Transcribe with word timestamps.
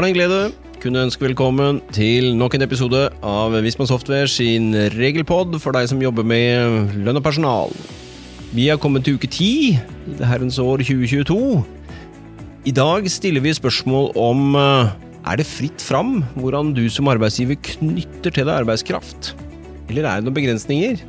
er 0.00 0.06
det 0.06 0.14
en 0.14 0.16
glede 0.16 0.44
kunne 0.80 1.00
ønske 1.04 1.26
velkommen 1.26 1.78
til 1.92 2.30
nok 2.32 2.54
en 2.56 2.64
episode 2.64 3.02
av 3.26 3.52
Visma 3.60 3.84
Software 3.84 4.30
sin 4.32 4.70
regelpod 4.94 5.58
for 5.60 5.76
deg 5.76 5.90
som 5.90 6.00
jobber 6.00 6.24
med 6.24 6.94
lønn 7.04 7.20
og 7.20 7.24
personal. 7.26 7.74
Vi 8.56 8.70
har 8.70 8.80
kommet 8.80 9.04
til 9.04 9.18
uke 9.20 9.28
ti 9.28 9.50
i 9.76 10.16
det 10.16 10.24
herrens 10.24 10.56
år 10.62 10.80
2022. 10.88 11.36
I 12.70 12.74
dag 12.80 13.12
stiller 13.12 13.44
vi 13.44 13.52
spørsmål 13.58 14.10
om 14.16 14.56
eh, 14.56 14.96
er 15.28 15.42
det 15.42 15.50
fritt 15.50 15.84
fram 15.84 16.22
hvordan 16.32 16.72
du 16.72 16.86
som 16.88 17.12
arbeidsgiver 17.12 17.60
knytter 17.74 18.32
til 18.32 18.48
deg 18.48 18.56
arbeidskraft? 18.62 19.34
Eller 19.92 20.08
er 20.08 20.22
det 20.22 20.30
noen 20.30 20.40
begrensninger? 20.40 21.02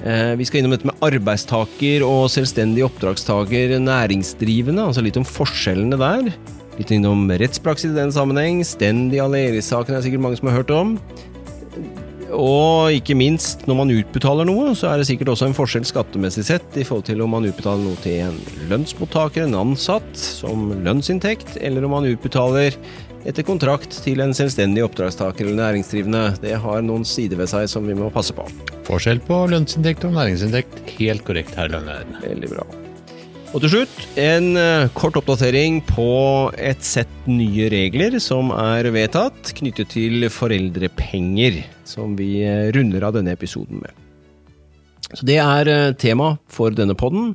Eh, 0.00 0.32
Vi 0.40 0.48
skal 0.48 0.62
innom 0.62 0.78
dette 0.78 0.88
med 0.88 0.96
arbeidstaker 1.04 2.08
og 2.08 2.30
selvstendig 2.32 2.88
oppdragstaker, 2.88 3.76
næringsdrivende, 3.84 4.88
altså 4.88 5.04
litt 5.04 5.20
om 5.20 5.28
forskjellene 5.28 6.00
der. 6.00 6.32
Litt 6.78 6.92
innom 6.94 7.26
rettspraksis 7.30 7.90
i 7.90 7.98
den 7.98 8.14
sammenheng. 8.14 8.62
Stendig 8.66 9.18
Aleris-saken 9.24 9.96
er 9.96 10.04
sikkert 10.04 10.22
mange 10.24 10.38
som 10.38 10.50
har 10.50 10.60
hørt 10.60 10.74
om. 10.74 10.94
Og 12.34 12.92
ikke 12.92 13.16
minst, 13.16 13.64
når 13.66 13.76
man 13.78 13.92
utbetaler 13.94 14.46
noe, 14.48 14.74
så 14.76 14.90
er 14.90 15.00
det 15.00 15.08
sikkert 15.08 15.32
også 15.32 15.48
en 15.48 15.56
forskjell 15.56 15.86
skattemessig 15.88 16.44
sett 16.44 16.76
i 16.76 16.84
forhold 16.84 17.06
til 17.08 17.22
om 17.24 17.32
man 17.32 17.48
utbetaler 17.48 17.86
noe 17.86 18.00
til 18.04 18.20
en 18.26 18.38
lønnsmottaker, 18.68 19.46
en 19.46 19.56
ansatt, 19.56 20.10
som 20.18 20.68
lønnsinntekt, 20.84 21.56
eller 21.64 21.86
om 21.88 21.96
man 21.96 22.08
utbetaler 22.10 22.76
etter 23.28 23.46
kontrakt 23.46 23.96
til 24.04 24.22
en 24.22 24.34
selvstendig 24.36 24.84
oppdragstaker 24.86 25.46
eller 25.46 25.62
næringsdrivende. 25.62 26.24
Det 26.44 26.56
har 26.62 26.84
noen 26.84 27.06
sider 27.08 27.40
ved 27.40 27.50
seg 27.50 27.68
som 27.72 27.88
vi 27.88 27.96
må 27.98 28.12
passe 28.14 28.36
på. 28.36 28.46
Forskjell 28.88 29.24
på 29.24 29.46
lønnsinntekt 29.52 30.06
og 30.08 30.14
næringsinntekt. 30.16 30.84
Helt 31.00 31.26
korrekt, 31.26 31.56
herr 31.58 31.72
Lønnereid. 31.72 32.20
Veldig 32.24 32.52
bra. 32.54 32.68
Og 33.56 33.62
til 33.64 33.70
slutt, 33.72 33.94
en 34.20 34.58
eh, 34.60 34.90
kort 34.92 35.16
oppdatering 35.16 35.78
på 35.88 36.10
et 36.60 36.82
sett 36.84 37.10
nye 37.24 37.70
regler 37.72 38.18
som 38.20 38.50
er 38.52 38.90
vedtatt 38.92 39.54
knyttet 39.56 39.88
til 39.94 40.26
foreldrepenger, 40.28 41.62
som 41.88 42.12
vi 42.18 42.42
eh, 42.44 42.68
runder 42.76 43.08
av 43.08 43.16
denne 43.16 43.32
episoden 43.32 43.80
med. 43.80 44.04
Så 45.14 45.24
det 45.30 45.38
er 45.40 45.72
eh, 45.72 45.94
tema 45.96 46.34
for 46.52 46.76
denne 46.76 46.96
podden, 46.98 47.34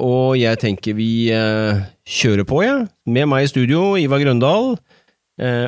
og 0.00 0.38
jeg 0.40 0.56
tenker 0.62 0.94
vi 0.96 1.28
kjører 1.28 2.46
på, 2.48 2.62
jeg. 2.64 2.86
Med 3.04 3.26
meg 3.28 3.44
i 3.44 3.50
studio, 3.50 3.98
Ivar 4.00 4.22
Grøndal 4.22 4.70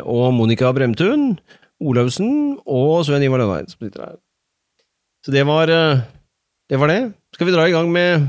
og 0.08 0.22
Monica 0.32 0.70
Bremtun, 0.72 1.34
Olaussen 1.84 2.54
og 2.64 3.02
Sven 3.04 3.26
Ivar 3.26 3.42
Lønneid, 3.42 3.68
som 3.68 3.84
sitter 3.84 4.06
her. 4.06 4.16
Så 5.20 5.34
det 5.36 5.44
var, 5.44 5.68
det 5.68 6.80
var 6.80 6.94
det. 6.94 7.02
Skal 7.36 7.50
vi 7.50 7.56
dra 7.58 7.68
i 7.68 7.76
gang 7.76 7.92
med 7.92 8.24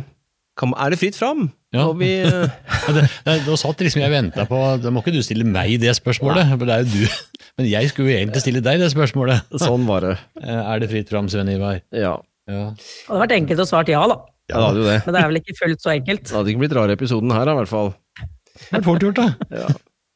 Er 0.56 0.94
det 0.94 1.00
fritt 1.02 1.18
fram? 1.20 1.50
Ja. 1.76 1.90
Og 1.90 1.98
vi, 2.00 2.08
eh, 2.24 3.40
nå 3.48 3.58
satt 3.60 3.82
liksom 3.84 4.00
jeg 4.00 4.08
og 4.08 4.14
venta 4.16 4.46
på 4.48 4.60
Da 4.80 4.92
må 4.94 5.02
ikke 5.04 5.12
du 5.12 5.20
stille 5.26 5.44
meg 5.48 5.74
det 5.82 5.92
spørsmålet, 5.98 6.54
for 6.54 6.70
det 6.70 6.78
er 6.78 6.86
jo 6.86 7.02
du. 7.04 7.42
Men 7.60 7.68
jeg 7.68 7.90
skulle 7.92 8.14
jo 8.14 8.20
egentlig 8.22 8.44
stille 8.44 8.62
deg 8.64 8.80
det 8.80 8.88
spørsmålet. 8.94 9.50
sånn 9.66 9.88
var 9.90 10.08
det. 10.08 10.14
Eh, 10.46 10.62
Er 10.62 10.80
det 10.84 10.92
fritt 10.92 11.12
fram, 11.12 11.28
Sven 11.32 11.52
Ivar? 11.52 11.82
Ja, 11.92 12.16
Ja. 12.48 12.70
Det 12.78 13.10
hadde 13.10 13.24
vært 13.26 13.36
enkelt 13.40 13.64
å 13.64 13.68
svare 13.68 13.92
ja, 13.92 14.04
da. 14.12 14.20
ja 14.52 14.56
det 14.60 14.66
hadde 14.70 14.84
jo 14.84 14.88
det. 14.88 15.00
Men 15.08 15.16
det 15.18 15.22
er 15.24 15.30
vel 15.32 15.42
ikke 15.42 15.58
fullt 15.58 15.82
så 15.84 15.92
enkelt. 15.96 16.28
Det 16.30 16.38
hadde 16.38 16.54
ikke 16.54 16.64
blitt 16.64 16.78
rar 16.78 16.94
episoden 16.94 17.34
her, 17.34 17.50
i 17.50 17.58
hvert 17.60 17.72
fall. 17.72 17.92
Det 18.56 18.80
er 18.80 18.86
fort 18.86 19.04
gjort, 19.04 19.20
da. 19.20 19.56
Ja. 19.58 19.68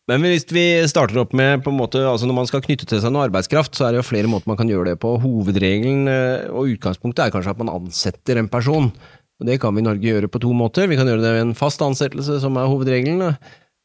Men 0.10 0.24
hvis 0.26 0.48
vi 0.50 0.64
starter 0.90 1.20
opp 1.22 1.36
med 1.38 1.62
på 1.62 1.70
en 1.70 1.78
måte, 1.78 2.00
altså 2.02 2.26
Når 2.26 2.38
man 2.40 2.48
skal 2.50 2.64
knytte 2.66 2.88
til 2.90 3.02
seg 3.02 3.12
noe 3.14 3.28
arbeidskraft, 3.28 3.76
så 3.78 3.86
er 3.86 3.94
det 3.94 4.00
jo 4.02 4.08
flere 4.08 4.30
måter 4.32 4.50
man 4.50 4.58
kan 4.58 4.70
gjøre 4.72 4.94
det 4.94 5.00
på. 5.04 5.12
Hovedregelen 5.22 6.10
eh, 6.10 6.48
og 6.50 6.72
utgangspunktet 6.74 7.28
er 7.28 7.34
kanskje 7.36 7.54
at 7.54 7.62
man 7.62 7.70
ansetter 7.74 8.40
en 8.42 8.50
person. 8.50 8.90
Og 9.40 9.48
Det 9.48 9.60
kan 9.62 9.76
vi 9.76 9.80
i 9.80 9.88
Norge 9.88 10.04
gjøre 10.04 10.28
på 10.32 10.42
to 10.44 10.52
måter. 10.54 10.90
Vi 10.92 10.98
kan 11.00 11.08
gjøre 11.08 11.24
det 11.24 11.34
ved 11.38 11.46
en 11.46 11.56
fast 11.56 11.82
ansettelse, 11.82 12.42
som 12.44 12.58
er 12.60 12.68
hovedregelen. 12.68 13.36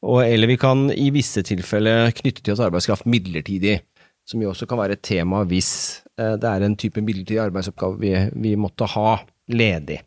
Og, 0.04 0.18
eller 0.26 0.50
vi 0.50 0.58
kan 0.60 0.88
i 0.90 1.10
visse 1.14 1.44
tilfeller 1.46 2.10
knytte 2.16 2.42
til 2.42 2.56
oss 2.56 2.62
arbeidskraft 2.64 3.06
midlertidig. 3.06 3.78
Som 4.26 4.42
jo 4.42 4.50
også 4.50 4.66
kan 4.66 4.80
være 4.80 4.96
et 4.98 5.04
tema 5.04 5.42
hvis 5.46 6.02
eh, 6.18 6.34
det 6.40 6.48
er 6.48 6.64
en 6.64 6.76
type 6.80 7.02
midlertidig 7.04 7.42
arbeidsoppgave 7.44 8.00
vi, 8.00 8.14
vi 8.34 8.56
måtte 8.58 8.88
ha 8.96 9.20
ledig. 9.52 10.00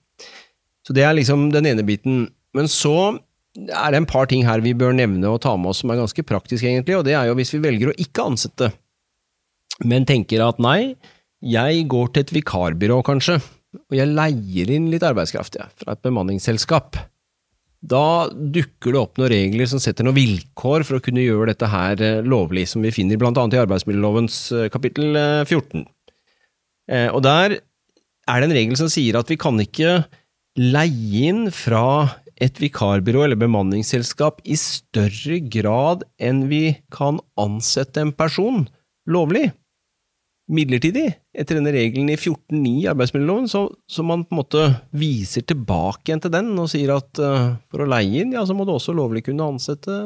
Så 0.86 0.96
det 0.96 1.06
er 1.06 1.16
liksom 1.16 1.50
den 1.54 1.70
ene 1.70 1.86
biten. 1.86 2.26
Men 2.58 2.68
så 2.72 3.16
er 3.58 3.92
det 3.94 4.02
en 4.02 4.10
par 4.10 4.30
ting 4.30 4.46
her 4.48 4.62
vi 4.66 4.76
bør 4.78 4.96
nevne 4.96 5.30
og 5.32 5.42
ta 5.46 5.54
med 5.58 5.72
oss 5.72 5.82
som 5.84 5.94
er 5.94 6.02
ganske 6.02 6.26
praktisk, 6.28 6.66
egentlig, 6.66 6.98
og 6.98 7.06
det 7.08 7.16
er 7.18 7.30
jo 7.30 7.38
hvis 7.38 7.54
vi 7.56 7.64
velger 7.64 7.92
å 7.92 7.98
ikke 7.98 8.26
ansette, 8.30 8.70
men 9.86 10.06
tenker 10.10 10.44
at 10.46 10.62
nei, 10.62 10.96
jeg 11.42 11.86
går 11.90 12.12
til 12.14 12.26
et 12.26 12.34
vikarbyrå, 12.38 13.00
kanskje, 13.06 13.40
og 13.76 13.96
jeg 13.96 14.10
leier 14.10 14.72
inn 14.74 14.90
litt 14.92 15.06
arbeidskraft, 15.06 15.58
ja, 15.60 15.68
fra 15.80 15.96
et 15.96 16.04
bemanningsselskap. 16.06 16.98
Da 17.88 18.28
dukker 18.32 18.96
det 18.96 19.00
opp 19.00 19.20
noen 19.20 19.32
regler 19.32 19.70
som 19.70 19.82
setter 19.82 20.08
noen 20.08 20.18
vilkår 20.18 20.86
for 20.88 20.98
å 20.98 21.04
kunne 21.04 21.26
gjøre 21.26 21.52
dette 21.52 21.70
her 21.70 22.02
eh, 22.02 22.24
lovlig, 22.26 22.66
som 22.72 22.82
vi 22.82 22.94
finner 22.96 23.22
annet 23.28 23.58
i 23.58 23.62
arbeidsmiljølovens 23.62 24.40
eh, 24.56 24.70
kapittel 24.74 25.20
eh, 25.20 25.44
14. 25.46 25.86
Eh, 26.90 27.10
Og 27.14 27.22
der 27.28 27.60
er 27.60 28.42
det 28.42 28.50
en 28.50 28.56
regel 28.58 28.80
som 28.80 28.90
sier 28.92 29.20
at 29.20 29.30
vi 29.30 29.38
kan 29.40 29.60
ikke 29.62 30.00
leie 30.58 31.30
inn 31.30 31.46
fra 31.54 32.18
et 32.42 32.58
vikarbyrå 32.62 33.24
eller 33.26 33.40
bemanningsselskap 33.40 34.42
i 34.46 34.58
større 34.58 35.40
grad 35.54 36.04
enn 36.22 36.46
vi 36.52 36.78
kan 36.94 37.22
ansette 37.40 38.02
en 38.02 38.14
person 38.14 38.66
lovlig. 39.10 39.52
Midlertidig, 40.48 41.10
etter 41.36 41.58
denne 41.58 41.74
regelen 41.76 42.08
i 42.08 42.16
14.9 42.16 42.70
i 42.70 42.86
arbeidsmiljøloven, 42.88 43.50
så, 43.52 43.66
så 43.84 44.04
man 44.08 44.24
på 44.24 44.32
en 44.32 44.40
måte 44.40 44.62
viser 44.96 45.44
tilbake 45.44 46.08
igjen 46.08 46.24
til 46.24 46.32
den 46.32 46.54
og 46.56 46.70
sier 46.72 46.94
at 46.96 47.20
uh, 47.20 47.58
for 47.68 47.84
å 47.84 47.90
leie 47.92 48.24
inn, 48.24 48.32
ja, 48.32 48.46
så 48.48 48.56
må 48.56 48.64
du 48.64 48.72
også 48.72 48.96
lovlig 48.96 49.26
kunne 49.26 49.50
ansette 49.52 49.98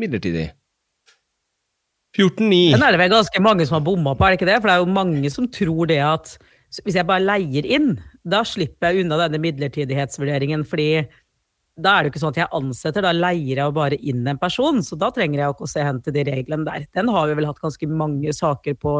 midlertidig. 0.00 0.48
14.9 2.16 2.72
Den 2.72 2.86
er 2.86 2.94
det 2.94 3.02
vel 3.02 3.12
ganske 3.12 3.44
mange 3.44 3.68
som 3.68 3.78
har 3.78 3.84
bomma 3.84 4.16
på, 4.16 4.24
er 4.24 4.32
det 4.32 4.40
ikke 4.40 4.48
det? 4.48 4.58
For 4.62 4.70
det 4.70 4.78
er 4.78 4.82
jo 4.82 4.96
mange 4.96 5.32
som 5.32 5.48
tror 5.52 5.92
det 5.92 6.00
at 6.04 6.34
hvis 6.80 6.96
jeg 6.96 7.08
bare 7.08 7.24
leier 7.24 7.68
inn, 7.68 7.98
da 8.24 8.40
slipper 8.48 8.92
jeg 8.92 9.04
unna 9.04 9.18
denne 9.26 9.40
midlertidighetsvurderingen, 9.44 10.64
fordi 10.68 11.04
da 11.76 11.94
er 11.94 12.04
det 12.04 12.08
jo 12.08 12.12
ikke 12.12 12.22
sånn 12.22 12.34
at 12.34 12.40
jeg 12.42 12.52
ansetter, 12.58 13.04
da 13.04 13.12
leier 13.16 13.58
jeg 13.58 13.64
jo 13.64 13.74
bare 13.76 13.98
inn 14.00 14.24
en 14.28 14.40
person, 14.40 14.80
så 14.84 14.96
da 15.00 15.08
trenger 15.12 15.40
jeg 15.40 15.54
ikke 15.54 15.68
å 15.68 15.72
se 15.72 15.84
hen 15.84 16.00
til 16.04 16.16
de 16.16 16.24
reglene 16.28 16.68
der. 16.68 16.84
Den 16.96 17.12
har 17.12 17.28
vi 17.28 17.36
vel 17.38 17.48
hatt 17.48 17.60
ganske 17.62 17.88
mange 17.88 18.34
saker 18.36 18.76
på 18.80 18.96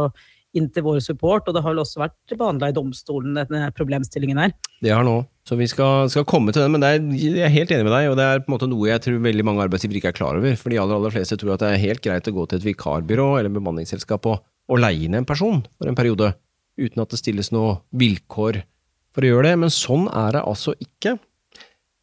inntil 0.56 0.84
vår 0.84 1.00
support, 1.04 1.46
og 1.48 1.56
det 1.56 1.62
har 1.64 1.72
vel 1.72 1.82
også 1.82 2.02
vært 2.02 2.34
behandla 2.36 2.70
i 2.70 2.76
domstolen, 2.76 3.36
denne 3.38 3.70
problemstillingen 3.76 4.40
her. 4.40 4.54
Det 4.84 4.92
har 4.92 5.06
nå, 5.06 5.16
så 5.48 5.56
vi 5.58 5.68
skal, 5.70 6.10
skal 6.12 6.26
komme 6.28 6.54
til 6.54 6.64
den, 6.64 6.74
men 6.74 6.86
er, 6.86 6.98
jeg 7.16 7.46
er 7.46 7.54
helt 7.54 7.72
enig 7.74 7.86
med 7.88 7.94
deg, 7.94 8.10
og 8.12 8.18
det 8.20 8.26
er 8.26 8.42
på 8.42 8.50
en 8.50 8.56
måte 8.56 8.68
noe 8.70 8.90
jeg 8.90 9.04
tror 9.04 9.22
veldig 9.24 9.46
mange 9.48 9.64
arbeidsgivere 9.64 10.02
ikke 10.02 10.12
er 10.12 10.18
klar 10.18 10.40
over, 10.40 10.56
for 10.60 10.74
de 10.74 10.80
aller, 10.82 10.98
aller 10.98 11.14
fleste 11.14 11.38
tror 11.40 11.54
at 11.56 11.64
det 11.64 11.72
er 11.72 11.84
helt 11.86 12.04
greit 12.04 12.28
å 12.28 12.36
gå 12.36 12.46
til 12.48 12.60
et 12.60 12.68
vikarbyrå 12.68 13.28
eller 13.40 13.54
bemanningsselskap 13.54 14.28
og, 14.30 14.44
og 14.68 14.82
leie 14.82 15.08
inn 15.08 15.18
en 15.18 15.28
person 15.28 15.64
for 15.78 15.90
en 15.90 15.98
periode, 15.98 16.34
uten 16.80 17.04
at 17.04 17.12
det 17.12 17.20
stilles 17.20 17.52
noe 17.54 17.80
vilkår 17.96 18.62
for 19.12 19.24
å 19.24 19.32
gjøre 19.32 19.50
det, 19.50 19.58
men 19.64 19.72
sånn 19.72 20.06
er 20.08 20.38
det 20.38 20.46
altså 20.48 20.76
ikke. 20.80 21.18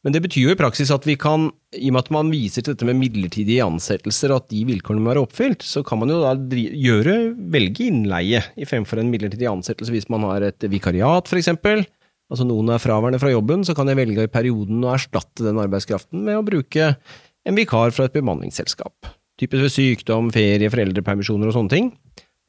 Men 0.06 0.16
det 0.16 0.22
betyr 0.24 0.46
jo 0.46 0.54
i 0.54 0.60
praksis 0.60 0.92
at 0.96 1.04
vi 1.04 1.18
kan, 1.20 1.50
i 1.76 1.90
og 1.90 1.96
med 1.98 2.06
at 2.06 2.12
man 2.16 2.30
viser 2.32 2.64
til 2.64 2.72
dette 2.72 2.88
med 2.88 2.96
midlertidige 3.02 3.66
ansettelser, 3.66 4.32
og 4.32 4.46
at 4.46 4.54
de 4.54 4.62
vilkårene 4.70 5.04
må 5.04 5.12
være 5.12 5.26
oppfylt, 5.26 5.66
så 5.68 5.84
kan 5.84 6.00
man 6.00 6.14
jo 6.14 6.22
da 6.24 6.32
gjøre, 6.56 7.18
velge 7.52 7.90
innleie 7.90 8.40
i 8.56 8.68
fremfor 8.68 9.02
en 9.02 9.12
midlertidig 9.12 9.50
ansettelse 9.52 9.92
hvis 9.92 10.08
man 10.14 10.24
har 10.30 10.48
et 10.48 10.70
vikariat, 10.72 11.34
eksempel. 11.36 11.84
Altså 12.32 12.46
noen 12.48 12.72
er 12.72 12.82
fraværende 12.82 13.20
fra 13.20 13.34
jobben, 13.34 13.66
så 13.68 13.76
kan 13.76 13.90
jeg 13.92 14.00
velge 14.00 14.24
i 14.24 14.32
perioden 14.32 14.86
å 14.86 14.94
erstatte 14.94 15.44
den 15.44 15.60
arbeidskraften 15.60 16.24
med 16.28 16.40
å 16.40 16.46
bruke 16.48 16.94
en 17.48 17.58
vikar 17.58 17.92
fra 17.96 18.08
et 18.08 18.16
bemanningsselskap. 18.16 19.10
Typisk 19.40 19.66
ved 19.66 19.74
sykdom, 19.74 20.30
ferie, 20.36 20.70
foreldrepermisjoner 20.72 21.50
og 21.50 21.56
sånne 21.56 21.74
ting. 21.74 21.90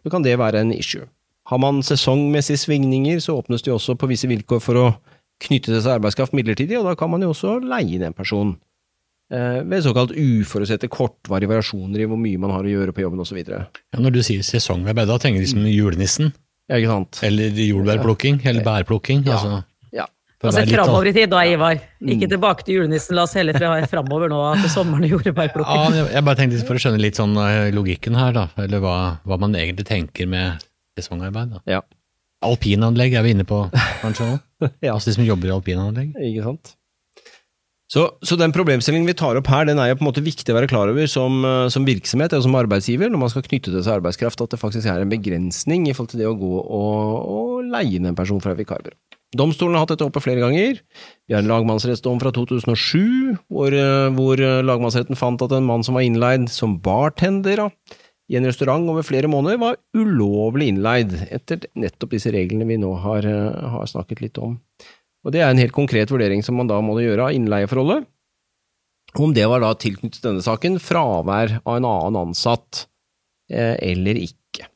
Så 0.05 0.13
kan 0.13 0.23
det 0.23 0.39
være 0.39 0.63
en 0.63 0.75
issue. 0.75 1.07
Har 1.51 1.59
man 1.63 1.81
sesongmessige 1.83 2.61
svingninger, 2.63 3.19
så 3.25 3.39
åpnes 3.41 3.65
det 3.65 3.73
jo 3.73 3.79
også 3.79 3.97
på 3.99 4.09
visse 4.11 4.29
vilkår 4.31 4.61
for 4.63 4.79
å 4.79 4.87
knytte 5.41 5.73
til 5.73 5.81
seg 5.83 5.99
arbeidskraft 5.99 6.35
midlertidig, 6.37 6.77
og 6.79 6.85
da 6.91 6.95
kan 7.01 7.11
man 7.11 7.23
jo 7.25 7.31
også 7.33 7.59
leie 7.65 7.97
inn 7.97 8.03
en 8.07 8.17
person. 8.17 8.57
Eh, 9.31 9.61
ved 9.63 9.85
såkalt 9.87 10.11
uforutsette 10.19 10.89
kortvarige 10.91 11.47
variasjoner 11.53 12.03
i 12.03 12.07
hvor 12.11 12.19
mye 12.19 12.39
man 12.43 12.51
har 12.51 12.67
å 12.67 12.71
gjøre 12.73 12.93
på 12.97 13.05
jobben 13.05 13.21
osv. 13.23 13.39
Ja, 13.47 13.65
Ja, 13.95 13.99
når 14.03 14.13
du 14.17 14.23
sier 14.27 14.43
sesongarbeid, 14.43 15.07
da 15.07 15.19
tenker 15.23 15.39
jeg 15.41 15.47
liksom 15.49 15.67
julenissen, 15.71 16.33
Ja, 16.69 16.77
ikke 16.77 16.91
sant? 16.91 17.21
eller 17.23 17.51
jordbærplukking, 17.55 18.41
eller 18.45 18.63
bærplukking. 18.67 19.25
Ja. 19.27 19.37
Altså, 19.39 19.65
Ja. 19.93 20.07
Altså 20.43 20.65
framover 20.67 21.07
i 21.07 21.13
tid 21.13 21.29
da, 21.31 21.43
Ivar. 21.45 21.75
Ikke 22.03 22.27
Mm. 22.27 22.31
tilbake 22.31 22.65
til 22.65 22.75
julenissen, 22.81 23.15
la 23.15 23.23
oss 23.23 23.35
heller 23.35 23.53
fra 23.53 23.87
framover 23.87 24.29
nå 24.31 24.41
til 24.63 24.71
sommeren 24.71 25.05
og 25.05 25.11
Ja, 25.11 25.31
jordbærplukking. 25.31 25.93
jeg 25.95 26.13
jeg 26.15 26.25
bare 26.25 26.37
tenkte 26.37 26.67
for 26.67 26.75
å 26.75 26.79
skjønne 26.81 27.01
litt 27.01 27.15
sånn 27.15 27.37
eh, 27.37 27.71
logikken 27.71 28.17
her, 28.17 28.33
da, 28.33 28.49
eller 28.59 28.81
hva, 28.81 29.19
hva 29.27 29.39
man 29.39 29.53
egentlig 29.55 29.85
tenker 29.87 30.27
med 30.27 30.59
sesongarbeid. 30.99 31.51
Da. 31.53 31.61
Ja. 31.67 31.81
Alpinanlegg 32.45 33.15
er 33.19 33.25
vi 33.27 33.35
inne 33.37 33.49
på, 33.49 33.67
kanskje? 34.03 34.37
Ja. 34.85 34.93
Altså 34.93 35.09
de 35.09 35.17
som 35.17 35.25
jobber 35.25 35.49
i 35.49 35.53
alpinanlegg? 35.55 36.13
Ikke 36.21 36.45
sant? 36.45 36.75
Så, 37.91 38.05
så 38.23 38.37
den 38.39 38.53
problemstillingen 38.55 39.09
vi 39.09 39.17
tar 39.19 39.39
opp 39.41 39.49
her, 39.51 39.65
den 39.67 39.81
er 39.83 39.89
jo 39.91 39.97
på 39.99 40.05
en 40.05 40.09
måte 40.11 40.23
viktig 40.23 40.53
å 40.53 40.57
være 40.59 40.69
klar 40.71 40.93
over 40.93 41.09
som, 41.11 41.41
eh, 41.43 41.65
som 41.75 41.87
virksomhet 41.89 42.37
og 42.37 42.45
som 42.45 42.55
arbeidsgiver, 42.61 43.11
når 43.11 43.23
man 43.25 43.33
skal 43.33 43.43
knytte 43.49 43.73
til 43.73 43.83
seg 43.83 43.97
arbeidskraft, 43.97 44.45
at 44.45 44.53
det 44.55 44.61
faktisk 44.61 44.87
er 44.87 45.03
en 45.03 45.11
begrensning 45.11 45.89
i 45.89 45.95
forhold 45.97 46.13
til 46.13 46.23
det 46.23 46.29
å 46.31 46.37
gå 46.39 46.53
og, 46.61 47.17
og 47.35 47.73
leie 47.73 47.97
inn 47.99 48.07
en 48.07 48.19
person 48.19 48.39
fra 48.45 48.55
et 48.55 48.61
vikarbyrå. 48.61 48.95
Domstolen 49.41 49.75
har 49.79 49.85
hatt 49.85 49.93
dette 49.95 50.07
oppe 50.07 50.23
flere 50.23 50.43
ganger. 50.43 50.79
Vi 51.27 51.35
har 51.35 51.43
en 51.43 51.51
lagmannsrettsdom 51.51 52.19
fra 52.23 52.33
2007, 52.35 53.41
hvor, 53.51 53.75
eh, 53.75 54.07
hvor 54.15 54.39
eh, 54.39 54.61
lagmannsretten 54.67 55.19
fant 55.19 55.43
at 55.47 55.57
en 55.57 55.67
mann 55.67 55.87
som 55.87 55.99
var 55.99 56.07
innleid 56.07 56.47
som 56.51 56.79
bartender 56.83 57.65
da, 57.65 57.69
i 58.31 58.37
en 58.39 58.47
restaurant 58.47 58.87
over 58.93 59.03
flere 59.07 59.27
måneder, 59.31 59.59
var 59.59 59.77
ulovlig 59.99 60.69
innleid, 60.71 61.13
etter 61.35 61.65
nettopp 61.75 62.13
disse 62.15 62.31
reglene 62.31 62.67
vi 62.69 62.77
nå 62.79 62.93
har, 63.03 63.27
eh, 63.27 63.69
har 63.75 63.87
snakket 63.91 64.21
litt 64.23 64.39
om. 64.39 64.61
Og 65.25 65.33
Det 65.35 65.41
er 65.43 65.51
en 65.51 65.59
helt 65.61 65.75
konkret 65.77 66.09
vurdering 66.09 66.43
som 66.45 66.55
man 66.57 66.69
da 66.71 66.79
må 66.81 66.95
gjøre 67.03 67.27
av 67.29 67.35
innleieforholdet. 67.37 68.07
Om 69.19 69.35
det 69.35 69.49
var 69.51 69.61
da 69.61 69.75
tilknyttet 69.75 70.23
denne 70.23 70.41
saken 70.41 70.79
fravær 70.79 71.57
av 71.67 71.77
en 71.77 71.85
annen 71.91 72.21
ansatt 72.31 72.87
eh, 73.51 73.75
eller 73.83 74.15
ikke. 74.15 74.69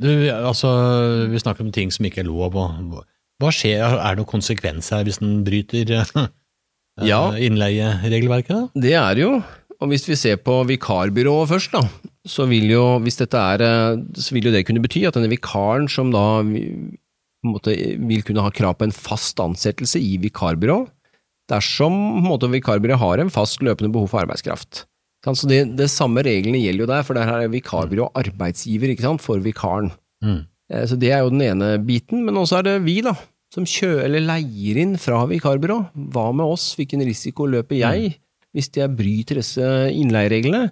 Du, 0.00 0.08
altså, 0.32 1.28
Vi 1.28 1.38
snakker 1.38 1.60
om 1.66 1.72
ting 1.72 1.90
som 1.92 2.06
ikke 2.08 2.22
er 2.24 2.30
lov. 2.30 2.56
og 2.56 3.04
Hva 3.40 3.50
skjer, 3.52 3.84
Er 3.84 4.14
det 4.16 4.22
noen 4.24 4.32
konsekvens 4.32 4.88
her 4.90 5.04
hvis 5.04 5.20
en 5.20 5.44
bryter 5.44 5.90
eh, 5.92 6.26
Ja. 7.04 7.30
innleieregelverket? 7.36 8.70
Det 8.74 8.94
er 8.96 9.14
det 9.14 9.22
jo. 9.26 9.42
Og 9.80 9.88
hvis 9.92 10.08
vi 10.08 10.16
ser 10.16 10.36
på 10.36 10.64
vikarbyrået 10.66 11.48
først, 11.48 11.72
da, 11.72 11.84
så 12.28 12.44
vil 12.50 12.68
jo, 12.68 12.84
hvis 13.00 13.16
dette 13.20 13.38
er, 13.38 13.62
eh, 13.64 14.00
så 14.20 14.34
vil 14.36 14.48
jo 14.48 14.52
det 14.54 14.66
kunne 14.68 14.82
bety 14.84 15.06
at 15.08 15.16
denne 15.16 15.30
vikaren 15.32 15.88
som 15.88 16.10
da 16.12 16.42
måte, 17.46 17.72
vil 17.96 18.24
kunne 18.26 18.44
ha 18.44 18.52
krav 18.52 18.76
på 18.78 18.88
en 18.88 18.94
fast 18.94 19.40
ansettelse 19.40 20.00
i 20.00 20.18
vikarbyrå, 20.20 20.82
dersom 21.50 21.96
måte, 22.22 22.50
vikarbyrået 22.52 23.00
har 23.00 23.22
en 23.22 23.32
fast 23.32 23.64
løpende 23.64 23.92
behov 23.94 24.12
for 24.12 24.22
arbeidskraft. 24.22 24.84
Så 25.24 25.48
det, 25.48 25.76
det 25.76 25.90
samme 25.92 26.22
reglene 26.24 26.60
gjelder 26.62 26.84
jo 26.84 26.88
der, 26.88 27.02
for 27.04 27.18
der 27.18 27.28
er 27.28 27.50
vikarbyrå 27.52 28.06
arbeidsgiver 28.16 28.92
ikke 28.92 29.04
sant, 29.04 29.24
for 29.24 29.42
vikaren. 29.44 29.90
Mm. 30.24 30.46
Eh, 30.72 30.86
Så 30.88 30.96
det 31.00 31.12
er 31.12 31.24
jo 31.24 31.32
den 31.32 31.44
ene 31.44 31.74
biten, 31.84 32.24
men 32.24 32.38
også 32.40 32.60
er 32.60 32.68
det 32.68 32.76
vi, 32.86 33.00
da, 33.04 33.16
som 33.52 33.66
kjører 33.68 34.06
eller 34.06 34.24
leier 34.28 34.78
inn 34.80 34.96
fra 35.00 35.24
vikarbyrå. 35.28 35.80
Hva 36.14 36.30
med 36.36 36.46
oss, 36.46 36.70
hvilken 36.78 37.04
risiko 37.04 37.48
løper 37.50 37.80
jeg 37.80 38.18
hvis 38.56 38.70
jeg 38.74 38.96
bryter 38.98 39.38
disse 39.38 39.66
innleiereglene? 39.94 40.70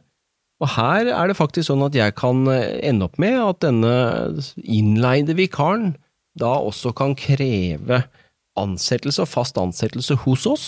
Og 0.58 0.72
her 0.74 1.10
er 1.12 1.30
det 1.30 1.38
faktisk 1.38 1.68
sånn 1.68 1.84
at 1.86 1.96
jeg 1.96 2.16
kan 2.18 2.42
eh, 2.50 2.78
ende 2.88 3.06
opp 3.06 3.18
med 3.22 3.38
at 3.38 3.62
denne 3.62 3.94
innleide 4.64 5.36
vikaren 5.38 5.92
da 6.38 6.56
også 6.62 6.92
kan 6.98 7.14
kreve 7.18 8.04
ansettelse 8.58 9.22
og 9.22 9.30
fast 9.30 9.58
ansettelse 9.60 10.18
hos 10.24 10.46
oss. 10.50 10.66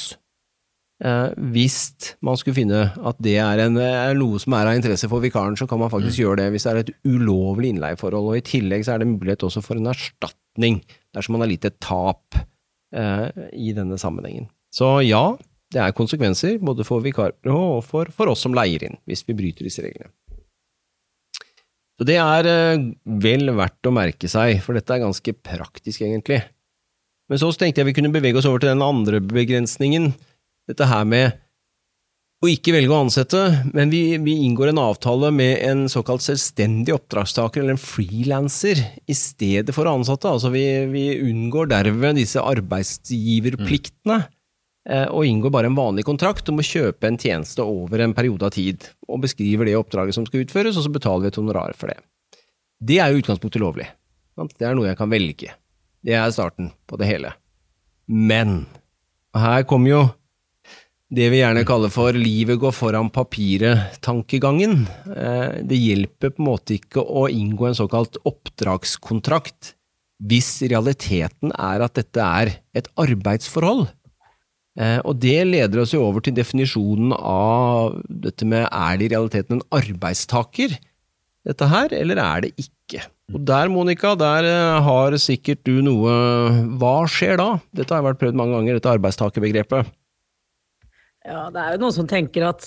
Eh, 1.00 1.32
hvis 1.54 2.14
man 2.22 2.38
skulle 2.38 2.58
finne 2.58 2.84
at 2.92 3.20
det 3.24 3.38
er, 3.42 3.64
en, 3.64 3.78
er 3.80 4.14
noe 4.18 4.40
som 4.42 4.54
er 4.56 4.70
av 4.70 4.78
interesse 4.78 5.08
for 5.10 5.24
vikaren, 5.24 5.56
så 5.58 5.66
kan 5.70 5.80
man 5.82 5.92
faktisk 5.92 6.22
gjøre 6.22 6.42
det 6.42 6.50
hvis 6.54 6.66
det 6.66 6.72
er 6.72 6.82
et 6.84 6.94
ulovlig 7.08 7.74
innleieforhold. 7.74 8.30
Og 8.30 8.38
I 8.38 8.46
tillegg 8.46 8.86
så 8.86 8.94
er 8.94 9.02
det 9.02 9.10
mulighet 9.10 9.46
også 9.48 9.64
for 9.64 9.80
en 9.80 9.90
erstatning 9.90 10.82
dersom 11.16 11.34
man 11.34 11.46
har 11.46 11.50
litt 11.50 11.66
et 11.66 11.80
tap 11.82 12.38
eh, 12.94 13.28
i 13.56 13.74
denne 13.76 13.98
sammenhengen. 14.00 14.50
Så 14.70 15.00
ja, 15.02 15.32
det 15.70 15.82
er 15.82 15.94
konsekvenser 15.96 16.58
både 16.62 16.86
for 16.86 17.04
vikarer 17.04 17.52
og 17.52 17.84
for, 17.86 18.10
for 18.14 18.32
oss 18.32 18.42
som 18.46 18.54
leier 18.56 18.82
inn, 18.86 18.98
hvis 19.06 19.22
vi 19.28 19.36
bryter 19.38 19.66
disse 19.66 19.84
reglene. 19.84 20.10
Så 22.00 22.06
det 22.08 22.16
er 22.16 22.46
eh, 22.48 22.86
vel 23.20 23.52
verdt 23.52 23.86
å 23.86 23.92
merke 23.92 24.30
seg, 24.30 24.62
for 24.64 24.72
dette 24.76 24.94
er 24.94 25.02
ganske 25.02 25.34
praktisk, 25.36 26.00
egentlig. 26.00 26.40
Men 27.28 27.38
så 27.38 27.50
tenkte 27.52 27.82
jeg 27.82 27.90
vi 27.90 27.94
kunne 27.98 28.12
bevege 28.14 28.40
oss 28.40 28.48
over 28.48 28.62
til 28.62 28.72
den 28.72 28.82
andre 28.82 29.20
begrensningen, 29.20 30.08
dette 30.70 30.88
her 30.88 31.04
med 31.04 31.36
å 32.40 32.48
ikke 32.48 32.72
velge 32.72 32.94
å 32.94 33.02
ansette, 33.04 33.40
men 33.76 33.92
vi, 33.92 34.16
vi 34.24 34.38
inngår 34.46 34.70
en 34.70 34.80
avtale 34.80 35.28
med 35.34 35.58
en 35.60 35.84
såkalt 35.92 36.24
selvstendig 36.24 36.94
oppdragstaker, 36.96 37.60
eller 37.60 37.76
en 37.76 37.82
frilanser, 37.82 38.80
i 39.04 39.16
stedet 39.16 39.76
for 39.76 39.90
ansatte. 39.90 40.32
Altså 40.32 40.48
vi, 40.54 40.64
vi 40.88 41.04
unngår 41.20 41.68
derved 41.74 42.16
disse 42.16 42.40
arbeidsgiverpliktene, 42.40 44.22
eh, 44.22 44.28
og 44.88 45.26
inngår 45.28 45.52
bare 45.52 45.68
en 45.68 45.76
vanlig 45.76 46.06
kontrakt 46.08 46.48
om 46.48 46.58
å 46.58 46.64
kjøpe 46.64 47.04
en 47.06 47.18
tjeneste 47.20 47.60
over 47.60 48.00
en 48.00 48.14
periode 48.16 48.46
av 48.48 48.54
tid, 48.54 48.86
og 49.06 49.20
beskriver 49.26 49.68
det 49.68 49.76
oppdraget 49.76 50.16
som 50.16 50.24
skal 50.24 50.46
utføres, 50.46 50.78
og 50.80 50.86
så 50.86 50.92
betaler 50.94 51.26
vi 51.26 51.32
et 51.34 51.40
honorar 51.40 51.76
for 51.76 51.92
det. 51.92 51.98
Det 52.80 52.96
er 52.96 53.12
jo 53.12 53.20
utgangspunktet 53.20 53.60
lovlig. 53.60 53.90
Det 54.56 54.64
er 54.64 54.78
noe 54.78 54.88
jeg 54.88 54.96
kan 54.96 55.12
velge. 55.12 55.52
Det 56.00 56.16
er 56.16 56.32
starten 56.32 56.70
på 56.88 56.96
det 56.96 57.10
hele. 57.10 57.34
Men 58.08 58.64
her 59.36 59.66
kommer 59.68 59.92
jo 59.92 60.00
det 61.10 61.26
vi 61.32 61.40
gjerne 61.40 61.66
kaller 61.66 61.90
for 61.90 62.14
'livet 62.14 62.58
går 62.62 62.72
foran 62.72 63.10
papiret'-tankegangen. 63.10 64.86
Eh, 65.10 65.62
Det 65.66 65.76
hjelper 65.76 66.30
på 66.30 66.38
en 66.38 66.46
måte 66.46 66.78
ikke 66.78 67.02
å 67.02 67.26
inngå 67.28 67.66
en 67.66 67.74
såkalt 67.74 68.16
oppdragskontrakt 68.24 69.74
hvis 70.22 70.62
realiteten 70.62 71.50
er 71.58 71.80
at 71.82 71.94
dette 71.94 72.20
er 72.20 72.60
et 72.74 72.88
arbeidsforhold. 72.96 73.88
Eh, 74.78 74.98
Og 75.04 75.18
det 75.18 75.38
leder 75.48 75.82
oss 75.82 75.94
jo 75.94 76.04
over 76.06 76.22
til 76.22 76.36
definisjonen 76.36 77.14
av 77.16 77.98
dette 78.06 78.46
med 78.46 78.68
er 78.68 78.98
det 79.00 79.08
i 79.08 79.14
realiteten 79.14 79.58
en 79.58 79.66
arbeidstaker, 79.74 80.76
dette 81.48 81.66
her, 81.72 81.92
eller 81.96 82.20
er 82.20 82.44
det 82.44 82.52
ikke? 82.60 83.00
Og 83.32 83.40
der, 83.46 83.70
Monica, 83.72 84.12
der 84.18 84.46
eh, 84.46 84.82
har 84.84 85.16
sikkert 85.22 85.62
du 85.64 85.80
noe 85.86 86.12
Hva 86.78 86.94
skjer 87.08 87.38
da? 87.40 87.48
Dette 87.72 87.94
har 87.94 88.04
vært 88.04 88.20
prøvd 88.20 88.38
mange 88.38 88.58
ganger, 88.58 88.78
dette 88.78 88.92
arbeidstakerbegrepet. 88.92 89.90
Ja, 91.26 91.48
det 91.52 91.60
er 91.60 91.74
jo 91.74 91.82
noen 91.82 91.94
som 91.94 92.08
tenker 92.08 92.46
at 92.48 92.64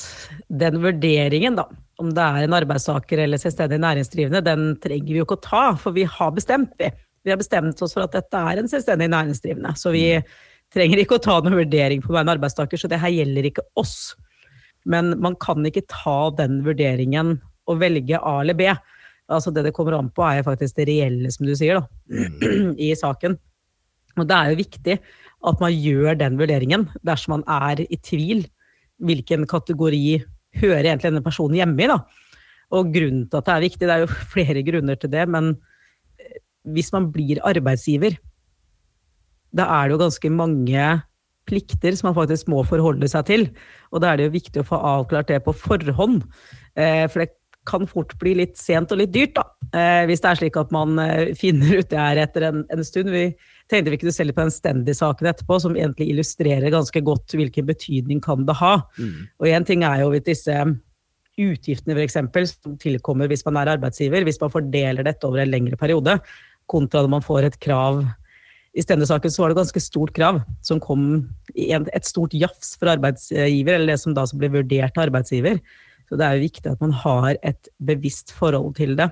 den 0.48 0.78
vurderingen, 0.84 1.56
da, 1.58 1.66
om 2.02 2.12
det 2.14 2.24
er 2.24 2.46
en 2.46 2.56
arbeidstaker 2.58 3.24
eller 3.24 3.42
selvstendig 3.42 3.80
næringsdrivende, 3.82 4.44
den 4.46 4.76
trenger 4.84 5.10
vi 5.10 5.20
jo 5.22 5.26
ikke 5.26 5.40
å 5.40 5.46
ta, 5.46 5.64
for 5.80 5.96
vi 5.96 6.06
har 6.06 6.34
bestemt, 6.36 6.76
vi. 6.80 6.92
Vi 7.24 7.32
har 7.32 7.40
bestemt 7.40 7.80
oss 7.82 7.96
for 7.96 8.04
at 8.06 8.14
dette 8.14 8.40
er 8.52 8.60
en 8.60 8.70
selvstendig 8.70 9.08
næringsdrivende, 9.14 9.74
så 9.80 9.94
vi 9.96 10.06
trenger 10.74 11.02
ikke 11.02 11.20
å 11.20 11.24
ta 11.24 11.38
noen 11.42 11.60
vurdering 11.62 12.02
på 12.04 12.14
vegne 12.14 12.28
en 12.28 12.36
arbeidstaker, 12.38 12.80
så 12.80 12.90
det 12.92 13.02
her 13.02 13.14
gjelder 13.14 13.50
ikke 13.50 13.66
oss. 13.80 14.14
Men 14.90 15.14
man 15.24 15.38
kan 15.40 15.64
ikke 15.68 15.86
ta 15.90 16.32
den 16.38 16.62
vurderingen 16.66 17.38
og 17.70 17.80
velge 17.80 18.20
A 18.20 18.40
eller 18.42 18.58
B. 18.58 18.68
Altså 19.32 19.54
det 19.56 19.64
det 19.68 19.74
kommer 19.76 19.98
an 19.98 20.12
på, 20.12 20.26
er 20.28 20.46
faktisk 20.46 20.78
det 20.80 20.90
reelle, 20.90 21.32
som 21.32 21.48
du 21.48 21.54
sier, 21.56 21.80
da, 21.80 22.26
i 22.88 22.92
saken. 23.00 23.38
Og 24.20 24.28
det 24.30 24.36
er 24.38 24.52
jo 24.52 24.60
viktig 24.60 24.98
at 25.44 25.64
man 25.64 25.74
gjør 25.74 26.20
den 26.20 26.38
vurderingen 26.40 26.88
dersom 27.08 27.38
man 27.38 27.46
er 27.50 27.84
i 27.86 28.00
tvil. 28.04 28.44
Hvilken 29.04 29.48
kategori 29.50 30.04
hører 30.62 30.86
egentlig 30.86 31.10
denne 31.10 31.26
personen 31.26 31.58
hjemme 31.58 31.82
i? 31.82 31.90
da? 31.90 32.02
Og 32.74 32.92
grunnen 32.94 33.26
til 33.30 33.40
at 33.40 33.48
det 33.48 33.56
er 33.56 33.66
viktig, 33.66 33.88
det 33.88 33.96
er 33.96 34.04
jo 34.04 34.12
flere 34.36 34.66
grunner 34.66 35.00
til 35.00 35.12
det, 35.14 35.26
men 35.32 35.56
eh, 36.20 36.38
hvis 36.76 36.94
man 36.96 37.10
blir 37.16 37.42
arbeidsgiver, 37.46 38.20
da 39.54 39.68
er 39.78 39.88
det 39.88 39.96
jo 39.96 40.04
ganske 40.04 40.34
mange 40.34 40.88
plikter 41.50 41.96
som 41.98 42.10
man 42.10 42.18
faktisk 42.18 42.50
må 42.52 42.64
forholde 42.68 43.08
seg 43.12 43.28
til. 43.30 43.48
Og 43.92 44.04
da 44.04 44.12
er 44.12 44.20
det 44.20 44.28
jo 44.30 44.36
viktig 44.38 44.64
å 44.64 44.68
få 44.68 44.80
avklart 44.94 45.32
det 45.32 45.42
på 45.46 45.56
forhånd. 45.56 46.24
Eh, 46.80 47.06
for 47.12 47.24
det 47.24 47.34
kan 47.68 47.88
fort 47.88 48.12
bli 48.20 48.36
litt 48.42 48.58
sent 48.60 48.92
og 48.92 49.00
litt 49.00 49.14
dyrt, 49.14 49.38
da. 49.38 49.46
Eh, 49.74 50.04
hvis 50.10 50.24
det 50.24 50.30
er 50.30 50.40
slik 50.42 50.58
at 50.60 50.72
man 50.76 50.98
eh, 51.00 51.34
finner 51.40 51.80
ut 51.80 51.92
det 51.92 52.00
her 52.00 52.22
etter 52.26 52.48
en, 52.50 52.64
en 52.72 52.86
stund. 52.86 53.12
Vi 53.14 53.30
tenkte 53.72 53.94
vi 53.94 54.00
kunne 54.02 54.16
se 54.16 54.26
litt 54.28 54.38
på 54.38 54.44
den 54.44 54.56
Stendy-saken 54.56 55.30
etterpå, 55.32 55.60
som 55.64 55.78
egentlig 55.78 56.10
illustrerer 56.12 56.74
ganske 56.74 57.04
godt 57.06 57.36
hvilken 57.38 57.68
betydning 57.70 58.24
kan 58.24 58.48
det 58.48 58.58
ha. 58.60 58.76
Og 59.40 59.48
én 59.52 59.68
ting 59.68 59.86
er 59.88 60.04
jo 60.04 60.12
hvis 60.14 60.28
disse 60.28 60.58
utgiftene 61.40 61.96
for 61.96 62.04
eksempel, 62.04 62.46
som 62.50 62.76
tilkommer 62.82 63.32
hvis 63.32 63.46
man 63.48 63.58
er 63.58 63.72
arbeidsgiver, 63.78 64.26
hvis 64.28 64.42
man 64.44 64.52
fordeler 64.54 65.08
dette 65.08 65.26
over 65.26 65.42
en 65.42 65.50
lengre 65.50 65.80
periode, 65.80 66.20
kontra 66.70 67.02
når 67.04 67.16
man 67.16 67.26
får 67.26 67.48
et 67.48 67.58
krav 67.64 68.04
i 68.74 68.82
Stende-saken 68.82 69.34
var 69.38 69.52
det 69.52 69.60
ganske 69.60 69.82
stort 69.84 70.14
krav 70.16 70.42
som 70.66 70.80
kom 70.82 71.04
i 71.54 71.70
et 71.78 72.08
stort 72.10 72.34
jafs 72.34 72.74
for 72.80 72.90
arbeidsgiver, 72.94 73.76
eller 73.76 73.94
det 73.94 74.00
som 74.02 74.16
da 74.18 74.26
som 74.30 74.42
ble 74.42 74.50
vurdert 74.54 74.98
av 74.98 75.06
arbeidsgiver. 75.08 75.60
Så 76.10 76.18
det 76.18 76.26
er 76.26 76.38
jo 76.38 76.48
viktig 76.48 76.72
at 76.72 76.82
man 76.82 76.96
har 77.04 77.38
et 77.46 77.70
bevisst 77.86 78.34
forhold 78.34 78.74
til 78.80 78.98
det. 78.98 79.12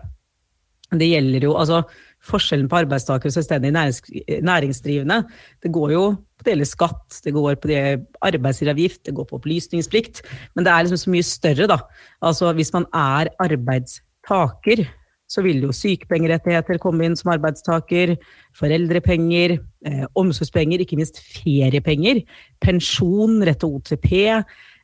Det 0.92 1.08
gjelder 1.08 1.46
jo, 1.48 1.54
altså 1.56 1.86
Forskjellen 2.22 2.68
på 2.70 2.78
arbeidstaker 2.84 3.32
og 3.32 3.34
selvstendig 3.34 3.72
nærings, 3.74 4.04
næringsdrivende, 4.46 5.24
det 5.64 5.72
går 5.74 5.94
jo 5.96 6.02
på 6.38 6.46
det 6.46 6.54
gjelder 6.54 6.70
skatt, 6.70 7.16
det 7.26 7.34
går 7.34 7.56
på 7.62 7.70
det 7.72 7.80
arbeidsgiveravgift, 8.28 9.00
det 9.08 9.16
går 9.18 9.26
på 9.30 9.40
opplysningsplikt, 9.40 10.22
men 10.54 10.66
det 10.66 10.74
er 10.74 10.86
liksom 10.86 11.02
så 11.02 11.14
mye 11.16 11.26
større, 11.26 11.70
da. 11.72 11.80
Altså 12.22 12.52
hvis 12.58 12.74
man 12.76 12.86
er 12.94 13.32
arbeidstaker, 13.42 14.84
så 15.32 15.44
vil 15.46 15.64
jo 15.64 15.76
sykepengerettigheter 15.76 16.80
komme 16.82 17.08
inn 17.08 17.16
som 17.20 17.32
arbeidstaker, 17.32 18.18
foreldrepenger, 18.58 19.56
eh, 19.88 20.04
omsorgspenger, 20.20 20.84
ikke 20.84 21.00
minst 21.00 21.22
feriepenger, 21.24 22.24
pensjon, 22.64 23.40
rett 23.48 23.62
til 23.64 23.78
OTP. 23.78 24.12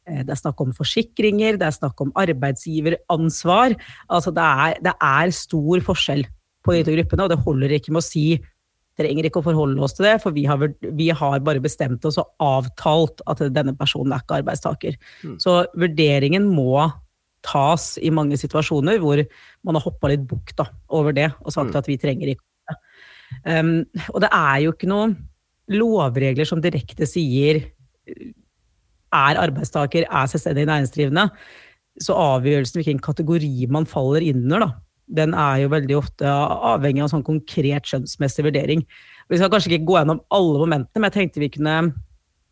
eh, 0.08 0.24
Det 0.24 0.30
er 0.32 0.40
snakk 0.40 0.62
om 0.62 0.72
forsikringer, 0.72 1.60
det 1.60 1.68
er 1.68 1.76
snakk 1.76 2.00
om 2.00 2.14
arbeidsgiveransvar. 2.16 3.76
Altså 4.10 4.32
det 4.32 4.44
er, 4.44 4.78
det 4.82 4.94
er 5.02 5.32
stor 5.32 5.80
forskjell 5.84 6.26
på 6.64 6.72
de 6.74 6.84
to 6.84 6.96
gruppene, 6.96 7.24
og 7.24 7.30
det 7.30 7.44
holder 7.44 7.76
ikke 7.76 7.92
med 7.92 8.04
å 8.04 8.08
si 8.08 8.40
trenger 8.98 9.28
ikke 9.28 9.44
å 9.44 9.46
forholde 9.46 9.84
oss 9.84 9.94
til 9.94 10.08
det, 10.08 10.16
for 10.24 10.34
vi 10.34 10.46
har, 10.50 10.58
vi 10.82 11.10
har 11.14 11.40
bare 11.46 11.62
bestemt 11.62 12.06
oss 12.10 12.18
og 12.18 12.32
avtalt 12.42 13.22
at 13.30 13.44
denne 13.54 13.76
personen 13.78 14.16
er 14.16 14.24
ikke 14.24 14.40
arbeidstaker. 14.42 14.98
Så 15.38 15.60
vurderingen 15.78 16.48
må 16.50 16.88
tas 17.48 17.96
i 18.04 18.12
mange 18.14 18.38
situasjoner 18.40 19.00
hvor 19.04 19.22
man 19.68 19.80
har 19.80 19.86
hoppa 19.86 20.12
litt 20.12 20.26
bukk 20.28 20.54
over 20.94 21.16
det 21.16 21.30
og 21.42 21.54
sagt 21.56 21.76
at 21.80 21.88
vi 21.90 22.00
trenger 22.02 22.34
ikke. 22.34 22.44
Um, 23.44 23.82
og 24.14 24.22
det 24.24 24.30
er 24.32 24.60
jo 24.64 24.74
ikke 24.76 24.90
noen 24.92 25.16
lovregler 25.72 26.48
som 26.48 26.62
direkte 26.64 27.08
sier 27.10 27.60
er 28.08 29.40
arbeidstaker, 29.40 30.06
er 30.08 30.30
selvstendig 30.30 30.68
næringsdrivende, 30.68 31.28
så 32.04 32.16
avgjørelsen 32.20 32.82
hvilken 32.82 33.04
kategori 33.04 33.68
man 33.74 33.88
faller 33.90 34.24
inn 34.24 34.44
under, 34.46 34.66
da, 34.66 34.70
den 35.20 35.34
er 35.34 35.64
jo 35.64 35.72
veldig 35.72 35.98
ofte 35.98 36.28
avhengig 36.28 37.02
av 37.02 37.08
en 37.08 37.14
sånn 37.16 37.28
konkret 37.28 37.88
skjønnsmessig 37.88 38.44
vurdering. 38.48 38.84
Vi 39.32 39.40
skal 39.40 39.52
kanskje 39.52 39.74
ikke 39.74 39.88
gå 39.88 39.98
gjennom 40.00 40.22
alle 40.36 40.62
momentene, 40.64 41.02
men 41.02 41.10
jeg 41.10 41.16
tenkte 41.18 41.44
vi 41.44 41.52
kunne 41.56 41.78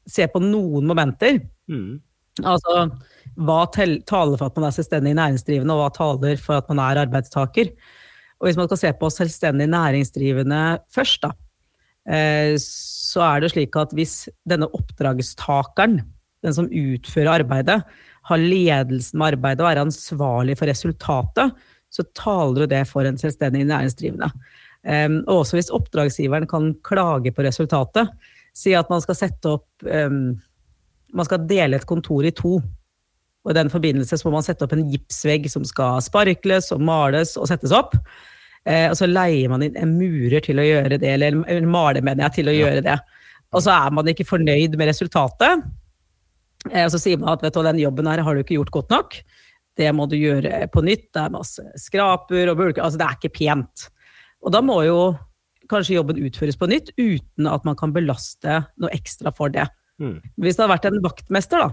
se 0.10 0.28
på 0.32 0.42
noen 0.44 0.88
momenter. 0.88 1.42
Mm. 1.72 2.00
Altså, 2.44 2.88
hva 3.36 3.66
taler 3.68 4.38
for 4.40 4.48
at 4.48 4.58
man 4.58 4.68
er 4.68 4.76
selvstendig 4.76 5.16
næringsdrivende, 5.18 5.76
og 5.76 5.84
hva 5.84 5.92
taler 5.96 6.42
for 6.42 6.60
at 6.60 6.70
man 6.72 6.82
er 6.84 7.02
arbeidstaker? 7.04 7.72
Og 8.40 8.48
hvis 8.48 8.60
man 8.60 8.70
skal 8.70 8.82
se 8.82 8.92
på 9.00 9.12
selvstendig 9.12 9.68
næringsdrivende 9.72 10.62
først, 10.94 11.24
da, 11.24 11.32
eh, 12.08 12.56
så 12.62 13.24
er 13.28 13.44
det 13.44 13.54
slik 13.54 13.76
at 13.80 13.96
hvis 13.96 14.26
denne 14.48 14.68
oppdragstakeren, 14.68 16.02
den 16.46 16.54
som 16.54 16.68
utfører 16.70 17.42
arbeidet, 17.42 17.82
har 18.26 18.42
ledelsen 18.42 19.20
med 19.20 19.36
arbeidet 19.36 19.64
og 19.64 19.72
er 19.72 19.84
ansvarlig 19.84 20.58
for 20.58 20.70
resultatet, 20.70 21.56
så 21.94 22.04
taler 22.18 22.66
jo 22.66 22.70
det 22.70 22.84
for 22.90 23.08
en 23.08 23.18
selvstendig 23.18 23.66
næringsdrivende. 23.70 24.32
Um, 24.86 25.22
og 25.26 25.42
også 25.42 25.58
hvis 25.58 25.72
oppdragsgiveren 25.74 26.46
kan 26.50 26.74
klage 26.86 27.32
på 27.34 27.46
resultatet, 27.46 28.12
si 28.54 28.76
at 28.78 28.90
man 28.92 29.02
skal 29.02 29.18
sette 29.18 29.56
opp 29.58 29.88
um, 29.88 30.36
Man 31.16 31.26
skal 31.26 31.46
dele 31.48 31.78
et 31.78 31.86
kontor 31.88 32.26
i 32.28 32.32
to. 32.36 32.58
Og 33.46 33.54
I 33.54 33.58
den 33.60 33.70
forbindelse 33.70 34.18
så 34.18 34.28
må 34.28 34.40
man 34.40 34.46
sette 34.46 34.66
opp 34.66 34.74
en 34.74 34.88
gipsvegg 34.90 35.46
som 35.52 35.66
skal 35.68 36.02
sparkles 36.02 36.72
og 36.74 36.82
males 36.82 37.36
og 37.38 37.48
settes 37.52 37.74
opp. 37.76 37.94
Eh, 38.66 38.88
og 38.90 38.98
så 38.98 39.06
leier 39.06 39.52
man 39.52 39.64
inn 39.66 39.78
en 39.78 39.94
murer 40.00 40.42
til 40.44 40.58
å 40.58 40.66
gjøre 40.66 40.98
det, 40.98 41.12
eller, 41.14 41.38
en 41.54 41.70
maler, 41.70 42.02
mener 42.06 42.26
jeg, 42.26 42.40
til 42.40 42.50
å 42.50 42.56
ja. 42.56 42.66
gjøre 42.66 42.86
det. 42.88 42.98
Og 43.54 43.62
så 43.62 43.76
er 43.76 43.94
man 43.94 44.10
ikke 44.10 44.26
fornøyd 44.28 44.78
med 44.80 44.90
resultatet. 44.90 45.66
Eh, 46.72 46.88
og 46.88 46.92
så 46.96 47.02
sier 47.02 47.22
man 47.22 47.36
at 47.36 47.46
vet 47.46 47.54
du, 47.54 47.62
den 47.70 47.84
jobben 47.86 48.10
her 48.10 48.26
har 48.26 48.34
du 48.34 48.42
ikke 48.42 48.58
gjort 48.58 48.74
godt 48.74 48.96
nok. 48.96 49.20
Det 49.78 49.92
må 49.94 50.10
du 50.10 50.18
gjøre 50.18 50.66
på 50.74 50.82
nytt. 50.88 51.12
Det 51.14 51.22
er 51.22 51.36
masse 51.36 51.64
skraper 51.80 52.50
og 52.50 52.60
bulker. 52.60 52.82
Altså, 52.82 53.00
det 53.02 53.08
er 53.08 53.20
ikke 53.20 53.36
pent. 53.38 53.88
Og 54.46 54.54
da 54.56 54.62
må 54.66 54.82
jo 54.88 55.00
kanskje 55.70 55.98
jobben 55.98 56.22
utføres 56.22 56.58
på 56.58 56.70
nytt, 56.70 56.92
uten 56.98 57.50
at 57.50 57.66
man 57.66 57.78
kan 57.78 57.94
belaste 57.94 58.62
noe 58.82 58.94
ekstra 58.96 59.34
for 59.36 59.54
det. 59.54 59.66
Mm. 60.02 60.20
Hvis 60.42 60.58
det 60.58 60.66
hadde 60.66 60.74
vært 60.74 60.88
en 60.90 61.04
vaktmester 61.06 61.64
da, 61.64 61.70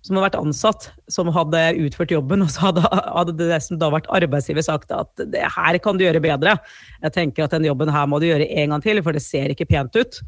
som 0.00 0.16
hadde 0.16 0.26
vært 0.30 0.38
ansatt, 0.40 0.88
som 1.12 1.28
hadde 1.34 1.60
utført 1.84 2.12
jobben, 2.14 2.44
og 2.44 2.52
så 2.52 2.68
hadde, 2.68 2.84
hadde 2.88 3.36
det 3.36 3.60
som 3.64 3.80
da 3.80 3.90
vært 3.92 4.08
arbeidsgiver 4.16 4.64
sagt 4.64 4.92
at 4.96 5.24
det 5.32 5.44
her 5.56 5.78
kan 5.84 5.98
du 5.98 6.06
gjøre 6.06 6.22
bedre, 6.24 6.56
jeg 7.02 7.16
tenker 7.16 7.44
at 7.44 7.56
den 7.56 7.68
jobben 7.68 7.92
her 7.92 8.08
må 8.08 8.20
du 8.20 8.28
gjøre 8.30 8.48
en 8.62 8.74
gang 8.74 8.84
til, 8.84 9.02
for 9.04 9.16
det 9.16 9.24
ser 9.24 9.52
ikke 9.52 9.68
pent 9.68 9.96
ut. 10.00 10.20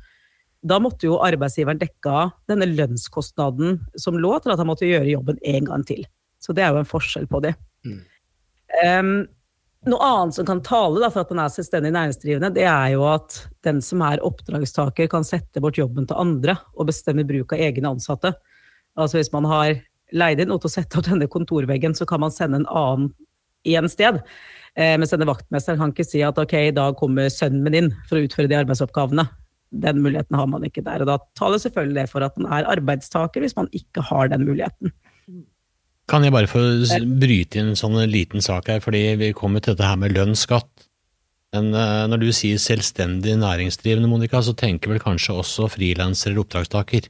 Da 0.62 0.78
måtte 0.78 1.08
jo 1.08 1.20
arbeidsgiveren 1.24 1.80
dekka 1.80 2.28
denne 2.50 2.68
lønnskostnaden 2.70 3.80
som 3.98 4.20
lå 4.20 4.36
til 4.42 4.54
at 4.54 4.60
han 4.62 4.68
måtte 4.68 4.86
gjøre 4.86 5.10
jobben 5.10 5.40
en 5.42 5.70
gang 5.70 5.86
til. 5.88 6.04
Så 6.42 6.54
det 6.54 6.66
er 6.66 6.74
jo 6.74 6.82
en 6.82 6.90
forskjell 6.90 7.26
på 7.30 7.40
det. 7.42 7.56
Mm. 7.86 8.02
Um, 8.82 9.14
noe 9.90 10.06
annet 10.06 10.36
som 10.36 10.46
kan 10.46 10.62
tale 10.62 11.00
da, 11.02 11.08
for 11.10 11.24
at 11.24 11.32
man 11.34 11.42
er 11.42 11.50
selvstendig 11.50 11.90
næringsdrivende, 11.96 12.52
det 12.54 12.68
er 12.70 12.92
jo 12.94 13.02
at 13.10 13.40
den 13.66 13.80
som 13.82 14.04
er 14.06 14.22
oppdragstaker, 14.22 15.10
kan 15.10 15.26
sette 15.26 15.62
bort 15.62 15.80
jobben 15.80 16.06
til 16.06 16.20
andre 16.22 16.54
og 16.76 16.86
bestemme 16.92 17.26
bruk 17.26 17.56
av 17.56 17.64
egne 17.66 17.90
ansatte. 17.96 18.36
Altså 18.98 19.18
hvis 19.18 19.32
man 19.32 19.46
har 19.48 19.76
leid 20.12 20.42
inn 20.42 20.50
noe 20.52 20.60
til 20.60 20.68
å 20.68 20.74
sette 20.74 20.98
opp 20.98 21.08
denne 21.08 21.28
kontorveggen, 21.30 21.94
så 21.96 22.06
kan 22.08 22.20
man 22.22 22.34
sende 22.34 22.60
en 22.60 22.68
annen 22.68 23.12
i 23.68 23.76
en 23.78 23.88
sted. 23.90 24.18
Eh, 24.74 24.96
mens 24.98 25.12
denne 25.12 25.28
vaktmesteren 25.28 25.80
kan 25.80 25.92
ikke 25.92 26.08
si 26.08 26.22
at 26.26 26.38
ok, 26.40 26.56
i 26.68 26.74
dag 26.74 26.98
kommer 26.98 27.30
sønnen 27.32 27.62
min 27.64 27.78
inn 27.78 27.90
for 28.08 28.18
å 28.18 28.26
utføre 28.26 28.50
de 28.50 28.58
arbeidsoppgavene. 28.58 29.26
Den 29.84 30.02
muligheten 30.04 30.36
har 30.36 30.48
man 30.50 30.66
ikke 30.66 30.84
der. 30.84 31.04
Og 31.04 31.08
da 31.08 31.18
taler 31.38 31.62
selvfølgelig 31.62 32.02
det 32.02 32.10
for 32.12 32.26
at 32.26 32.36
man 32.40 32.50
er 32.58 32.68
arbeidstaker 32.74 33.44
hvis 33.44 33.56
man 33.56 33.70
ikke 33.76 34.04
har 34.10 34.32
den 34.32 34.44
muligheten. 34.48 34.92
Kan 36.10 36.26
jeg 36.26 36.34
bare 36.34 36.50
få 36.50 36.60
bryte 37.22 37.60
inn 37.60 37.72
en 37.72 37.78
sånn 37.78 37.96
liten 38.10 38.42
sak 38.44 38.68
her, 38.68 38.82
fordi 38.84 39.04
vi 39.20 39.30
kommer 39.36 39.62
til 39.62 39.76
dette 39.76 39.86
her 39.86 40.00
med 40.00 40.12
lønnsskatt. 40.16 40.88
Men 41.52 41.70
uh, 41.76 42.08
når 42.08 42.20
du 42.20 42.30
sier 42.34 42.60
selvstendig 42.60 43.36
næringsdrivende, 43.40 44.08
Monica, 44.08 44.40
så 44.44 44.56
tenker 44.56 44.92
vel 44.92 45.02
kanskje 45.04 45.36
også 45.40 45.68
frilanser 45.72 46.32
eller 46.32 46.44
oppdragstaker? 46.44 47.08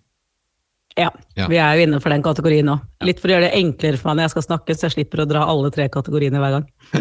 Ja, 0.99 1.09
ja, 1.39 1.47
vi 1.49 1.57
er 1.57 1.77
jo 1.77 1.85
inne 1.87 2.01
for 2.05 2.13
den 2.13 2.25
kategorien 2.25 2.67
nå. 2.69 2.77
Litt 3.07 3.21
for 3.23 3.31
å 3.31 3.37
gjøre 3.37 3.49
det 3.49 3.59
enklere 3.59 4.01
for 4.01 4.11
meg 4.11 4.19
når 4.19 4.27
jeg 4.27 4.35
skal 4.35 4.47
snakke, 4.49 4.77
så 4.77 4.89
jeg 4.89 4.97
slipper 4.97 5.23
å 5.23 5.29
dra 5.29 5.45
alle 5.49 5.71
tre 5.73 5.87
kategoriene 5.93 6.41
hver 6.43 6.59
gang. 6.59 6.67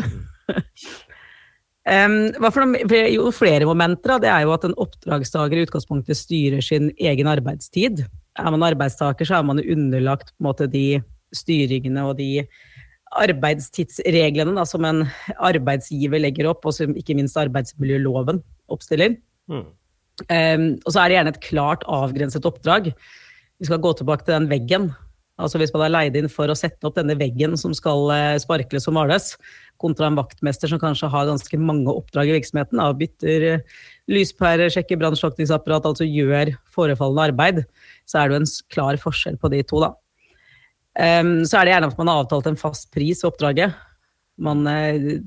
um, 1.97 2.17
for, 2.47 2.95
jo 3.11 3.27
flere 3.35 3.67
momenter, 3.67 4.15
det 4.23 4.31
er 4.31 4.45
jo 4.45 4.53
at 4.55 4.67
en 4.67 4.77
oppdragstaker 4.79 5.59
i 5.59 5.65
utgangspunktet 5.67 6.19
styrer 6.19 6.63
sin 6.63 6.91
egen 6.95 7.31
arbeidstid. 7.31 8.05
Er 8.39 8.55
man 8.55 8.63
arbeidstaker, 8.69 9.27
så 9.27 9.41
er 9.41 9.49
man 9.49 9.59
underlagt 9.59 10.31
måte 10.39 10.69
de 10.71 11.01
styringene 11.35 12.07
og 12.07 12.15
de 12.19 12.45
arbeidstidsreglene 13.21 14.55
da, 14.55 14.63
som 14.67 14.87
en 14.87 15.03
arbeidsgiver 15.35 16.23
legger 16.23 16.47
opp, 16.53 16.63
og 16.63 16.77
som 16.77 16.95
ikke 16.95 17.17
minst 17.19 17.35
arbeidsmiljøloven 17.39 18.39
oppstiller. 18.71 19.19
Mm. 19.51 19.67
Um, 20.29 20.63
og 20.85 20.93
så 20.93 21.01
er 21.01 21.09
det 21.09 21.17
gjerne 21.17 21.35
et 21.35 21.43
klart 21.43 21.83
avgrenset 21.91 22.47
oppdrag. 22.47 22.93
Vi 23.61 23.69
skal 23.69 23.81
gå 23.81 23.93
tilbake 23.93 24.25
til 24.25 24.33
den 24.33 24.49
veggen. 24.49 24.89
Altså 25.41 25.59
Hvis 25.61 25.71
man 25.73 25.85
er 25.85 25.93
leid 25.93 26.17
inn 26.17 26.29
for 26.29 26.49
å 26.49 26.57
sette 26.57 26.85
opp 26.85 26.97
denne 26.97 27.15
veggen 27.17 27.53
som 27.57 27.73
skal 27.77 28.09
uh, 28.09 28.39
sparkles 28.41 28.87
og 28.89 28.95
males, 28.97 29.35
kontra 29.81 30.09
en 30.09 30.17
vaktmester 30.17 30.69
som 30.69 30.81
kanskje 30.81 31.09
har 31.09 31.29
ganske 31.29 31.57
mange 31.61 31.89
oppdrag 31.89 32.29
i 32.29 32.35
virksomheten, 32.35 32.81
da, 32.81 32.89
bytter 32.97 33.45
uh, 33.55 33.79
lyspærer, 34.11 34.73
sjekker 34.73 34.99
brannslukningsapparat, 35.01 35.87
altså 35.89 36.05
gjør 36.05 36.53
forefallende 36.73 37.27
arbeid, 37.31 37.63
så 38.09 38.21
er 38.21 38.29
det 38.29 38.37
jo 38.37 38.41
en 38.43 38.51
klar 38.73 38.99
forskjell 39.01 39.39
på 39.41 39.53
de 39.53 39.63
to. 39.65 39.81
da. 39.85 39.93
Um, 40.91 41.39
så 41.47 41.61
er 41.61 41.65
det 41.65 41.75
gjerne 41.75 41.93
at 41.93 42.01
man 42.01 42.11
har 42.11 42.25
avtalt 42.25 42.51
en 42.51 42.59
fast 42.59 42.89
pris 42.93 43.23
ved 43.23 43.31
oppdraget. 43.31 43.79
Man, 44.41 44.65
eh, 44.67 45.19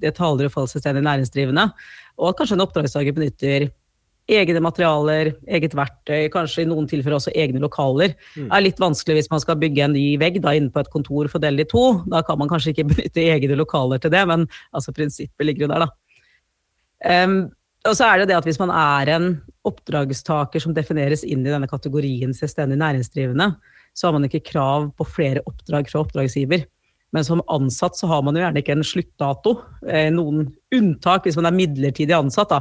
det 0.00 0.14
taler 0.14 0.46
jo 0.46 0.52
for 0.54 0.70
selvstendig 0.70 1.02
næringsdrivende. 1.02 1.66
Og 2.20 2.30
at 2.30 2.38
kanskje 2.38 2.56
en 2.56 2.64
oppdragstaker 2.64 3.16
benytter 3.16 3.70
egne 4.30 4.62
materialer, 4.62 5.32
eget 5.50 5.74
verktøy, 5.76 6.28
kanskje 6.32 6.64
i 6.64 6.68
noen 6.70 6.88
tilfeller 6.90 7.18
også 7.18 7.34
egne 7.34 7.62
lokaler. 7.62 8.14
Det 8.34 8.46
mm. 8.46 8.50
er 8.56 8.64
litt 8.64 8.82
vanskelig 8.82 9.20
hvis 9.20 9.30
man 9.32 9.42
skal 9.42 9.58
bygge 9.60 9.86
en 9.86 9.96
ny 9.96 10.04
vegg 10.20 10.40
da, 10.44 10.54
inne 10.56 10.72
på 10.72 10.82
et 10.82 10.92
kontor 10.92 11.30
for 11.32 11.42
del 11.42 11.62
i 11.62 11.68
to. 11.68 11.84
Da 12.10 12.22
kan 12.26 12.40
man 12.40 12.50
kanskje 12.50 12.74
ikke 12.74 12.88
benytte 12.92 13.24
egne 13.24 13.58
lokaler 13.58 14.02
til 14.02 14.14
det, 14.14 14.22
men 14.30 14.46
altså, 14.70 14.94
prinsippet 14.96 15.48
ligger 15.48 15.66
jo 15.66 15.72
der, 15.74 15.86
da. 15.86 15.90
Um, 17.00 17.38
og 17.88 17.94
så 17.96 18.10
er 18.10 18.20
det 18.20 18.28
det 18.28 18.36
at 18.36 18.44
hvis 18.44 18.60
man 18.60 18.72
er 18.76 19.08
en 19.14 19.30
oppdragstaker 19.64 20.60
som 20.60 20.74
defineres 20.76 21.22
inn 21.24 21.46
i 21.46 21.52
denne 21.52 21.68
kategorien 21.68 22.34
selvstendig 22.36 22.76
næringsdrivende, 22.80 23.54
så 23.96 24.06
har 24.06 24.16
man 24.16 24.26
ikke 24.28 24.44
krav 24.50 24.90
på 24.96 25.06
flere 25.08 25.42
oppdrag 25.48 25.88
fra 25.88 26.02
oppdragsgiver. 26.04 26.66
Men 27.10 27.26
som 27.26 27.42
ansatt 27.50 27.98
så 27.98 28.06
har 28.10 28.22
man 28.22 28.36
jo 28.36 28.42
gjerne 28.44 28.62
ikke 28.62 28.74
en 28.76 28.86
sluttdato. 28.86 29.56
Eh, 29.88 30.10
noen 30.14 30.44
unntak 30.76 31.26
hvis 31.26 31.38
man 31.40 31.48
er 31.50 31.56
midlertidig 31.56 32.14
ansatt, 32.14 32.52
da. 32.52 32.60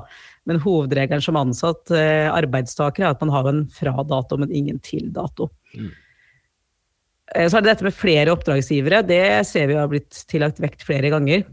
Men 0.49 0.61
hovedregelen 0.63 1.23
som 1.23 1.37
ansatt 1.39 1.93
eh, 1.95 2.27
arbeidstaker 2.33 3.05
er 3.05 3.13
at 3.13 3.23
man 3.23 3.33
har 3.35 3.49
en 3.49 3.63
fra-dato, 3.73 4.39
men 4.41 4.53
ingen 4.55 4.81
til-dato. 4.83 5.51
Mm. 5.77 5.89
Eh, 7.35 7.47
så 7.47 7.59
er 7.59 7.65
det 7.65 7.73
dette 7.75 7.87
med 7.87 7.97
flere 7.97 8.33
oppdragsgivere. 8.33 9.03
Det 9.07 9.23
ser 9.47 9.69
vi 9.69 9.77
har 9.77 9.91
blitt 9.91 10.25
tillagt 10.31 10.61
vekt 10.63 10.85
flere 10.87 11.13
ganger. 11.13 11.45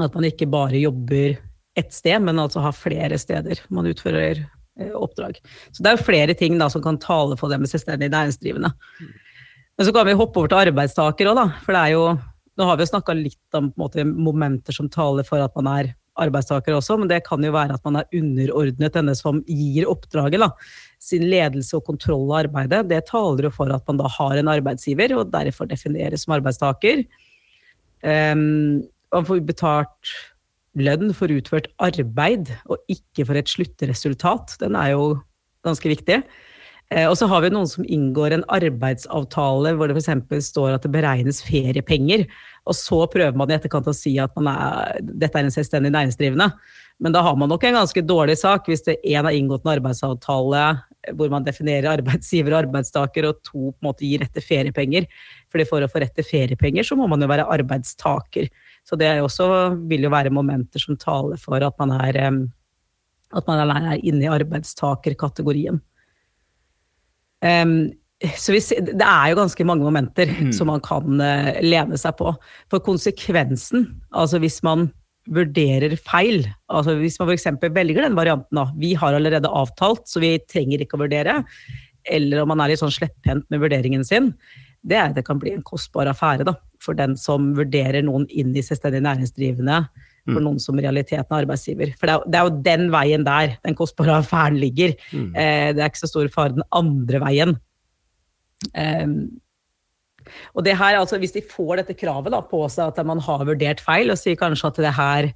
At 0.00 0.16
man 0.16 0.26
ikke 0.26 0.50
bare 0.50 0.80
jobber 0.80 1.38
ett 1.78 1.92
sted, 1.94 2.18
men 2.26 2.42
altså 2.42 2.62
har 2.64 2.74
flere 2.74 3.18
steder 3.20 3.62
man 3.70 3.86
utfører 3.88 4.42
Eh, 4.80 4.92
oppdrag. 4.94 5.38
Så 5.72 5.82
det 5.82 5.90
er 5.90 5.96
jo 5.98 6.06
flere 6.06 6.34
ting 6.34 6.58
da, 6.58 6.70
som 6.72 6.82
kan 6.82 6.98
tale 7.00 7.36
for 7.36 7.52
det 7.52 7.58
med 7.60 7.68
selvstendig 7.68 8.08
næringsdrivende. 8.12 8.70
Men 9.76 9.86
så 9.86 9.92
kan 9.92 10.06
vi 10.06 10.16
hoppe 10.16 10.40
over 10.40 10.48
til 10.48 10.70
arbeidstaker 10.70 11.28
òg, 11.28 11.36
da. 11.36 11.46
For 11.64 11.76
det 11.76 11.86
er 11.86 11.96
jo 11.96 12.04
Nå 12.58 12.66
har 12.66 12.76
vi 12.76 12.82
jo 12.82 12.90
snakka 12.90 13.14
litt 13.16 13.56
om 13.56 13.70
måte, 13.78 14.02
momenter 14.04 14.74
som 14.74 14.88
taler 14.92 15.24
for 15.24 15.40
at 15.40 15.54
man 15.56 15.68
er 15.70 15.86
arbeidstaker 16.20 16.76
også, 16.76 16.98
men 17.00 17.10
det 17.10 17.22
kan 17.26 17.42
jo 17.44 17.52
være 17.54 17.76
at 17.76 17.86
man 17.86 18.00
er 18.00 18.16
underordnet 18.16 18.96
denne 18.96 19.14
som 19.18 19.42
gir 19.48 19.88
oppdraget. 19.90 20.42
da. 20.42 20.50
Sin 21.00 21.26
ledelse 21.30 21.78
og 21.78 21.86
kontroll 21.88 22.26
av 22.30 22.44
arbeidet. 22.44 22.88
Det 22.90 23.02
taler 23.08 23.48
jo 23.48 23.52
for 23.54 23.72
at 23.72 23.86
man 23.88 24.00
da 24.00 24.10
har 24.18 24.36
en 24.36 24.52
arbeidsgiver, 24.52 25.16
og 25.18 25.32
derfor 25.32 25.70
defineres 25.70 26.26
som 26.26 26.36
arbeidstaker. 26.36 27.04
Um, 28.04 28.84
man 29.12 29.26
får 29.26 29.42
betalt 29.48 30.14
lønn 30.78 31.10
for 31.16 31.32
utført 31.34 31.68
arbeid, 31.82 32.52
og 32.70 32.78
ikke 32.92 33.26
for 33.26 33.40
et 33.40 33.50
sluttresultat. 33.50 34.56
Den 34.62 34.78
er 34.78 34.94
jo 34.94 35.04
ganske 35.66 35.90
viktig. 35.90 36.22
Eh, 36.90 37.06
og 37.06 37.14
så 37.18 37.28
har 37.30 37.44
vi 37.44 37.52
noen 37.54 37.68
som 37.70 37.86
inngår 37.86 38.34
en 38.34 38.44
arbeidsavtale 38.50 39.76
hvor 39.78 39.90
det 39.90 40.00
f.eks. 40.00 40.48
står 40.48 40.74
at 40.74 40.86
det 40.86 40.90
beregnes 40.90 41.38
feriepenger, 41.46 42.24
og 42.66 42.74
så 42.74 43.04
prøver 43.10 43.36
man 43.38 43.50
i 43.50 43.54
etterkant 43.54 43.88
å 43.90 43.94
si 43.94 44.16
at 44.18 44.34
er, 44.42 44.98
dette 45.00 45.38
er 45.38 45.46
en 45.46 45.54
selvstendig 45.54 45.92
næringsdrivende. 45.94 46.50
Men 47.00 47.14
da 47.14 47.22
har 47.24 47.36
man 47.38 47.48
nok 47.48 47.62
en 47.64 47.78
ganske 47.78 48.02
dårlig 48.04 48.36
sak 48.42 48.66
hvis 48.68 48.82
det 48.88 48.98
én 49.06 49.24
har 49.24 49.36
inngått 49.36 49.64
en 49.64 49.76
arbeidsavtale 49.78 50.64
hvor 51.16 51.30
man 51.32 51.46
definerer 51.46 51.88
arbeidsgiver 51.94 52.52
og 52.52 52.66
arbeidstaker, 52.66 53.30
og 53.30 53.38
to 53.46 53.70
på 53.70 53.78
en 53.78 53.86
måte 53.86 54.04
gir 54.04 54.20
rett 54.20 54.34
til 54.36 54.44
feriepenger. 54.44 55.06
Fordi 55.48 55.64
for 55.70 55.80
å 55.80 55.88
få 55.88 56.02
rett 56.02 56.12
til 56.18 56.26
feriepenger, 56.26 56.84
så 56.84 56.98
må 56.98 57.06
man 57.08 57.22
jo 57.24 57.30
være 57.30 57.46
arbeidstaker. 57.54 58.50
Så 58.84 58.98
det 59.00 59.08
også 59.22 59.46
vil 59.88 60.04
jo 60.04 60.12
være 60.12 60.32
momenter 60.34 60.82
som 60.82 60.98
taler 61.00 61.40
for 61.40 61.62
at 61.64 61.78
man 61.80 61.94
er 62.02 62.20
At 63.30 63.46
man 63.46 63.62
er 63.62 64.00
inne 64.02 64.24
i 64.26 64.28
arbeidstakerkategorien. 64.28 65.80
Um, 67.44 67.92
så 68.36 68.52
vi, 68.52 68.60
det 68.84 69.06
er 69.06 69.30
jo 69.32 69.38
ganske 69.38 69.64
mange 69.64 69.86
momenter 69.86 70.28
mm. 70.28 70.50
som 70.52 70.68
man 70.68 70.82
kan 70.84 71.20
uh, 71.22 71.52
lene 71.64 71.98
seg 72.00 72.18
på. 72.18 72.34
For 72.72 72.84
konsekvensen, 72.84 73.86
altså 74.12 74.40
hvis 74.42 74.60
man 74.66 74.90
vurderer 75.30 75.94
feil, 76.00 76.44
altså 76.72 76.96
hvis 76.98 77.18
man 77.20 77.30
f.eks. 77.30 77.46
velger 77.76 78.04
den 78.04 78.18
varianten 78.18 78.60
da, 78.60 78.66
vi 78.80 78.94
har 78.98 79.16
allerede 79.16 79.48
avtalt, 79.48 80.06
så 80.08 80.22
vi 80.22 80.34
trenger 80.50 80.82
ikke 80.82 80.98
å 80.98 81.04
vurdere, 81.04 81.40
eller 82.08 82.42
om 82.42 82.50
man 82.50 82.62
er 82.64 82.72
litt 82.72 82.82
sånn 82.82 82.92
slepphendt 82.92 83.46
med 83.52 83.62
vurderingen 83.62 84.04
sin, 84.06 84.32
det 84.80 84.96
er 84.96 85.10
at 85.10 85.18
det 85.18 85.26
kan 85.26 85.40
bli 85.40 85.52
en 85.54 85.64
kostbar 85.66 86.08
affære 86.10 86.46
da, 86.48 86.56
for 86.82 86.96
den 86.96 87.16
som 87.20 87.52
vurderer 87.56 88.04
noen 88.04 88.24
inn 88.32 88.54
i 88.56 88.64
selvstendig 88.64 89.02
næringsdrivende, 89.04 89.82
for 90.26 90.38
mm. 90.38 90.46
noen 90.46 90.62
som 90.62 90.78
i 90.78 90.84
realiteten 90.84 91.26
er 91.26 91.44
arbeidsgiver. 91.44 91.92
For 91.98 92.08
det 92.08 92.16
er, 92.16 92.24
det 92.26 92.40
er, 92.40 92.48
jo 92.48 92.64
den 92.70 92.88
veien 92.94 93.26
der 93.26 93.56
den 93.66 93.76
kostbare 93.78 94.20
affæren 94.20 94.58
ligger. 94.60 94.96
Mm. 95.12 95.30
Eh, 95.34 95.68
det 95.76 95.84
er 95.84 95.92
ikke 95.92 96.04
så 96.04 96.12
stor 96.12 96.32
fare 96.34 96.56
den 96.56 96.66
andre 96.76 97.22
veien. 97.24 97.54
Um, 98.76 99.40
og 100.52 100.66
det 100.66 100.74
her, 100.76 100.98
altså 100.98 101.16
Hvis 101.18 101.32
de 101.32 101.40
får 101.40 101.80
dette 101.80 101.96
kravet 101.96 102.32
da, 102.34 102.42
på 102.44 102.60
seg 102.68 102.92
at 102.92 103.06
man 103.08 103.22
har 103.24 103.46
vurdert 103.48 103.80
feil, 103.82 104.12
og 104.12 104.20
sier 104.20 104.38
kanskje 104.38 104.68
at 104.68 104.82
det 104.84 104.96
her 104.98 105.30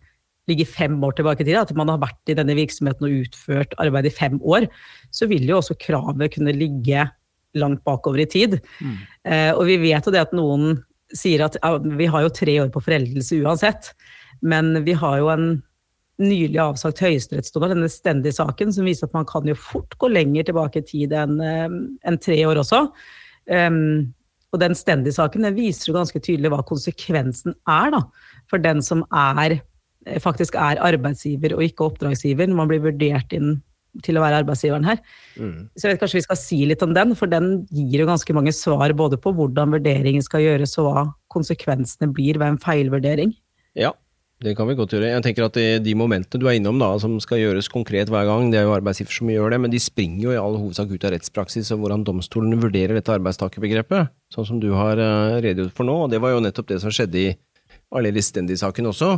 ligger 0.51 0.69
fem 0.69 0.97
år 1.01 1.17
tilbake 1.17 1.41
i 1.41 1.49
tid, 1.49 1.57
at 1.57 1.73
man 1.77 1.89
har 1.89 2.03
vært 2.03 2.33
i 2.33 2.37
denne 2.37 2.57
virksomheten 2.57 3.07
og 3.07 3.21
utført 3.25 3.77
arbeid 3.81 4.11
i 4.11 4.13
fem 4.13 4.37
år, 4.45 4.67
så 5.09 5.29
vil 5.31 5.47
jo 5.49 5.57
også 5.61 5.79
kravet 5.81 6.35
kunne 6.35 6.53
ligge 6.53 7.07
langt 7.57 7.85
bakover 7.87 8.25
i 8.25 8.29
tid. 8.29 8.59
Mm. 8.83 8.99
Eh, 9.25 9.53
og 9.55 9.65
vi 9.71 9.79
vet 9.87 10.05
jo 10.05 10.13
det 10.13 10.25
at 10.27 10.35
noen 10.37 10.77
sier 11.15 11.47
at 11.47 11.57
ja, 11.61 11.71
vi 11.79 12.09
har 12.11 12.25
jo 12.27 12.35
tre 12.35 12.59
år 12.65 12.71
på 12.75 12.83
foreldelse 12.85 13.39
uansett, 13.45 13.93
men 14.45 14.85
vi 14.85 14.97
har 14.99 15.21
jo 15.23 15.31
en 15.33 15.49
nylig 16.23 16.61
avsagt 16.63 17.03
høyesterettsdom, 17.03 17.67
denne 17.73 17.91
stendige 17.91 18.37
saken, 18.37 18.73
som 18.75 18.87
viser 18.87 19.09
at 19.09 19.17
man 19.17 19.27
kan 19.27 19.47
jo 19.49 19.57
fort 19.59 19.97
gå 19.99 20.11
lenger 20.13 20.47
tilbake 20.47 20.83
i 20.83 20.87
tid 20.87 21.15
enn 21.19 21.41
eh, 21.43 21.67
en 22.07 22.19
tre 22.23 22.39
år 22.47 22.61
også. 22.63 22.85
Um, 23.51 24.15
og 24.55 24.61
den 24.63 24.77
stendige 24.79 25.17
saken 25.17 25.45
den 25.45 25.57
viser 25.57 25.91
jo 25.91 25.97
ganske 25.97 26.21
tydelig 26.23 26.53
hva 26.53 26.63
konsekvensen 26.67 27.57
er 27.69 27.91
da, 27.97 28.05
for 28.51 28.63
den 28.63 28.83
som 28.87 29.03
er, 29.11 29.59
eh, 30.07 30.21
faktisk 30.23 30.55
er 30.61 30.83
arbeidsgiver 30.87 31.57
og 31.57 31.65
ikke 31.67 31.89
oppdragsgiver, 31.89 32.47
når 32.47 32.61
man 32.63 32.71
blir 32.71 32.85
vurdert 32.85 33.35
inn 33.35 33.57
til 34.03 34.19
å 34.19 34.23
være 34.25 34.41
arbeidsgiveren 34.43 34.87
her. 34.87 35.03
Mm. 35.39 35.67
Så 35.75 35.87
jeg 35.87 35.95
vet 35.95 36.01
kanskje 36.03 36.19
vi 36.19 36.27
skal 36.29 36.39
si 36.39 36.61
litt 36.67 36.83
om 36.87 36.95
den, 36.95 37.15
for 37.19 37.31
den 37.31 37.51
gir 37.75 38.03
jo 38.03 38.09
ganske 38.11 38.35
mange 38.35 38.55
svar 38.55 38.95
både 38.95 39.19
på 39.23 39.35
hvordan 39.35 39.75
vurderingen 39.75 40.23
skal 40.23 40.43
gjøres 40.43 40.79
og 40.83 40.89
hva 40.89 41.05
konsekvensene 41.35 42.11
blir 42.15 42.39
ved 42.43 42.55
en 42.55 42.63
feilvurdering. 42.63 43.35
Ja, 43.79 43.93
det 44.45 44.53
kan 44.59 44.69
vi 44.69 44.77
godt 44.77 44.93
gjøre. 44.93 45.09
Jeg 45.09 45.25
tenker 45.25 45.47
at 45.47 45.57
De 45.85 45.95
momentene 45.97 46.41
du 46.41 46.47
er 46.49 46.59
innom 46.59 46.79
da, 46.81 46.91
som 47.01 47.17
skal 47.23 47.41
gjøres 47.41 47.71
konkret 47.73 48.11
hver 48.13 48.27
gang, 48.29 48.51
det 48.53 48.61
er 48.61 48.67
jo 48.69 48.75
arbeidsgiver 48.77 49.17
som 49.17 49.33
gjør 49.33 49.55
det, 49.55 49.61
men 49.65 49.73
de 49.73 49.81
springer 49.81 50.27
jo 50.27 50.35
i 50.35 50.41
all 50.41 50.59
hovedsak 50.61 50.93
ut 50.93 51.07
av 51.07 51.15
rettspraksis 51.15 51.73
og 51.75 51.83
hvordan 51.83 52.05
domstolene 52.07 52.61
vurderer 52.61 52.99
dette 52.99 53.15
arbeidstakerbegrepet, 53.15 54.13
sånn 54.35 54.49
som 54.49 54.61
du 54.61 54.71
har 54.77 55.01
uh, 55.01 55.41
redegjort 55.41 55.77
for 55.77 55.89
nå. 55.89 55.97
og 56.05 56.13
Det 56.13 56.21
var 56.23 56.35
jo 56.35 56.45
nettopp 56.45 56.73
det 56.73 56.81
som 56.85 56.93
skjedde 56.93 57.21
i 57.23 57.29
Aleris 57.95 58.29
Stendi-saken 58.33 58.91
også. 58.91 59.15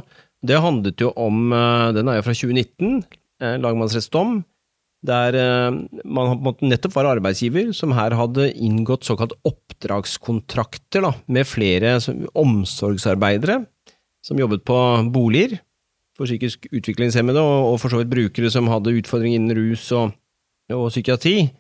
Det 0.47 0.63
handlet 0.63 1.01
jo 1.03 1.11
om 1.19 1.49
uh, 1.51 1.93
Den 1.97 2.13
er 2.13 2.21
jo 2.21 2.27
fra 2.29 2.37
2019, 2.37 3.01
uh, 3.43 3.57
lagmannsrettsdom, 3.67 4.45
der 5.07 5.37
man 6.09 6.41
nettopp 6.67 6.95
var 6.97 7.07
arbeidsgiver 7.13 7.69
som 7.77 7.93
her 7.95 8.17
hadde 8.17 8.49
inngått 8.59 9.05
såkalt 9.07 9.37
oppdragskontrakter 9.47 11.05
da, 11.05 11.13
med 11.31 11.47
flere 11.47 11.93
omsorgsarbeidere 12.35 13.61
som 14.27 14.41
jobbet 14.41 14.65
på 14.67 14.77
boliger 15.15 15.61
for 16.17 16.29
psykisk 16.29 16.67
utviklingshemmede, 16.73 17.41
og, 17.43 17.75
og 17.75 17.79
for 17.83 17.93
så 17.93 18.01
vidt 18.01 18.13
brukere 18.13 18.51
som 18.53 18.71
hadde 18.73 18.95
utfordringer 18.97 19.39
innen 19.39 19.57
rus 19.59 19.91
og, 19.95 20.17
og 20.73 20.89
psykiatri. 20.89 21.51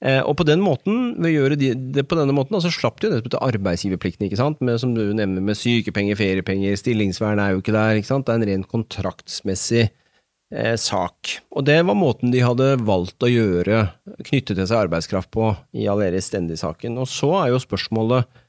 Eh, 0.00 0.22
og 0.24 0.32
på 0.40 0.46
den 0.48 0.62
måten, 0.64 1.14
ved 1.20 1.28
å 1.28 1.34
gjøre 1.34 1.58
de, 1.60 1.70
det 1.94 2.06
på 2.08 2.16
denne 2.16 2.34
måten, 2.34 2.56
så 2.64 2.72
slapp 2.72 3.02
de 3.02 3.12
nettopp 3.12 3.34
til 3.34 3.42
arbeidsgiverplikten, 3.50 4.26
ikke 4.26 4.40
sant, 4.40 4.62
med, 4.64 4.80
som 4.80 4.94
du 4.96 5.02
nevner, 5.12 5.44
med 5.44 5.58
sykepenger, 5.60 6.16
feriepenger, 6.18 6.78
stillingsvern 6.80 7.42
er 7.42 7.54
jo 7.54 7.62
ikke 7.62 7.76
der, 7.76 8.00
ikke 8.00 8.10
sant, 8.10 8.26
det 8.26 8.34
er 8.34 8.40
en 8.40 8.48
ren 8.48 8.66
kontraktsmessig 8.72 9.84
eh, 9.84 10.76
sak. 10.80 11.36
Og 11.52 11.68
det 11.68 11.78
var 11.84 12.00
måten 12.00 12.32
de 12.32 12.40
hadde 12.44 12.72
valgt 12.88 13.28
å 13.28 13.30
gjøre, 13.30 13.84
knytte 14.24 14.56
til 14.56 14.64
seg 14.64 14.86
arbeidskraft 14.86 15.30
på 15.36 15.52
i 15.76 15.84
Aleris 15.92 16.32
Stendi-saken. 16.32 16.96
Og 17.00 17.08
så 17.12 17.34
er 17.44 17.52
jo 17.52 17.62
spørsmålet, 17.62 18.40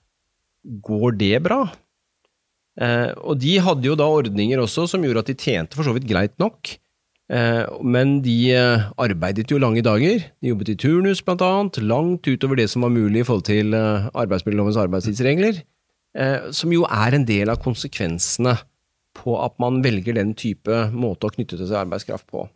går 0.87 1.19
det 1.19 1.35
bra? 1.43 1.65
Eh, 2.79 3.11
og 3.19 3.41
de 3.41 3.57
hadde 3.59 3.89
jo 3.89 3.97
da 3.99 4.07
ordninger 4.07 4.61
også 4.61 4.87
som 4.87 5.03
gjorde 5.03 5.25
at 5.25 5.31
de 5.31 5.35
tjente 5.39 5.77
for 5.77 5.87
så 5.87 5.95
vidt 5.95 6.07
greit 6.09 6.37
nok. 6.41 6.75
Eh, 7.31 7.65
men 7.83 8.19
de 8.25 8.37
eh, 8.55 8.87
arbeidet 9.01 9.51
jo 9.51 9.59
lange 9.61 9.83
dager. 9.85 10.23
De 10.39 10.53
jobbet 10.53 10.73
i 10.73 10.77
turnus, 10.79 11.23
blant 11.25 11.43
annet, 11.45 11.81
langt 11.83 12.27
utover 12.27 12.59
det 12.59 12.69
som 12.71 12.87
var 12.87 12.93
mulig 12.95 13.23
i 13.23 13.27
forhold 13.27 13.47
til 13.49 13.75
arbeidsmiljølovens 13.75 14.79
arbeidstidsregler. 14.81 15.61
Som 16.51 16.73
jo 16.75 16.83
er 16.91 17.15
en 17.15 17.23
del 17.23 17.47
av 17.47 17.61
konsekvensene 17.63 18.57
på 19.15 19.35
at 19.39 19.53
man 19.63 19.77
velger 19.83 20.17
den 20.17 20.33
type 20.35 20.89
måte 20.91 21.29
å 21.29 21.31
knytte 21.31 21.55
til 21.55 21.69
seg 21.69 21.85
arbeidskraft 21.85 22.27
på. 22.27 22.49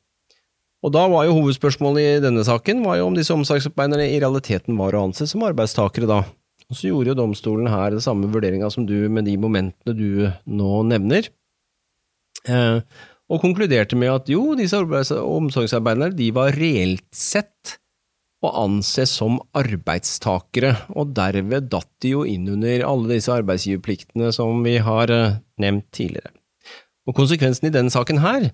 Og 0.84 0.92
da 0.94 1.06
var 1.10 1.24
jo 1.26 1.38
hovedspørsmålet 1.38 2.18
i 2.18 2.24
denne 2.24 2.44
saken 2.46 2.84
var 2.84 3.00
jo 3.00 3.08
om 3.08 3.16
disse 3.16 3.34
omsorgsarbeiderne 3.34 4.10
i 4.12 4.20
realiteten 4.20 4.76
var 4.78 4.94
å 4.94 5.06
anse 5.08 5.26
som 5.30 5.46
arbeidstakere 5.48 6.10
da. 6.10 6.20
Og 6.70 6.78
så 6.78 6.90
gjorde 6.90 7.12
jo 7.12 7.18
domstolen 7.20 7.70
her 7.70 7.94
det 7.94 8.04
samme 8.06 8.30
vurderinga 8.34 8.70
som 8.74 8.88
du 8.90 8.96
med 9.12 9.28
de 9.30 9.36
momentene 9.38 9.94
du 9.98 10.26
nå 10.50 10.72
nevner, 10.90 11.30
eh, 12.50 12.80
og 13.26 13.42
konkluderte 13.42 13.98
med 13.98 14.12
at 14.14 14.30
jo, 14.30 14.54
disse 14.58 14.78
omsorgsarbeiderne 15.18 16.14
de 16.18 16.30
var 16.34 16.54
reelt 16.58 17.08
sett 17.16 17.80
å 18.46 18.52
anse 18.62 19.08
som 19.10 19.40
arbeidstakere, 19.58 20.76
og 20.94 21.16
derved 21.18 21.70
datt 21.72 21.90
de 22.04 22.14
jo 22.14 22.26
inn 22.30 22.48
under 22.54 22.84
alle 22.86 23.16
disse 23.16 23.34
arbeidsgiverpliktene 23.34 24.30
som 24.36 24.62
vi 24.66 24.78
har 24.86 25.14
eh, 25.14 25.40
nevnt 25.62 25.88
tidligere. 25.96 26.34
Og 27.06 27.18
konsekvensen 27.18 27.70
i 27.70 27.74
denne 27.74 27.94
saken 27.94 28.22
her, 28.22 28.50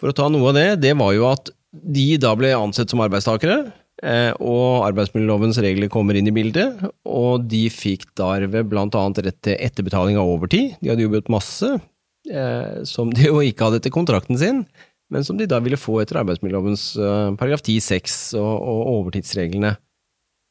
for 0.00 0.10
å 0.10 0.16
ta 0.16 0.26
noe 0.30 0.50
av 0.50 0.58
det, 0.58 0.68
det 0.82 0.94
var 0.98 1.14
jo 1.16 1.28
at 1.30 1.50
de 1.70 2.08
da 2.20 2.32
ble 2.38 2.52
ansett 2.56 2.90
som 2.90 3.02
arbeidstakere, 3.04 3.66
og 4.04 4.84
arbeidsmiljølovens 4.84 5.56
regler 5.64 5.88
kommer 5.92 6.18
inn 6.18 6.28
i 6.28 6.34
bildet, 6.34 6.82
og 7.08 7.46
de 7.48 7.64
fikk 7.72 8.10
derved 8.18 8.74
annet 8.76 9.22
rett 9.24 9.38
til 9.40 9.56
etterbetaling 9.56 10.18
av 10.20 10.28
overtid. 10.28 10.74
De 10.82 10.90
hadde 10.92 11.06
jobbet 11.06 11.30
masse, 11.32 11.70
eh, 12.28 12.82
som 12.84 13.12
de 13.12 13.26
jo 13.30 13.40
ikke 13.40 13.68
hadde 13.68 13.80
etter 13.80 13.94
kontrakten 13.94 14.36
sin, 14.40 14.64
men 15.08 15.24
som 15.24 15.38
de 15.38 15.46
da 15.48 15.62
ville 15.62 15.80
få 15.80 16.02
etter 16.02 16.20
arbeidsmiljølovens 16.20 16.88
eh, 16.98 17.30
paragraf 17.40 17.64
10-6 17.64 18.36
og, 18.40 18.82
overtidsreglene. 18.98 19.76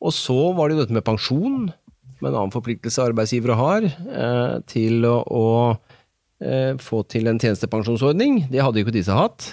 Og 0.01 0.13
så 0.15 0.39
var 0.57 0.69
det 0.69 0.77
jo 0.77 0.85
dette 0.85 0.97
med 0.97 1.05
pensjon, 1.05 1.67
med 2.21 2.31
en 2.31 2.39
annen 2.39 2.53
forpliktelse 2.53 3.03
arbeidsgivere 3.03 3.57
har, 3.59 3.85
til 4.71 5.03
å 5.05 5.45
få 6.83 6.99
til 7.11 7.27
en 7.27 7.39
tjenestepensjonsordning. 7.41 8.45
Det 8.51 8.61
hadde 8.63 8.79
jo 8.79 8.85
ikke 8.85 8.95
disse 8.95 9.15
hatt. 9.15 9.49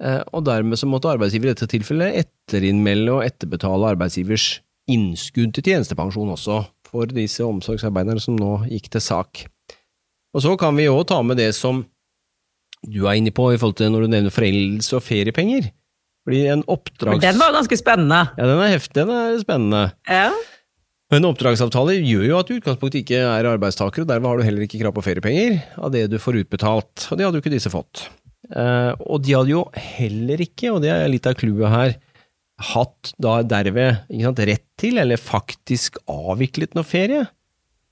Eh, 0.00 0.22
og 0.32 0.44
dermed 0.48 0.80
så 0.80 0.88
måtte 0.88 1.10
arbeidsgiver 1.12 1.50
i 1.50 1.54
dette 1.54 1.68
tilfellet 1.68 2.22
etterinnmelde 2.22 3.18
og 3.18 3.24
etterbetale 3.26 3.92
arbeidsgivers 3.94 4.48
innskudd 4.90 5.52
til 5.54 5.66
tjenestepensjon 5.66 6.32
også, 6.34 6.62
for 6.88 7.10
disse 7.14 7.44
omsorgsarbeiderne 7.46 8.22
som 8.22 8.38
nå 8.38 8.62
gikk 8.70 8.88
til 8.94 9.04
sak. 9.04 9.44
Og 10.34 10.44
så 10.44 10.54
kan 10.58 10.76
vi 10.78 10.88
òg 10.90 11.04
ta 11.10 11.20
med 11.26 11.38
det 11.40 11.52
som 11.58 11.84
du 12.86 13.02
er 13.04 13.18
inne 13.20 13.32
på 13.34 13.50
i 13.52 13.58
forhold 13.60 13.76
til 13.80 13.92
når 13.92 14.06
du 14.06 14.12
nevner 14.14 14.34
foreldelse 14.34 14.96
og 14.96 15.04
feriepenger. 15.04 15.68
Fordi 16.24 16.40
en 16.52 16.62
oppdrags... 16.70 17.20
Den 17.22 17.40
var 17.40 17.52
ganske 17.52 17.76
spennende. 17.80 18.22
Ja, 18.38 18.48
den 18.48 18.62
er 18.62 18.72
heftig, 18.72 18.96
den 19.02 19.12
er 19.14 19.36
spennende. 19.40 19.82
Ja. 20.08 20.30
En 21.10 21.26
oppdragsavtale 21.26 21.96
gjør 21.98 22.26
jo 22.28 22.38
at 22.38 22.48
du 22.48 22.54
i 22.54 22.60
utgangspunktet 22.60 23.02
ikke 23.02 23.20
er 23.26 23.48
arbeidstaker, 23.50 24.04
og 24.04 24.10
derved 24.10 24.30
har 24.30 24.38
du 24.38 24.46
heller 24.46 24.64
ikke 24.64 24.78
krav 24.78 24.94
på 24.94 25.02
feriepenger 25.04 25.58
av 25.82 25.90
det 25.92 26.04
du 26.12 26.20
får 26.22 26.44
utbetalt, 26.44 27.08
og 27.10 27.18
det 27.18 27.26
hadde 27.26 27.40
jo 27.40 27.42
ikke 27.42 27.52
disse 27.56 27.72
fått. 27.72 28.04
Uh, 28.48 28.96
og 29.04 29.20
de 29.24 29.34
hadde 29.36 29.52
jo 29.52 29.64
heller 29.76 30.40
ikke, 30.42 30.72
og 30.72 30.80
det 30.84 30.92
er 30.94 31.10
litt 31.12 31.28
av 31.28 31.36
clouet 31.38 31.74
her, 31.74 31.96
hatt 32.70 33.12
da 33.20 33.40
derved 33.46 34.02
sant, 34.20 34.42
rett 34.48 34.66
til, 34.80 35.00
eller 35.00 35.20
faktisk 35.20 36.00
avviklet 36.10 36.76
noe 36.76 36.88
ferie 36.88 37.24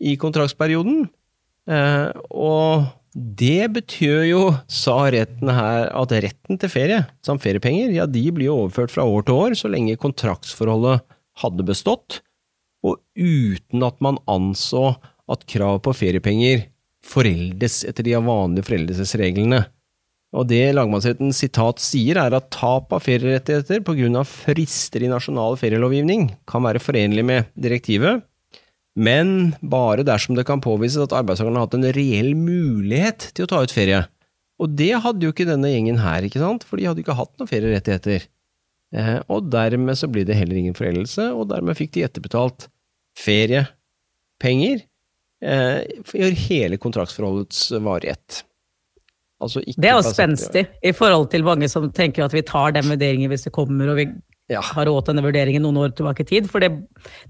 i 0.01 0.17
kontraktsperioden. 0.21 1.07
Uh, 1.69 2.09
og 2.33 2.89
det 3.13 3.71
betyr 3.75 4.25
jo, 4.29 4.43
sa 4.71 4.97
retten 5.13 5.51
her, 5.53 5.89
at 5.97 6.13
retten 6.25 6.61
til 6.61 6.73
ferie, 6.73 7.03
samt 7.25 7.45
feriepenger, 7.45 7.93
ja, 7.97 8.07
de 8.09 8.25
blir 8.35 8.51
jo 8.51 8.59
overført 8.65 8.93
fra 8.95 9.07
år 9.09 9.25
til 9.27 9.39
år 9.39 9.57
så 9.59 9.71
lenge 9.73 9.99
kontraktsforholdet 10.01 11.05
hadde 11.43 11.67
bestått, 11.67 12.21
og 12.87 13.01
uten 13.19 13.83
at 13.85 13.99
man 14.05 14.21
anså 14.31 14.93
at 15.29 15.45
krav 15.51 15.81
på 15.85 15.95
feriepenger 15.97 16.69
foreldes 17.05 17.83
etter 17.89 18.07
de 18.07 18.15
vanlige 18.23 18.69
foreldelsesreglene. 18.69 19.65
Og 20.37 20.45
det 20.51 20.75
lagmannsretten 20.77 21.33
sitat 21.33 21.81
sier, 21.81 22.19
er 22.21 22.35
at 22.37 22.51
tap 22.53 22.93
av 22.93 23.01
ferierettigheter 23.01 23.81
av 23.81 24.29
frister 24.29 25.05
i 25.05 25.09
nasjonal 25.09 25.57
ferielovgivning 25.57 26.29
kan 26.49 26.67
være 26.67 26.83
forenlig 26.85 27.25
med 27.25 27.49
direktivet, 27.57 28.27
men 28.99 29.55
bare 29.63 30.05
dersom 30.05 30.37
det 30.37 30.45
kan 30.45 30.61
påvises 30.61 31.01
at 31.01 31.15
arbeidstakerne 31.17 31.61
har 31.61 31.69
hatt 31.69 31.77
en 31.79 31.93
reell 31.95 32.35
mulighet 32.37 33.31
til 33.33 33.47
å 33.47 33.51
ta 33.51 33.63
ut 33.63 33.73
ferie, 33.73 34.05
Og 34.59 34.75
det 34.75 34.91
hadde 34.99 35.23
jo 35.23 35.31
ikke 35.31 35.47
denne 35.47 35.71
gjengen 35.71 36.01
her, 36.03 36.25
ikke 36.27 36.41
sant, 36.43 36.65
for 36.67 36.77
de 36.77 36.89
hadde 36.89 36.99
ikke 37.05 37.15
hatt 37.15 37.31
noen 37.39 37.47
ferierettigheter. 37.47 38.25
Eh, 38.91 39.21
og 39.31 39.53
dermed 39.53 39.95
så 39.95 40.09
blir 40.11 40.27
det 40.27 40.35
heller 40.35 40.59
ingen 40.59 40.75
foreldelse, 40.75 41.29
og 41.31 41.47
dermed 41.53 41.79
fikk 41.79 41.93
de 41.95 42.03
etterbetalt 42.03 42.67
feriepenger 43.23 44.83
eh, 44.83 46.03
for 46.03 46.43
hele 46.49 46.81
kontraktsforholdets 46.83 47.69
varighet. 47.87 48.43
Altså 49.39 49.63
det 49.63 49.87
er 49.87 49.95
jo 49.95 50.03
spenstig, 50.03 50.65
i 50.83 50.91
forhold 50.97 51.29
til 51.31 51.45
mange 51.47 51.69
som 51.71 51.87
tenker 51.95 52.25
at 52.25 52.35
vi 52.35 52.43
tar 52.47 52.75
den 52.75 52.89
vurderingen 52.91 53.31
hvis 53.31 53.47
det 53.47 53.53
kommer, 53.55 53.93
og 53.93 54.01
vi 54.01 54.09
ja. 54.51 54.63
har 54.65 54.89
råd 54.89 55.05
til 55.05 55.15
denne 55.15 55.27
vurderingen 55.27 55.63
noen 55.63 55.79
år 55.85 55.93
tilbake 55.95 56.25
i 56.25 56.29
tid. 56.33 56.49
For 56.51 56.65
det, 56.65 56.73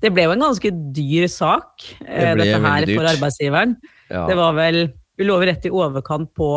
det 0.01 0.13
ble 0.15 0.25
jo 0.25 0.33
en 0.37 0.47
ganske 0.47 0.73
dyr 0.97 1.27
sak, 1.31 1.85
eh, 2.07 2.33
det 2.33 2.47
dette 2.47 2.63
her, 2.65 2.87
for 2.95 3.11
arbeidsgiveren. 3.13 3.77
Ja. 4.09 4.25
Det 4.31 4.39
var 4.39 4.57
vel 4.59 4.87
Vi 5.19 5.27
lå 5.27 5.35
rett 5.43 5.65
i 5.67 5.71
overkant 5.75 6.29
på 6.39 6.49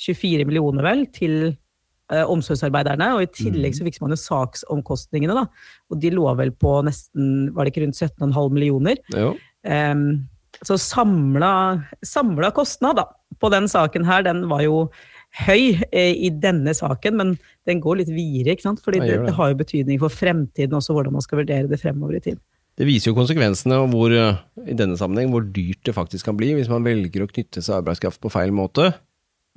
24 0.00 0.46
millioner, 0.48 0.80
vel, 0.86 1.02
til 1.12 1.34
eh, 1.44 2.24
omsorgsarbeiderne. 2.24 3.10
Og 3.18 3.26
i 3.26 3.28
tillegg 3.28 3.76
så 3.76 3.84
mm. 3.84 3.90
fikk 3.90 3.98
man 4.00 4.14
jo 4.14 4.18
saksomkostningene, 4.22 5.36
da. 5.36 5.44
Og 5.92 6.00
de 6.00 6.14
lå 6.14 6.24
vel 6.40 6.54
på 6.56 6.78
nesten, 6.86 7.50
var 7.52 7.68
det 7.68 7.74
ikke 7.74 7.84
rundt 7.84 8.00
17,5 8.00 8.56
millioner? 8.56 9.02
Um, 9.12 10.24
så 10.64 10.78
samla, 10.80 11.52
samla 12.00 12.48
kostnad, 12.56 12.96
da, 13.02 13.04
på 13.40 13.50
den 13.52 13.68
saken 13.70 14.06
her, 14.08 14.24
den 14.26 14.46
var 14.50 14.64
jo 14.64 14.86
høy 15.44 15.78
eh, 15.92 16.14
i 16.16 16.30
denne 16.32 16.72
saken, 16.74 17.18
men 17.20 17.34
den 17.68 17.82
går 17.84 18.00
litt 18.00 18.12
videre, 18.12 18.56
ikke 18.56 18.68
sant? 18.70 18.84
Fordi 18.84 19.02
det, 19.04 19.18
det, 19.26 19.34
har 19.36 19.52
jo 19.52 19.58
betydning 19.60 20.00
for 20.02 20.12
fremtiden 20.12 20.78
også, 20.78 20.96
hvordan 20.96 21.18
man 21.18 21.24
skal 21.24 21.42
vurdere 21.42 21.68
det 21.70 21.80
fremover 21.82 22.16
i 22.18 22.22
tid. 22.30 22.40
Det 22.78 22.86
viser 22.86 23.10
jo 23.10 23.18
konsekvensene 23.18 23.80
og 23.82 23.90
hvor, 23.90 24.14
i 24.14 24.76
denne 24.78 24.96
sammenheng, 24.98 25.32
hvor 25.34 25.42
dyrt 25.42 25.82
det 25.86 25.96
faktisk 25.96 26.28
kan 26.30 26.38
bli 26.38 26.52
hvis 26.54 26.70
man 26.70 26.86
velger 26.86 27.24
å 27.24 27.30
knytte 27.30 27.60
seg 27.64 27.80
arbeidskraft 27.80 28.22
på 28.22 28.30
feil 28.32 28.54
måte. 28.54 28.92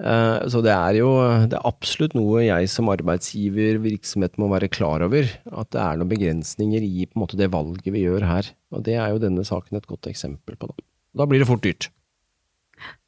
Eh, 0.01 0.47
så 0.49 0.61
det 0.65 0.73
er 0.73 0.97
jo 0.97 1.09
det 1.45 1.57
er 1.57 1.67
absolutt 1.67 2.15
noe 2.17 2.41
jeg 2.45 2.69
som 2.73 2.89
arbeidsgiver, 2.89 3.77
virksomhet, 3.83 4.39
må 4.41 4.49
være 4.51 4.71
klar 4.73 5.05
over. 5.05 5.29
At 5.51 5.71
det 5.75 5.81
er 5.83 6.01
noen 6.01 6.11
begrensninger 6.11 6.85
i 6.85 7.05
på 7.05 7.17
en 7.17 7.25
måte, 7.25 7.39
det 7.39 7.51
valget 7.53 7.91
vi 7.93 8.05
gjør 8.07 8.25
her. 8.27 8.51
Og 8.73 8.85
det 8.87 8.97
er 8.97 9.13
jo 9.13 9.21
denne 9.21 9.45
saken 9.47 9.77
et 9.77 9.89
godt 9.89 10.09
eksempel 10.11 10.57
på. 10.57 10.71
Da, 10.71 10.87
da 11.21 11.29
blir 11.29 11.43
det 11.43 11.49
fort 11.49 11.65
dyrt. 11.65 11.91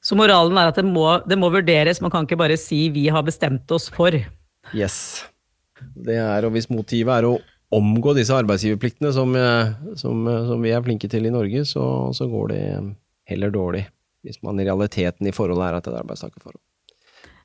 Så 0.04 0.18
moralen 0.20 0.58
er 0.60 0.72
at 0.72 0.80
det 0.80 0.86
må, 0.88 1.06
det 1.24 1.38
må 1.40 1.50
vurderes, 1.54 2.02
man 2.04 2.12
kan 2.12 2.28
ikke 2.28 2.40
bare 2.40 2.60
si 2.60 2.90
'vi 2.92 3.08
har 3.08 3.24
bestemt 3.24 3.72
oss 3.72 3.90
for'. 3.90 4.20
Yes. 4.76 5.24
Det 5.96 6.16
er, 6.16 6.46
og 6.46 6.52
hvis 6.52 6.70
motivet 6.70 7.12
er 7.12 7.28
å 7.28 7.40
omgå 7.74 8.14
disse 8.16 8.36
arbeidsgiverpliktene 8.36 9.14
som, 9.16 9.36
eh, 9.36 9.72
som, 9.96 10.28
eh, 10.28 10.46
som, 10.48 10.62
vi 10.62 10.72
er 10.72 10.84
flinke 10.84 11.10
til 11.10 11.26
i 11.26 11.34
Norge, 11.34 11.66
så, 11.66 12.14
så, 12.14 12.28
går 12.28 12.48
det 12.52 12.64
heller 13.30 13.50
dårlig. 13.50 13.86
Hvis 14.24 14.42
man 14.44 14.60
i 14.60 14.68
realiteten 14.68 15.28
i 15.28 15.36
forholdet 15.36 15.68
er 15.68 15.78
at 15.78 15.88
det 15.88 15.94
er 15.94 16.04
arbeidstakerforhold. 16.04 16.60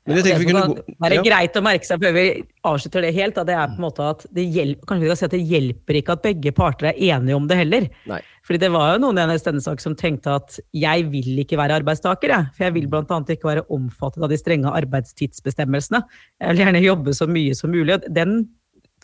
Men 0.09 0.17
jeg 0.19 0.25
tenker 0.25 0.41
vi 0.41 0.49
kunne 0.49 0.63
gå 0.71 0.95
Det 1.05 1.17
er 1.19 1.25
greit 1.27 1.57
å 1.59 1.63
merke 1.63 1.87
seg 1.87 2.01
før 2.01 2.15
vi 2.15 2.25
avslutter 2.69 3.05
det 3.05 3.13
helt, 3.15 3.39
det 3.47 3.55
er 3.55 3.71
på 3.71 3.77
en 3.77 3.85
måte 3.85 4.09
at 4.09 4.25
det 4.35 4.45
hjelper, 4.49 4.89
kanskje 4.89 5.05
vi 5.05 5.11
kan 5.11 5.19
si 5.19 5.27
at 5.29 5.35
det 5.35 5.41
hjelper 5.53 5.99
ikke 6.01 6.15
at 6.17 6.25
begge 6.25 6.53
parter 6.57 6.91
er 6.91 7.01
enige 7.13 7.37
om 7.37 7.47
det 7.49 7.59
heller. 7.61 7.87
Nei. 8.09 8.19
Fordi 8.49 8.61
det 8.63 8.71
var 8.73 8.95
jo 8.95 9.01
noen 9.03 9.21
i 9.21 9.25
denne 9.29 9.61
sak 9.61 9.83
som 9.83 9.93
tenkte 9.97 10.33
at 10.39 10.55
jeg 10.73 11.05
vil 11.11 11.43
ikke 11.43 11.59
være 11.59 11.79
arbeidstaker, 11.83 12.33
jeg. 12.33 12.47
For 12.55 12.65
jeg 12.65 12.75
vil 12.79 12.87
blant 12.89 13.11
annet 13.13 13.35
ikke 13.35 13.51
være 13.51 13.67
omfattet 13.75 14.25
av 14.25 14.31
de 14.31 14.39
strenge 14.41 14.71
arbeidstidsbestemmelsene. 14.79 16.01
Jeg 16.41 16.55
vil 16.55 16.63
gjerne 16.63 16.81
jobbe 16.81 17.13
så 17.13 17.27
mye 17.29 17.57
som 17.57 17.69
mulig. 17.69 17.99
Den 18.09 18.39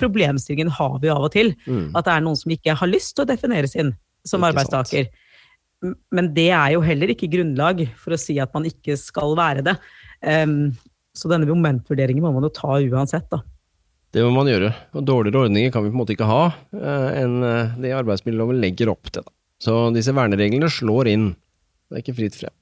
problemstillingen 0.01 0.73
har 0.73 0.97
vi 1.03 1.11
av 1.13 1.27
og 1.27 1.35
til. 1.35 1.53
Mm. 1.67 1.91
At 1.93 2.07
det 2.07 2.15
er 2.15 2.25
noen 2.25 2.39
som 2.39 2.55
ikke 2.55 2.77
har 2.79 2.89
lyst 2.89 3.13
til 3.13 3.25
å 3.25 3.29
defineres 3.29 3.77
inn 3.77 3.93
som 4.25 4.41
ikke 4.41 4.55
arbeidstaker. 4.55 5.07
Sant. 5.11 5.21
Men 6.15 6.31
det 6.33 6.49
er 6.55 6.73
jo 6.73 6.81
heller 6.81 7.11
ikke 7.13 7.29
grunnlag 7.29 7.85
for 8.01 8.15
å 8.15 8.19
si 8.19 8.39
at 8.41 8.53
man 8.55 8.65
ikke 8.65 8.97
skal 8.97 9.35
være 9.37 9.65
det. 9.67 9.75
Um, 10.25 10.73
så 11.15 11.31
denne 11.31 11.47
momentvurderingen 11.49 12.23
må 12.25 12.33
man 12.35 12.45
jo 12.47 12.53
ta 12.53 12.77
uansett, 12.79 13.27
da. 13.31 13.41
Det 14.15 14.23
må 14.23 14.31
man 14.31 14.47
gjøre. 14.47 14.69
Og 14.95 15.03
dårligere 15.03 15.47
ordninger 15.47 15.71
kan 15.73 15.83
vi 15.83 15.91
på 15.91 15.97
en 15.97 16.01
måte 16.01 16.15
ikke 16.15 16.27
ha 16.29 16.43
uh, 16.51 17.09
enn 17.11 17.41
eh, 17.43 17.73
det 17.83 17.95
arbeidsmiljøloven 17.97 18.61
legger 18.63 18.91
opp 18.93 19.09
til. 19.11 19.25
Så 19.59 19.89
disse 19.95 20.13
vernereglene 20.15 20.69
slår 20.71 21.09
inn. 21.11 21.33
Det 21.89 21.97
er 21.97 22.03
ikke 22.05 22.15
fritt 22.21 22.37
frem. 22.39 22.53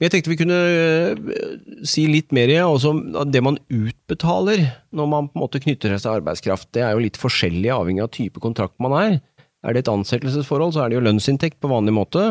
Jeg 0.00 0.14
tenkte 0.14 0.32
vi 0.32 0.38
kunne 0.40 0.56
eh, 0.56 1.40
si 1.86 2.06
litt 2.08 2.32
mer 2.32 2.50
også 2.64 2.94
om 2.94 3.00
det 3.28 3.42
man 3.44 3.58
utbetaler 3.68 4.62
når 4.96 5.10
man 5.12 5.28
på 5.28 5.36
en 5.36 5.44
måte 5.44 5.60
knytter 5.60 5.92
seg 5.92 6.06
til 6.06 6.14
arbeidskraft. 6.14 6.70
Det 6.74 6.82
er 6.86 6.94
jo 6.96 7.04
litt 7.04 7.20
forskjellig 7.20 7.70
avhengig 7.74 8.06
av 8.06 8.14
type 8.16 8.42
kontrakt 8.42 8.78
man 8.82 8.96
er. 8.96 9.18
Er 9.60 9.76
det 9.76 9.84
et 9.84 9.92
ansettelsesforhold, 9.92 10.72
så 10.72 10.82
er 10.82 10.90
det 10.90 10.96
jo 10.96 11.04
lønnsinntekt 11.04 11.60
på 11.60 11.70
vanlig 11.70 11.92
måte. 11.98 12.24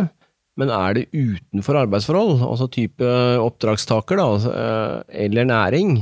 Men 0.59 0.71
er 0.75 0.97
det 0.97 1.09
utenfor 1.15 1.77
arbeidsforhold, 1.85 2.41
altså 2.43 2.67
type 2.71 3.09
oppdragstaker 3.39 4.19
da, 4.19 4.29
eh, 4.49 4.95
eller 5.25 5.47
næring, 5.47 6.01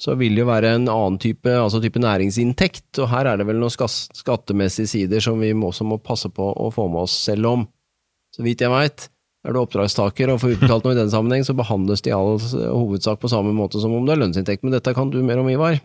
så 0.00 0.14
vil 0.16 0.36
det 0.36 0.44
jo 0.44 0.48
være 0.48 0.76
en 0.76 0.86
annen 0.88 1.18
type, 1.20 1.50
altså 1.50 1.80
type 1.82 2.00
næringsinntekt. 2.00 3.00
Og 3.02 3.10
her 3.10 3.28
er 3.28 3.40
det 3.40 3.48
vel 3.48 3.58
noen 3.58 3.74
skattemessige 3.74 4.88
sider 4.88 5.22
som 5.24 5.42
vi 5.42 5.50
også 5.52 5.84
må 5.88 5.98
passe 6.00 6.30
på 6.30 6.52
å 6.54 6.70
få 6.72 6.86
med 6.88 7.08
oss 7.08 7.16
selv 7.26 7.50
om. 7.50 7.66
Så 8.34 8.46
vidt 8.46 8.62
jeg 8.62 8.72
veit. 8.72 9.08
Er 9.46 9.54
du 9.54 9.60
oppdragstaker 9.60 10.30
og 10.32 10.40
får 10.42 10.56
utbetalt 10.56 10.86
noe 10.86 10.94
i 10.94 11.00
den 11.00 11.12
sammenheng, 11.12 11.44
så 11.46 11.56
behandles 11.58 12.02
det 12.04 12.12
i 12.12 12.16
all 12.16 12.38
hovedsak 12.38 13.20
på 13.22 13.30
samme 13.32 13.52
måte 13.56 13.82
som 13.82 13.94
om 13.94 14.06
det 14.06 14.14
er 14.14 14.22
lønnsinntekt. 14.22 14.64
Men 14.64 14.76
dette 14.76 14.94
kan 14.96 15.10
du 15.10 15.18
mer 15.24 15.42
om, 15.42 15.50
Ivar? 15.50 15.80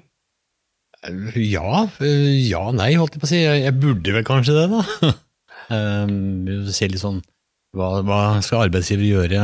Ja. 1.36 1.84
Ja, 2.00 2.64
nei, 2.72 2.94
holdt 3.00 3.18
jeg 3.18 3.24
på 3.24 3.28
å 3.28 3.34
si. 3.34 3.44
Jeg 3.44 3.76
burde 3.82 4.16
vel 4.16 4.26
kanskje 4.28 4.62
det, 4.62 4.70
da. 4.78 5.14
Um, 5.72 6.68
ser 6.76 6.92
litt 6.92 7.00
sånn 7.00 7.22
hva, 7.74 7.90
hva 8.06 8.22
skal 8.46 8.68
arbeidsgiver 8.68 9.06
gjøre 9.08 9.44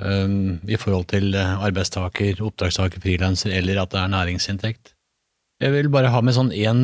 um, 0.00 0.58
i 0.66 0.78
forhold 0.80 1.08
til 1.12 1.36
arbeidstaker, 1.36 2.42
oppdragstaker, 2.44 3.02
frilanser, 3.04 3.54
eller 3.58 3.82
at 3.82 3.94
det 3.94 4.02
er 4.02 4.12
næringsinntekt? 4.16 4.94
Jeg 5.62 5.72
vil 5.72 5.88
bare 5.92 6.10
ha 6.10 6.20
med 6.24 6.34
sånn 6.36 6.50
en, 6.52 6.80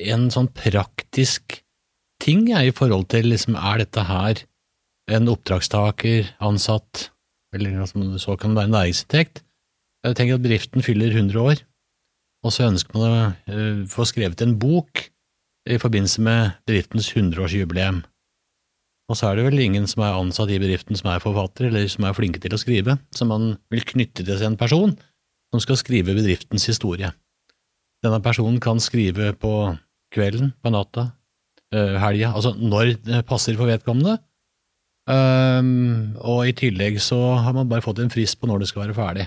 en 0.00 0.28
sånn 0.32 0.48
praktisk 0.56 1.60
ting 2.22 2.46
jeg, 2.48 2.70
i 2.70 2.74
forhold 2.74 3.10
til 3.12 3.28
liksom, 3.32 3.58
er 3.60 3.82
dette 3.84 4.06
her 4.08 4.40
en 5.12 5.28
oppdragstaker, 5.30 6.32
ansatt, 6.42 7.10
eller 7.54 7.84
så 8.18 8.34
kan 8.40 8.54
det 8.54 8.64
være 8.64 8.74
næringsinntekt. 8.74 9.42
Jeg 10.06 10.16
tenker 10.18 10.38
at 10.38 10.44
bedriften 10.44 10.84
fyller 10.86 11.14
100 11.14 11.38
år, 11.42 11.62
og 12.46 12.54
så 12.54 12.68
ønsker 12.70 12.96
man 12.96 13.06
å 13.06 13.20
eh, 13.50 13.84
få 13.90 14.06
skrevet 14.08 14.42
en 14.44 14.56
bok 14.60 15.06
i 15.66 15.78
forbindelse 15.82 16.22
med 16.22 16.58
bedriftens 16.66 17.08
100-årsjubileum. 17.14 18.04
Og 19.06 19.18
så 19.18 19.28
er 19.28 19.38
det 19.38 19.46
vel 19.46 19.62
ingen 19.62 19.86
som 19.86 20.02
er 20.02 20.16
ansatt 20.18 20.50
i 20.50 20.58
bedriften 20.58 20.98
som 20.98 21.12
er 21.12 21.22
forfatter, 21.22 21.68
eller 21.68 21.86
som 21.90 22.08
er 22.08 22.16
flinke 22.16 22.42
til 22.42 22.56
å 22.56 22.58
skrive, 22.58 22.96
så 23.14 23.28
man 23.28 23.54
vil 23.70 23.84
knytte 23.86 24.24
til 24.24 24.34
seg 24.34 24.50
en 24.50 24.58
person 24.58 24.96
som 25.54 25.62
skal 25.62 25.78
skrive 25.78 26.16
bedriftens 26.16 26.66
historie. 26.66 27.12
Denne 28.02 28.18
personen 28.24 28.58
kan 28.62 28.82
skrive 28.82 29.30
på 29.38 29.52
kvelden, 30.14 30.52
på 30.58 30.72
natta, 30.74 31.12
eh, 31.72 31.94
helga, 32.02 32.32
altså 32.34 32.56
når 32.58 32.96
det 33.06 33.22
passer 33.30 33.54
for 33.58 33.70
vedkommende, 33.70 34.18
Um, 35.06 36.16
og 36.18 36.48
i 36.50 36.54
tillegg 36.56 36.98
så 36.98 37.18
har 37.38 37.54
man 37.54 37.68
bare 37.70 37.84
fått 37.84 38.00
en 38.02 38.10
frist 38.10 38.40
på 38.40 38.48
når 38.50 38.64
det 38.64 38.70
skal 38.72 38.86
være 38.86 38.96
ferdig. 38.96 39.26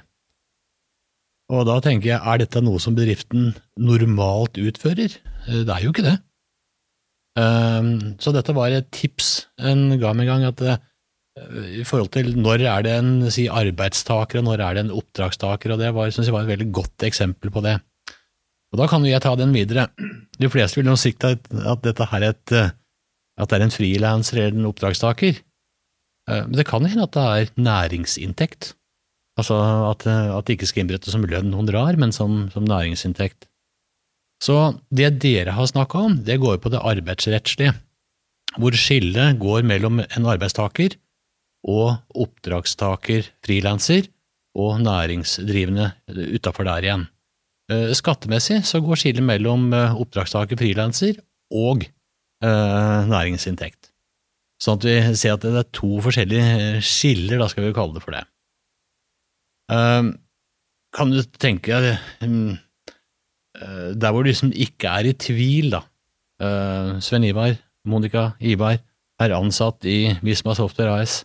Og 1.49 1.63
da 1.65 1.79
tenker 1.81 2.11
jeg, 2.11 2.19
er 2.19 2.41
dette 2.41 2.61
noe 2.61 2.81
som 2.83 2.97
bedriften 2.97 3.53
normalt 3.79 4.59
utfører? 4.59 5.15
Eh, 5.47 5.63
det 5.63 5.71
er 5.73 5.85
jo 5.85 5.93
ikke 5.93 6.05
det. 6.05 6.17
Um, 7.39 7.89
så 8.19 8.33
dette 8.35 8.51
var 8.57 8.73
et 8.73 8.89
tips 8.91 9.47
en 9.63 9.93
ga 10.01 10.11
meg 10.17 10.27
en 10.27 10.31
gang, 10.33 10.47
at 10.49 10.59
det, 10.59 10.77
i 11.79 11.85
forhold 11.87 12.11
til 12.13 12.33
når 12.39 12.63
er 12.67 12.85
det 12.85 12.95
en 12.99 13.11
si, 13.31 13.45
arbeidstaker, 13.47 14.41
og 14.41 14.47
når 14.47 14.63
er 14.65 14.75
det 14.75 14.85
en 14.85 14.95
oppdragstaker, 14.97 15.73
og 15.73 15.79
det 15.81 15.93
var, 15.95 16.11
synes 16.11 16.27
jeg 16.27 16.35
var 16.35 16.47
et 16.47 16.53
veldig 16.53 16.69
godt 16.75 17.05
eksempel 17.07 17.53
på 17.53 17.63
det. 17.65 17.77
Og 18.69 18.81
da 18.81 18.87
kan 18.89 19.05
jo 19.05 19.11
jeg 19.11 19.23
ta 19.23 19.33
den 19.37 19.53
videre. 19.55 19.87
De 20.39 20.49
fleste 20.51 20.79
vil 20.79 20.87
nå 20.89 20.95
sikte 20.99 21.33
at, 21.35 21.85
dette 21.85 22.09
her 22.11 22.25
er 22.25 22.35
et, 22.35 22.55
eh, 22.55 22.73
at 23.39 23.49
det 23.49 23.57
er 23.57 23.65
en 23.65 23.73
frilanser 23.73 24.43
eller 24.43 24.59
en 24.59 24.69
oppdragstaker. 24.69 25.39
Eh, 26.29 26.43
men 26.45 26.57
det 26.59 26.67
kan 26.69 26.85
hende 26.85 27.07
at 27.07 27.15
det 27.15 27.25
er 27.25 27.53
næringsinntekt. 27.57 28.73
Altså 29.39 29.57
at, 29.89 30.05
eh, 30.05 30.31
at 30.35 30.45
det 30.45 30.57
ikke 30.57 30.69
skal 30.69 30.83
innberettes 30.83 31.15
som 31.15 31.25
lønn 31.25 31.55
honorar, 31.57 31.97
men 31.97 32.13
som, 32.13 32.45
som, 32.53 32.67
næringsinntekt. 32.67 33.48
Så 34.39 34.55
det 34.95 35.11
dere 35.19 35.51
har 35.57 35.67
snakka 35.67 36.05
om, 36.07 36.17
det 36.23 36.39
går 36.39 36.61
på 36.63 36.71
det 36.71 36.79
arbeidsrettslige, 36.79 37.73
hvor 38.57 38.75
skillet 38.79 39.37
går 39.41 39.65
mellom 39.67 39.99
en 40.01 40.29
arbeidstaker 40.31 40.95
og 41.67 41.99
oppdragstaker, 42.15 43.27
frilanser, 43.45 44.07
og 44.59 44.79
næringsdrivende 44.81 45.91
utafor 46.33 46.65
der 46.65 46.87
igjen. 46.87 47.03
Eh, 47.69 47.91
skattemessig 47.95 48.63
så 48.65 48.81
går 48.81 48.97
skillet 48.99 49.23
mellom 49.23 49.69
oppdragstaker, 49.75 50.57
frilanser 50.59 51.19
og 51.53 51.85
næringsinntekt. 52.39 53.89
Sånn 54.63 54.77
at 54.79 54.85
vi 54.87 54.95
ser 55.19 55.35
at 55.35 55.43
det 55.43 55.51
er 55.59 55.67
to 55.75 55.99
forskjellige 56.03 56.79
skiller, 56.87 57.35
da 57.41 57.49
skal 57.51 57.65
vi 57.67 57.73
kalle 57.75 57.97
det 57.97 58.03
for 58.05 58.15
det. 58.15 58.21
Kan 60.95 61.11
du 61.11 61.19
tenke 61.35 61.81
deg 61.83 62.29
Der 63.59 64.13
hvor 64.13 64.23
du 64.23 64.29
liksom 64.29 64.53
ikke 64.55 64.87
er 64.87 65.09
i 65.09 65.15
tvil, 65.19 65.73
da. 65.73 65.81
Uh, 66.39 66.99
Sven 67.03 67.25
Ivar, 67.27 67.57
Monica 67.89 68.29
Ivar, 68.39 68.77
er 69.19 69.35
ansatt 69.35 69.83
i 69.89 70.13
Visma 70.23 70.55
Software 70.55 71.01
AS 71.01 71.23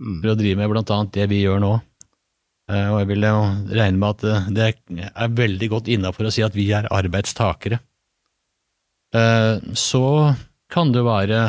mm. 0.00 0.18
for 0.20 0.32
å 0.32 0.36
drive 0.36 0.60
med 0.60 0.68
blant 0.72 0.92
annet 0.92 1.14
det 1.16 1.28
vi 1.32 1.40
gjør 1.44 1.62
nå. 1.62 1.72
Eh, 2.70 2.88
Og 2.92 3.00
jeg 3.00 3.10
vil 3.10 3.24
regne 3.24 3.96
med 3.98 4.10
at 4.12 4.26
eh, 4.28 4.50
det 4.54 4.66
er 5.08 5.38
veldig 5.40 5.70
godt 5.72 5.90
innafor 5.90 6.28
å 6.28 6.34
si 6.34 6.44
at 6.44 6.56
vi 6.56 6.68
er 6.76 6.90
arbeidstakere. 6.92 7.80
Eh, 9.16 9.56
Så 9.72 10.04
kan 10.70 10.92
det 10.94 11.06
være 11.06 11.40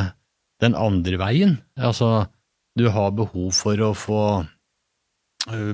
den 0.63 0.77
andre 0.77 1.19
veien. 1.21 1.57
Altså, 1.77 2.29
du 2.77 2.87
har 2.93 3.11
behov 3.17 3.51
for 3.57 3.83
å 3.83 3.91
få 3.97 4.23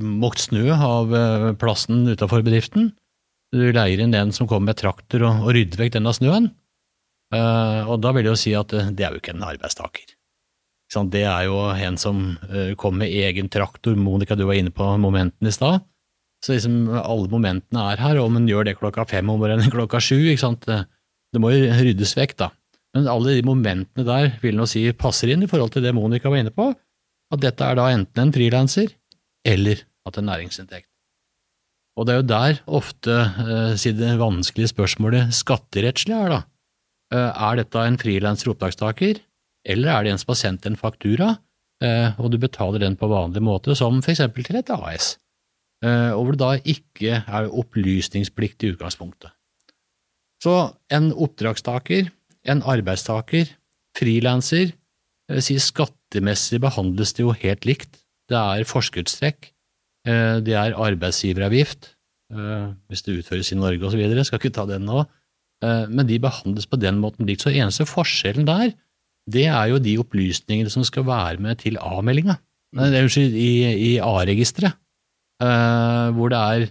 mokt 0.02 0.40
snø 0.40 0.72
av 0.74 1.14
eh, 1.14 1.52
plassen 1.60 2.08
utafor 2.08 2.44
bedriften. 2.44 2.94
Du 3.54 3.64
leier 3.72 4.02
inn 4.04 4.16
en 4.18 4.34
som 4.36 4.48
kommer 4.50 4.74
med 4.74 4.80
traktor 4.80 5.24
og, 5.24 5.46
og 5.46 5.54
rydder 5.56 5.80
vekk 5.80 5.96
denne 5.96 6.14
snøen. 6.16 6.50
Uh, 7.34 7.84
og 7.92 8.00
da 8.04 8.14
vil 8.16 8.28
jeg 8.28 8.32
jo 8.32 8.40
si 8.40 8.54
at 8.56 8.72
eh, 8.76 8.92
det 8.96 9.04
er 9.04 9.16
jo 9.16 9.20
ikke 9.20 9.34
en 9.36 9.44
arbeidstaker. 9.48 10.04
Ikke? 10.04 11.04
Det 11.12 11.24
er 11.28 11.48
jo 11.50 11.58
en 11.76 11.98
som 12.00 12.22
uh, 12.48 12.72
kommer 12.80 13.04
med 13.04 13.16
egen 13.28 13.50
traktor. 13.52 13.98
Monica, 14.00 14.36
du 14.36 14.46
var 14.48 14.60
inne 14.60 14.72
på 14.72 14.88
momentene 15.04 15.52
i 15.52 15.56
stad. 15.56 15.84
Så 16.44 16.54
liksom 16.54 16.86
alle 16.96 17.28
momentene 17.32 17.84
er 17.92 18.04
her, 18.04 18.22
om 18.22 18.38
en 18.40 18.48
gjør 18.48 18.70
det 18.70 18.78
klokka 18.80 19.08
fem 19.10 19.28
om 19.32 19.42
morgenen 19.42 19.74
klokka 19.76 20.00
sju. 20.04 20.20
ikke 20.22 20.44
sant? 20.44 20.68
Det, 20.68 21.42
må 21.44 21.52
jo 21.52 21.72
ryddes 21.76 22.16
vekk, 22.20 22.38
da. 22.40 22.52
Men 22.96 23.10
alle 23.12 23.36
de 23.36 23.48
momentene 23.48 24.08
der 24.08 24.38
vil 24.44 24.56
nå 24.60 24.68
si 24.70 24.86
passer 24.96 25.34
inn 25.34 25.44
i 25.44 25.50
forhold 25.52 25.76
til 25.76 25.84
det 25.84 25.96
Monica 25.96 26.32
var 26.32 26.44
inne 26.44 26.56
på, 26.56 26.72
at 27.34 27.44
dette 27.44 27.64
er 27.64 27.76
da 27.80 27.90
enten 27.92 28.24
en 28.24 28.36
frilanser 28.36 28.94
eller 29.48 29.84
at 30.08 30.20
er 30.20 30.28
næringsinntekt. 30.30 30.88
Og 31.98 32.06
det 32.06 32.14
er 32.14 32.20
jo 32.22 32.30
der 32.30 32.60
ofte 32.78 33.16
eh, 33.42 33.74
si 33.80 33.92
det 33.98 34.20
vanskelige 34.22 34.70
spørsmålet 34.76 35.34
skatterettslig 35.34 36.14
er, 36.14 36.36
da. 36.36 36.42
Eh, 37.14 37.32
er 37.50 37.58
dette 37.58 37.86
en 37.90 37.98
frilanser 37.98 38.52
oppdragstaker, 38.54 39.24
eller 39.68 39.92
er 39.94 40.06
det 40.06 40.14
en 40.14 40.22
som 40.22 40.34
har 40.34 40.40
sendt 40.40 40.68
en 40.70 40.78
faktura, 40.80 41.32
eh, 41.84 42.14
og 42.22 42.30
du 42.32 42.38
betaler 42.42 42.86
den 42.86 43.00
på 43.00 43.10
vanlig 43.10 43.42
måte, 43.44 43.76
som 43.76 44.04
for 44.04 44.14
eksempel 44.14 44.46
til 44.46 44.60
et 44.62 44.70
AS, 44.76 45.16
eh, 45.84 46.14
og 46.14 46.22
hvor 46.22 46.38
det 46.38 46.44
da 46.44 46.52
ikke 46.76 47.24
er 47.26 47.50
opplysningsplikt 47.50 48.68
i 48.68 48.74
utgangspunktet. 48.76 49.34
Så 50.44 50.54
en 50.94 51.10
oppdragstaker, 51.18 52.12
en 52.46 52.62
arbeidstaker, 52.62 53.50
frilanser, 53.98 54.76
eh, 55.32 55.42
si 55.42 55.58
skattemessig 55.58 56.62
behandles 56.62 57.18
det 57.18 57.26
jo 57.26 57.34
helt 57.34 57.66
likt. 57.66 58.04
Det 58.30 58.38
er 58.38 58.68
forskuddstrekk, 58.70 59.56
det 60.08 60.54
er 60.56 60.76
arbeidsgiveravgift, 60.80 61.92
eh, 62.34 62.68
hvis 62.88 63.06
det 63.06 63.20
utføres 63.22 63.52
i 63.52 63.60
Norge 63.60 63.90
osv., 63.90 64.04
skal 64.24 64.40
ikke 64.42 64.56
ta 64.56 64.68
den 64.70 64.88
nå, 64.88 65.06
Eh, 65.66 65.86
men 65.90 66.06
de 66.06 66.20
behandles 66.22 66.68
på 66.70 66.78
den 66.80 67.00
måten 67.02 67.28
likt. 67.28 67.46
Så 67.46 67.54
eneste 67.54 67.88
forskjellen 67.90 68.48
der, 68.50 68.74
det 69.28 69.48
er 69.50 69.72
jo 69.72 69.82
de 69.82 69.98
opplysningene 70.02 70.72
som 70.72 70.86
skal 70.88 71.08
være 71.08 71.42
med 71.44 71.64
til 71.64 71.80
A-meldinga. 71.82 72.38
er 72.78 73.02
Unnskyld, 73.02 73.34
i, 73.34 73.52
i 73.74 73.92
A-registeret, 74.04 74.78
eh, 75.42 76.10
hvor 76.14 76.32
det 76.34 76.38
er 76.38 76.68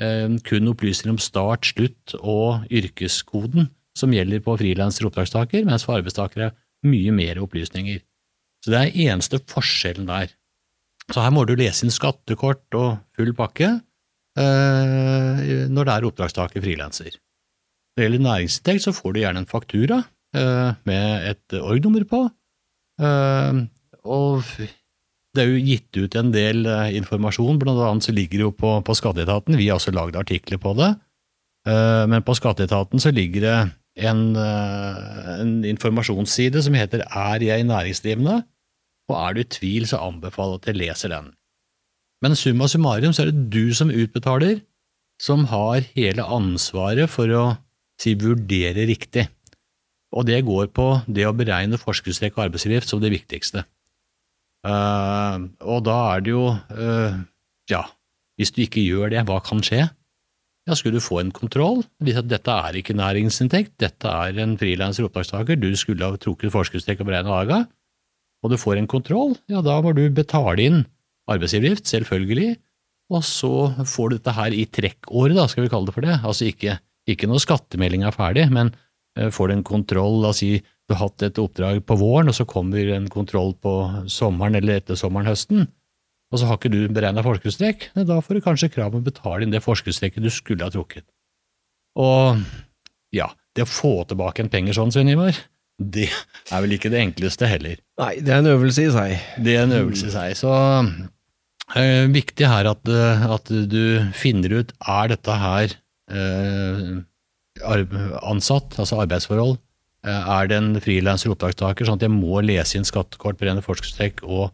eh, 0.00 0.38
kun 0.46 0.72
opplysninger 0.72 1.18
om 1.18 1.20
start, 1.20 1.68
slutt 1.74 2.16
og 2.20 2.64
yrkeskoden 2.70 3.68
som 3.98 4.14
gjelder 4.14 4.40
på 4.40 4.56
frilanser 4.56 5.04
og 5.04 5.10
oppdragstaker, 5.10 5.66
mens 5.66 5.84
for 5.84 5.98
arbeidstakere 5.98 6.50
er 6.50 6.56
mye 6.86 7.12
mer 7.12 7.42
opplysninger. 7.42 8.00
Så 8.64 8.72
det 8.72 8.80
er 8.80 9.10
eneste 9.10 9.40
forskjellen 9.50 10.08
der. 10.08 10.32
Så 11.10 11.22
her 11.24 11.32
må 11.34 11.44
du 11.46 11.56
lese 11.58 11.86
inn 11.86 11.94
skattekort 11.94 12.76
og 12.78 13.00
full 13.18 13.32
pakke 13.36 13.70
eh, 14.38 15.40
når 15.70 15.88
det 15.88 15.94
er 15.94 16.06
oppdragstaker 16.08 16.62
frilanser. 16.62 17.16
Når 17.16 17.98
det 17.98 18.06
gjelder 18.06 18.26
næringsinntekt, 18.26 18.84
så 18.86 18.94
får 18.94 19.14
du 19.14 19.22
gjerne 19.24 19.42
en 19.42 19.50
faktura 19.50 20.02
eh, 20.36 20.68
med 20.86 21.26
et 21.32 21.58
org-nummer 21.58 22.06
på. 22.10 22.22
Eh, 23.02 23.64
og 24.06 24.54
det 25.34 25.42
er 25.42 25.50
jo 25.50 25.66
gitt 25.66 25.98
ut 25.98 26.16
en 26.18 26.30
del 26.34 26.64
informasjon, 26.98 27.58
blant 27.60 27.82
annet 27.86 28.06
så 28.06 28.14
ligger 28.14 28.38
det 28.38 28.46
jo 28.48 28.54
på, 28.54 28.72
på 28.86 28.96
Skatteetaten, 28.98 29.58
vi 29.58 29.68
har 29.68 29.78
også 29.78 29.94
lagd 29.94 30.18
artikler 30.18 30.58
på 30.58 30.72
det, 30.74 30.88
men 32.10 32.24
på 32.26 32.34
Skatteetaten 32.34 32.98
så 32.98 33.12
ligger 33.14 33.44
det 33.44 33.58
en, 34.08 34.22
en 34.34 35.52
informasjonsside 35.68 36.64
som 36.64 36.74
heter 36.74 37.04
Er 37.04 37.44
jeg 37.44 37.68
næringsdrivende? 37.68 38.40
Og 39.10 39.18
er 39.18 39.36
du 39.36 39.42
i 39.42 39.50
tvil, 39.58 39.86
så 39.90 40.00
anbefaler 40.06 40.56
jeg 40.56 40.62
at 40.62 40.70
jeg 40.70 40.80
leser 40.80 41.14
den. 41.14 41.32
Men 42.20 42.36
summa 42.36 42.68
summarum 42.68 43.14
så 43.16 43.24
er 43.24 43.32
det 43.32 43.48
du 43.52 43.74
som 43.76 43.90
utbetaler, 43.90 44.60
som 45.20 45.46
har 45.50 45.84
hele 45.96 46.24
ansvaret 46.24 47.10
for 47.12 47.32
å 47.36 47.44
si 48.00 48.14
vurdere 48.16 48.86
riktig. 48.88 49.26
Og 50.16 50.26
det 50.26 50.40
går 50.46 50.70
på 50.74 50.86
det 51.06 51.26
å 51.28 51.36
beregne 51.36 51.78
forskuddstrekk 51.80 52.38
og 52.38 52.48
arbeidsgift 52.48 52.90
som 52.90 53.02
det 53.02 53.12
viktigste. 53.12 53.64
Uh, 54.66 55.48
og 55.64 55.86
da 55.86 55.96
er 56.12 56.24
det 56.24 56.34
jo 56.34 56.42
uh, 56.52 57.14
Ja, 57.70 57.86
hvis 58.36 58.52
du 58.52 58.60
ikke 58.60 58.82
gjør 58.84 59.12
det, 59.14 59.22
hva 59.28 59.38
kan 59.44 59.62
skje? 59.64 59.86
Ja, 60.68 60.76
skulle 60.76 61.00
du 61.00 61.04
få 61.04 61.22
en 61.22 61.32
kontroll, 61.32 61.80
vise 62.04 62.20
at 62.20 62.28
dette 62.28 62.52
er 62.52 62.76
ikke 62.76 62.96
næringsinntekt, 62.98 63.78
dette 63.80 64.10
er 64.10 64.36
en 64.42 64.58
frilanser 64.60 65.06
oppdragstaker, 65.06 65.56
du 65.56 65.72
skulle 65.78 66.04
ha 66.04 66.20
trukket 66.20 66.52
forskuddstrekk 66.52 67.00
og 67.00 67.08
beregnet 67.08 67.32
AGA, 67.38 67.60
og 68.40 68.52
du 68.52 68.56
får 68.60 68.80
en 68.80 68.88
kontroll, 68.90 69.34
ja, 69.52 69.60
da 69.64 69.76
må 69.84 69.92
du 69.96 70.04
betale 70.14 70.64
inn 70.64 70.82
arbeidsgiveravgift, 71.30 71.88
selvfølgelig, 71.90 72.54
og 73.10 73.24
så 73.26 73.54
får 73.88 74.10
du 74.10 74.16
dette 74.16 74.36
her 74.36 74.54
i 74.54 74.66
trekkåret, 74.70 75.36
da, 75.36 75.48
skal 75.50 75.66
vi 75.66 75.72
kalle 75.72 75.90
det 75.90 75.96
for 75.96 76.06
det. 76.06 76.16
Altså 76.26 76.46
ikke, 76.46 76.76
ikke 77.10 77.28
når 77.30 77.42
skattemeldinga 77.44 78.10
er 78.10 78.16
ferdig, 78.16 78.46
men 78.54 78.70
eh, 79.18 79.30
får 79.34 79.50
du 79.50 79.56
en 79.56 79.66
kontroll, 79.66 80.20
la 80.22 80.30
oss 80.30 80.42
si 80.44 80.56
du 80.60 80.96
har 80.96 81.04
hatt 81.04 81.22
et 81.22 81.38
oppdrag 81.38 81.84
på 81.86 81.96
våren, 82.00 82.30
og 82.30 82.34
så 82.34 82.46
kommer 82.50 82.88
en 82.96 83.06
kontroll 83.10 83.52
på 83.62 83.74
sommeren 84.10 84.58
eller 84.58 84.80
etter 84.80 84.98
sommeren 84.98 85.30
høsten, 85.30 85.68
og 86.30 86.38
så 86.38 86.46
har 86.46 86.58
ikke 86.58 86.70
du 86.72 86.80
beregna 86.94 87.22
forskuddstrekk, 87.26 87.90
da 88.06 88.18
får 88.22 88.38
du 88.38 88.42
kanskje 88.42 88.70
krav 88.74 88.94
om 88.94 89.02
å 89.02 89.06
betale 89.06 89.46
inn 89.46 89.54
det 89.54 89.62
forskuddstrekket 89.62 90.22
du 90.22 90.30
skulle 90.34 90.66
ha 90.66 90.70
trukket. 90.74 91.06
Og 91.98 92.42
ja, 93.14 93.26
det 93.54 93.66
å 93.66 93.70
få 93.70 93.92
tilbake 94.10 94.44
en 94.44 94.50
penger 94.50 94.78
sånn, 94.78 94.92
Svein 94.94 95.10
Ivar, 95.10 95.38
det 95.80 96.10
er 96.10 96.60
vel 96.60 96.76
ikke 96.76 96.90
det 96.92 97.00
enkleste 97.00 97.48
heller. 97.48 97.80
Nei, 98.00 98.12
det 98.20 98.34
er 98.34 98.42
en 98.42 98.52
øvelse 98.52 98.84
i 98.84 98.92
seg. 98.92 99.14
Det 99.40 99.56
er 99.56 99.64
en 99.64 99.78
øvelse 99.78 100.10
i 100.10 100.12
seg. 100.12 100.34
Så 100.36 100.52
eh, 101.78 102.04
viktig 102.12 102.48
her 102.48 102.68
at, 102.68 102.90
eh, 102.90 103.24
at 103.36 103.52
du 103.72 103.82
finner 104.16 104.60
ut 104.60 104.74
er 104.76 105.10
dette 105.14 105.38
her 105.40 105.74
eh, 106.12 107.00
ansatt, 107.64 108.76
altså 108.76 109.00
arbeidsforhold. 109.06 109.56
Eh, 110.04 110.28
er 110.36 110.50
det 110.50 110.58
en 110.60 110.74
frilanser 110.84 111.32
oppdragstaker, 111.32 111.88
sånn 111.88 112.00
at 112.00 112.04
jeg 112.06 112.12
må 112.12 112.42
lese 112.44 112.76
inn 112.78 112.88
skattekort, 112.88 113.40
beregne 113.40 113.64
forskuddstrekk 113.64 114.24
og, 114.28 114.50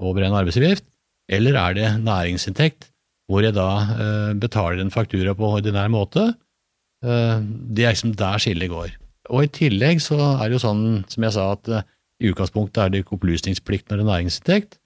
og 0.00 0.18
beregne 0.18 0.42
arbeidsgiveravgift? 0.42 0.86
Eller 1.32 1.58
er 1.58 1.74
det 1.74 1.88
næringsinntekt, 2.04 2.90
hvor 3.26 3.42
jeg 3.42 3.56
da 3.56 3.70
eh, 3.96 4.34
betaler 4.38 4.84
en 4.84 4.92
faktura 4.94 5.34
på 5.34 5.56
ordinær 5.58 5.88
måte? 5.92 6.28
Eh, 7.04 7.40
det 7.42 7.88
er 7.88 7.96
liksom 7.96 8.14
der 8.16 8.44
skillet 8.44 8.72
går. 8.72 8.94
Og 9.32 9.46
i 9.46 9.52
tillegg 9.52 10.00
så 10.04 10.18
er 10.36 10.46
det 10.46 10.56
jo 10.58 10.64
sånn, 10.64 10.86
som 11.10 11.26
jeg 11.26 11.34
sa, 11.36 11.50
at 11.56 11.70
eh, 11.72 11.86
i 12.22 12.30
utgangspunktet 12.30 12.82
er 12.82 12.92
det 12.92 13.02
ikke 13.02 13.16
opplysningsplikt 13.18 13.90
når 13.90 14.00
det 14.00 14.04
er 14.04 14.10
næringsinntekt. 14.12 14.78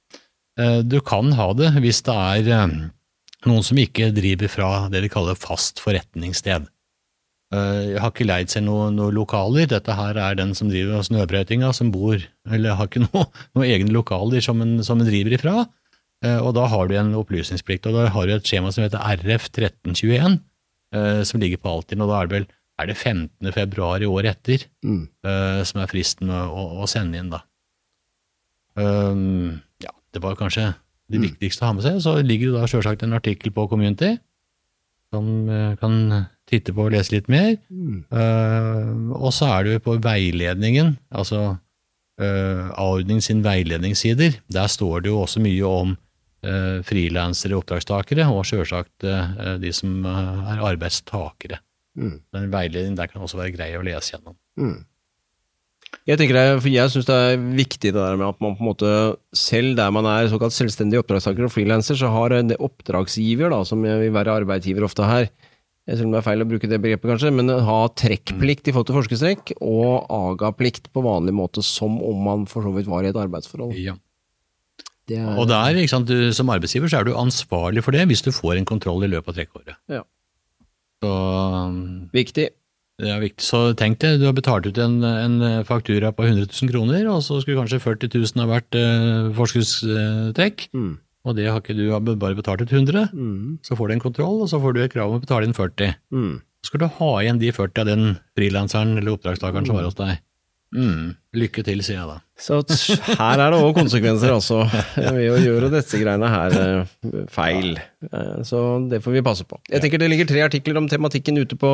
Eh, 0.60 0.80
du 0.86 0.98
kan 1.06 1.32
ha 1.38 1.50
det 1.56 1.72
hvis 1.78 2.02
det 2.06 2.16
er 2.16 2.50
eh, 2.56 2.76
noen 3.48 3.66
som 3.66 3.80
ikke 3.80 4.10
driver 4.16 4.52
fra 4.52 4.70
det 4.92 5.04
de 5.04 5.12
kaller 5.12 5.38
fast 5.38 5.82
forretningssted. 5.82 6.68
Jeg 7.50 7.98
har 7.98 8.12
ikke 8.12 8.28
leid 8.28 8.52
seg 8.52 8.62
noen 8.62 8.94
noe 8.94 9.10
lokaler, 9.10 9.64
dette 9.66 9.94
her 9.98 10.14
er 10.22 10.36
den 10.38 10.52
som 10.54 10.68
driver 10.70 11.02
snøbrøytinga, 11.02 11.72
som 11.74 11.88
bor, 11.90 12.20
eller 12.46 12.76
har 12.78 12.86
ikke 12.86 13.02
noen 13.08 13.26
noe 13.58 13.66
egne 13.66 13.90
lokaler 13.90 14.44
som 14.44 14.62
en, 14.62 14.76
som 14.86 15.02
en 15.02 15.08
driver 15.08 15.34
ifra, 15.34 15.54
og 16.44 16.52
da 16.54 16.68
har 16.70 16.86
du 16.86 16.94
en 16.94 17.10
opplysningsplikt, 17.18 17.88
og 17.90 17.96
da 17.96 18.04
har 18.14 18.28
du 18.28 18.36
et 18.36 18.46
skjema 18.46 18.70
som 18.70 18.84
heter 18.84 19.02
RF 19.02 19.48
1321, 19.48 20.38
eh, 20.94 21.22
som 21.26 21.42
ligger 21.42 21.60
på 21.60 21.74
Altinn, 21.74 22.02
og 22.04 22.10
da 22.10 22.20
er 22.20 22.30
det 22.30 22.36
vel 22.38 22.48
er 22.80 22.90
det 22.90 22.96
15. 22.96 23.52
februar 23.54 24.02
i 24.02 24.08
året 24.08 24.36
etter 24.36 24.66
Mm. 24.84 25.08
eh, 25.24 25.62
som 25.64 25.80
er 25.82 25.86
fristen 25.90 26.30
å, 26.30 26.82
å, 26.82 26.88
sende 26.88 27.18
inn, 27.20 27.30
da. 27.30 27.42
Um, 28.78 29.60
ja, 29.82 29.90
det 30.14 30.22
var 30.22 30.36
kanskje 30.38 30.74
det 31.10 31.18
Mm. 31.20 31.26
viktigste 31.28 31.64
å 31.64 31.66
ha 31.66 31.72
med 31.74 31.82
seg. 31.84 32.00
Så 32.00 32.22
ligger 32.22 32.52
det 32.52 32.60
da 32.60 32.66
sjølsagt 32.70 33.02
en 33.02 33.12
artikkel 33.16 33.50
på 33.52 33.68
Community, 33.68 34.18
som 35.12 35.48
eh, 35.50 35.76
kan 35.76 36.26
titte 36.46 36.72
på 36.72 36.86
og 36.86 36.92
lese 36.92 37.12
litt 37.12 37.28
mer. 37.28 37.56
Mm. 37.70 38.04
Eh, 38.10 39.16
og 39.18 39.32
så 39.34 39.50
er 39.58 39.64
det 39.64 39.82
på 39.82 39.98
veiledningen, 40.00 40.96
altså 41.12 41.58
uh, 42.20 42.70
A-ordning 42.76 43.22
sin 43.22 43.42
veiledningssider. 43.42 44.34
Der 44.52 44.66
står 44.68 45.02
det 45.02 45.08
jo 45.10 45.22
også 45.22 45.40
mye 45.40 45.64
om 45.64 45.96
uh, 46.44 46.82
frilansere, 46.84 47.56
oppdragstakere, 47.56 48.26
og 48.28 48.44
sjølsagt 48.44 49.06
de 49.60 49.72
som 49.72 50.04
er 50.04 50.60
arbeidstakere. 50.60 51.58
Mm. 52.00 52.14
Den 52.32 52.48
veiledningen 52.52 52.96
der 52.98 53.10
kan 53.10 53.24
også 53.24 53.40
være 53.40 53.54
grei 53.54 53.74
å 53.76 53.84
lese 53.84 54.14
gjennom. 54.14 54.38
Mm. 54.60 54.78
Jeg 56.06 56.20
tenker 56.20 56.36
det, 56.38 56.44
for 56.62 56.70
jeg 56.70 56.90
syns 56.92 57.06
det 57.08 57.16
er 57.18 57.40
viktig 57.58 57.90
det 57.92 57.98
der 57.98 58.18
med 58.18 58.30
at 58.30 58.42
man 58.42 58.54
på 58.56 58.64
en 58.64 58.70
måte, 58.70 58.90
selv 59.36 59.74
der 59.78 59.90
man 59.92 60.06
er 60.08 60.30
såkalt 60.30 60.54
selvstendig 60.54 61.00
oppdragstaker 61.02 61.46
og 61.46 61.52
frilanser, 61.52 61.98
så 61.98 62.10
har 62.14 62.34
en 62.36 62.54
oppdragsgiver, 62.56 63.50
da, 63.52 63.62
som 63.66 63.82
vil 63.84 64.14
være 64.14 64.36
arbeidsgiver 64.40 64.86
ofte 64.86 65.06
her, 65.06 65.28
selv 65.90 66.06
om 66.06 66.14
det 66.14 66.20
er 66.20 66.26
feil 66.26 66.44
å 66.44 66.46
bruke 66.48 66.70
det 66.70 66.78
begrepet 66.82 67.10
kanskje, 67.10 67.32
men 67.34 67.50
ha 67.66 67.80
trekkplikt 67.98 68.70
i 68.70 68.74
forhold 68.74 68.90
til 68.90 68.98
forskestrekk 69.00 69.52
og 69.58 70.06
aga-plikt 70.14 70.88
på 70.94 71.02
vanlig 71.04 71.34
måte, 71.36 71.64
som 71.66 71.98
om 72.06 72.22
man 72.26 72.46
for 72.50 72.64
så 72.64 72.72
vidt 72.76 72.88
var 72.90 73.04
i 73.04 73.10
et 73.10 73.18
arbeidsforhold. 73.18 73.74
Ja. 73.80 73.96
Det 75.10 75.18
er, 75.18 75.34
Og 75.42 75.48
der, 75.50 75.74
ikke 75.74 75.90
sant, 75.90 76.06
du, 76.06 76.30
som 76.36 76.52
arbeidsgiver 76.54 76.90
så 76.90 77.00
er 77.00 77.08
du 77.08 77.16
ansvarlig 77.18 77.82
for 77.82 77.96
det 77.96 78.06
hvis 78.06 78.22
du 78.22 78.30
får 78.30 78.60
en 78.60 78.68
kontroll 78.68 79.02
i 79.02 79.10
løpet 79.10 79.32
av 79.32 79.40
trekkåret. 79.40 79.78
Ja. 79.90 80.04
Så 81.00 81.10
viktig. 82.12 82.48
det 83.00 83.08
er 83.08 83.20
viktig. 83.22 83.44
Så 83.46 83.60
tenk 83.78 83.98
deg, 84.02 84.18
du 84.20 84.26
har 84.28 84.34
betalt 84.36 84.66
ut 84.68 84.78
en, 84.78 84.98
en 85.04 85.38
faktura 85.64 86.10
på 86.12 86.26
100 86.26 86.48
000 86.52 86.68
kroner, 86.72 87.06
og 87.08 87.22
så 87.24 87.38
skulle 87.40 87.56
kanskje 87.62 87.80
40 87.80 88.10
000 88.12 88.42
ha 88.44 88.48
vært 88.50 88.76
eh, 88.76 89.30
forskuddstrekk, 89.38 90.66
Mm. 90.76 90.98
og 91.24 91.36
det 91.36 91.46
har 91.48 91.60
ikke 91.62 91.76
du 91.78 91.86
bare 92.20 92.36
betalt 92.36 92.60
ut 92.64 92.72
100. 92.72 93.08
Mm. 93.14 93.58
Så 93.64 93.76
får 93.78 93.88
du 93.88 93.94
en 93.96 94.04
kontroll, 94.04 94.42
og 94.44 94.48
så 94.52 94.60
får 94.60 94.74
du 94.76 94.82
et 94.84 94.92
krav 94.92 95.10
om 95.14 95.16
å 95.20 95.24
betale 95.24 95.48
inn 95.48 95.56
40. 95.56 95.94
Mm. 96.12 96.34
Så 96.60 96.68
skal 96.74 96.80
du 96.84 96.90
ha 97.00 97.10
igjen 97.22 97.40
de 97.40 97.52
40 97.56 97.80
av 97.80 97.86
den 97.88 98.04
frilanseren 98.36 98.98
eller 98.98 99.16
oppdragstakeren 99.16 99.64
som 99.66 99.76
var 99.80 99.88
hos 99.88 99.96
deg. 99.96 100.20
Mm. 100.76 101.16
Lykke 101.38 101.62
til, 101.62 101.78
sier 101.86 102.00
jeg 102.00 102.08
da. 102.10 102.16
Så 102.42 102.56
her 103.20 103.38
er 103.38 103.52
det 103.54 103.58
òg 103.62 103.76
konsekvenser, 103.76 104.32
altså, 104.34 104.64
ved 104.96 105.28
å 105.30 105.36
gjøre 105.38 105.68
disse 105.76 106.00
greiene 106.00 106.26
her 106.32 106.56
eh, 106.58 107.20
feil. 107.30 107.76
Eh, 108.08 108.40
Så 108.48 108.62
det 108.90 108.98
får 109.04 109.14
vi 109.14 109.22
passe 109.22 109.46
på. 109.46 109.60
Jeg 109.70 109.84
tenker 109.84 110.02
det 110.02 110.08
ligger 110.10 110.26
tre 110.26 110.42
artikler 110.48 110.80
om 110.80 110.88
tematikken 110.90 111.38
ute 111.38 111.54
på 111.60 111.70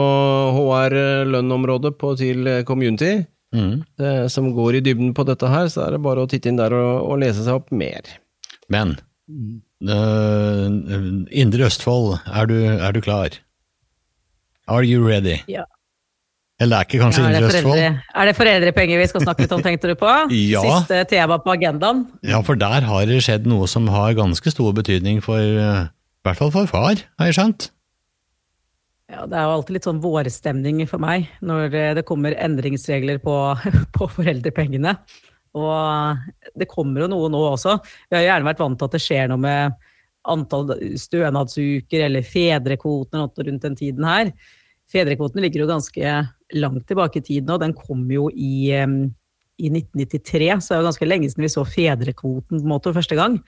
HR-lønnområdet 0.58 1.94
til 2.20 2.46
eh, 2.52 2.62
Community, 2.68 3.14
Mm. 3.54 3.84
eh, 4.02 4.24
som 4.28 4.48
går 4.52 4.74
i 4.76 4.80
dybden 4.84 5.12
på 5.14 5.24
dette 5.24 5.48
her, 5.48 5.68
så 5.72 5.86
er 5.86 5.94
det 5.94 6.00
bare 6.04 6.24
å 6.24 6.28
titte 6.28 6.50
inn 6.50 6.58
der 6.58 6.74
og, 6.76 7.06
og 7.12 7.20
lese 7.22 7.44
seg 7.46 7.54
opp 7.62 7.70
mer. 7.72 8.02
Men 8.68 8.96
uh, 9.86 10.66
Indre 11.30 11.68
Østfold, 11.70 12.18
er 12.26 12.50
du, 12.50 12.56
er 12.74 12.92
du 12.92 13.00
klar? 13.06 13.38
Are 14.66 14.82
you 14.84 15.06
ready? 15.06 15.38
Ja. 15.48 15.64
Eller 16.56 16.80
er 16.80 16.86
ikke 16.88 17.02
kanskje 17.02 17.20
Ja, 17.20 17.28
er, 17.28 17.34
Indre 17.36 17.52
det 17.52 17.60
Østfold? 17.60 17.80
er 18.16 18.28
det 18.30 18.34
foreldrepenger 18.38 19.00
vi 19.02 19.06
skal 19.10 19.24
snakke 19.26 19.44
litt 19.44 19.52
om, 19.52 19.62
tenkte 19.64 19.90
du 19.92 19.96
på? 20.00 20.12
Ja. 20.54 20.62
Siste 20.64 21.02
tema 21.10 21.36
på 21.42 21.52
agendaen. 21.52 22.06
Ja, 22.24 22.40
for 22.46 22.56
der 22.56 22.86
har 22.88 23.08
det 23.08 23.20
skjedd 23.26 23.48
noe 23.50 23.68
som 23.68 23.88
har 23.92 24.16
ganske 24.16 24.52
stor 24.54 24.72
betydning 24.76 25.20
for 25.24 25.36
øh, 25.36 25.82
I 25.90 26.24
hvert 26.28 26.40
fall 26.40 26.52
for 26.54 26.70
far, 26.70 27.02
har 27.20 27.28
jeg 27.28 27.36
skjønt. 27.36 27.68
Ja, 29.12 29.22
det 29.28 29.36
er 29.38 29.44
jo 29.46 29.52
alltid 29.58 29.76
litt 29.76 29.86
sånn 29.86 30.00
vårstemning 30.02 30.80
for 30.90 31.02
meg 31.02 31.28
når 31.44 31.76
eh, 31.76 31.92
det 31.98 32.06
kommer 32.08 32.34
endringsregler 32.34 33.20
på, 33.22 33.36
på 33.96 34.08
foreldrepengene. 34.16 34.96
Og 35.56 36.24
det 36.56 36.68
kommer 36.68 37.04
jo 37.04 37.10
noe 37.12 37.28
nå 37.32 37.42
også. 37.52 37.76
Vi 38.08 38.16
har 38.16 38.24
jo 38.24 38.30
gjerne 38.30 38.48
vært 38.48 38.64
vant 38.64 38.80
til 38.80 38.88
at 38.88 38.96
det 38.96 39.02
skjer 39.04 39.28
noe 39.30 39.40
med 39.44 39.76
antall 40.26 40.72
stønadsuker 40.98 42.08
eller 42.08 42.24
fedrekvoten 42.26 43.22
rundt 43.22 43.62
den 43.68 43.76
tiden 43.78 44.08
her. 44.08 44.32
Fedrekvoten 44.90 45.42
ligger 45.44 45.62
jo 45.62 45.70
ganske 45.70 46.16
langt 46.54 46.86
tilbake 46.88 47.20
i 47.20 47.24
tid 47.26 47.48
nå. 47.48 47.58
Den 47.62 47.74
kom 47.76 48.04
jo 48.12 48.28
i, 48.30 48.70
i 48.70 49.70
1993, 49.72 50.50
så 50.60 50.72
det 50.72 50.76
er 50.76 50.84
jo 50.84 50.90
ganske 50.90 51.08
lenge 51.08 51.30
siden 51.30 51.46
vi 51.46 51.52
så 51.52 51.64
fedrekvoten 51.66 52.58
på 52.58 52.62
en 52.62 52.70
måte 52.70 52.94
første 52.96 53.18
gang. 53.18 53.40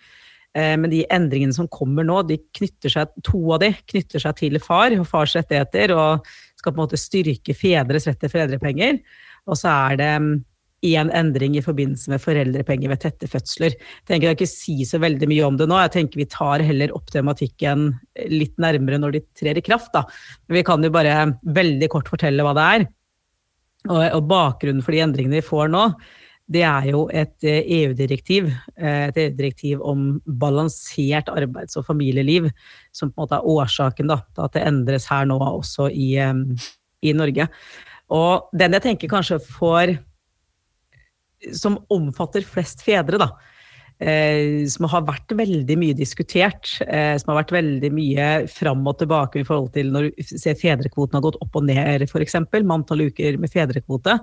Eh, 0.57 0.75
Men 0.81 0.91
de 0.91 1.05
endringene 1.15 1.55
som 1.55 1.69
kommer 1.71 2.07
nå, 2.07 2.23
de 2.29 2.41
knytter 2.59 2.95
seg, 2.95 3.15
to 3.27 3.41
av 3.55 3.63
de 3.65 3.73
knytter 3.93 4.25
seg 4.25 4.39
til 4.41 4.61
far 4.63 4.95
og 4.99 5.07
fars 5.09 5.37
rettigheter, 5.39 5.95
og 5.97 6.27
skal 6.59 6.73
på 6.73 6.79
en 6.79 6.85
måte 6.87 7.01
styrke 7.01 7.57
fedres 7.57 8.09
rett 8.09 8.21
til 8.23 8.33
fedrepenger. 8.33 9.03
Og 9.49 9.59
så 9.59 9.73
er 9.91 10.01
det 10.01 10.13
én 10.87 11.11
endring 11.15 11.57
i 11.59 11.63
forbindelse 11.65 12.13
med 12.13 12.23
foreldrepenger 12.23 12.93
ved 12.93 13.01
tette 13.03 13.29
fødsler. 13.31 13.75
Jeg 13.75 14.07
tenker 14.07 14.29
jeg 14.29 14.39
ikke 14.39 14.51
si 14.51 14.77
så 14.87 15.01
veldig 15.03 15.29
mye 15.31 15.49
om 15.49 15.59
det 15.59 15.67
nå, 15.71 15.79
jeg 15.83 15.95
tenker 15.97 16.23
vi 16.23 16.29
tar 16.31 16.63
heller 16.67 16.95
opp 16.95 17.11
tematikken 17.11 17.91
litt 18.31 18.55
nærmere 18.63 19.01
når 19.03 19.17
de 19.17 19.25
trer 19.41 19.59
i 19.59 19.65
kraft. 19.65 19.91
Da. 19.97 20.05
Men 20.47 20.61
vi 20.61 20.65
kan 20.69 20.85
jo 20.85 20.95
bare 20.95 21.19
veldig 21.43 21.91
kort 21.91 22.11
fortelle 22.13 22.47
hva 22.47 22.55
det 22.59 22.71
er. 22.77 22.87
Og, 23.89 24.01
og 24.03 24.25
bakgrunnen 24.31 24.83
for 24.85 24.95
de 24.95 25.03
endringene 25.03 25.39
vi 25.39 25.49
får 25.49 25.71
nå, 25.73 25.85
det 26.49 26.63
er 26.65 26.87
jo 26.89 27.03
et 27.13 27.45
eh, 27.45 27.61
EU-direktiv, 27.83 28.49
eh, 28.81 29.09
et 29.11 29.19
EU-direktiv 29.21 29.83
om 29.85 30.17
balansert 30.41 31.29
arbeids- 31.29 31.77
og 31.77 31.85
familieliv, 31.85 32.49
som 32.93 33.11
på 33.11 33.19
en 33.19 33.27
måte 33.27 33.37
er 33.37 33.51
årsaken 33.53 34.09
da, 34.09 34.23
til 34.33 34.47
at 34.47 34.57
det 34.57 34.65
endres 34.71 35.09
her 35.13 35.29
nå 35.29 35.37
også 35.45 35.91
i, 35.93 36.15
eh, 36.23 36.69
i 37.05 37.13
Norge. 37.17 37.51
Og 38.17 38.49
den 38.57 38.79
jeg 38.79 38.87
tenker 38.87 39.13
kanskje 39.13 39.43
får 39.45 39.99
Som 41.55 41.79
omfatter 41.93 42.45
flest 42.47 42.83
fedre, 42.87 43.21
da. 43.21 43.31
Eh, 43.99 44.63
som 44.71 44.87
har 44.93 45.03
vært 45.09 45.35
veldig 45.35 45.77
mye 45.79 45.97
diskutert. 45.99 46.71
Eh, 46.87 47.17
som 47.19 47.33
har 47.33 47.43
vært 47.43 47.57
veldig 47.57 47.91
mye 47.95 48.29
fram 48.53 48.87
og 48.87 49.01
tilbake 49.01 49.43
i 49.43 49.49
forhold 49.49 49.73
til 49.75 49.91
når 49.95 50.13
fedrekvoten 50.59 51.19
har 51.19 51.27
gått 51.27 51.41
opp 51.43 51.59
og 51.59 51.67
ned, 51.67 52.07
f.eks. 52.07 52.41
med 52.53 52.75
antall 52.79 53.09
uker 53.11 53.39
med 53.43 53.53
fedrekvote 53.53 54.21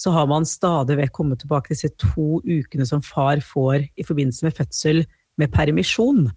så 0.00 0.12
har 0.14 0.28
man 0.30 0.48
stadig 0.48 0.96
vekk 1.00 1.12
kommet 1.16 1.42
tilbake 1.42 1.70
til 1.70 1.76
disse 1.76 1.92
to 2.00 2.40
ukene 2.46 2.86
som 2.88 3.02
far 3.04 3.42
får 3.44 3.84
i 4.00 4.06
forbindelse 4.06 4.46
med 4.46 4.56
fødsel 4.56 5.02
med 5.40 5.52
permisjon. 5.52 6.30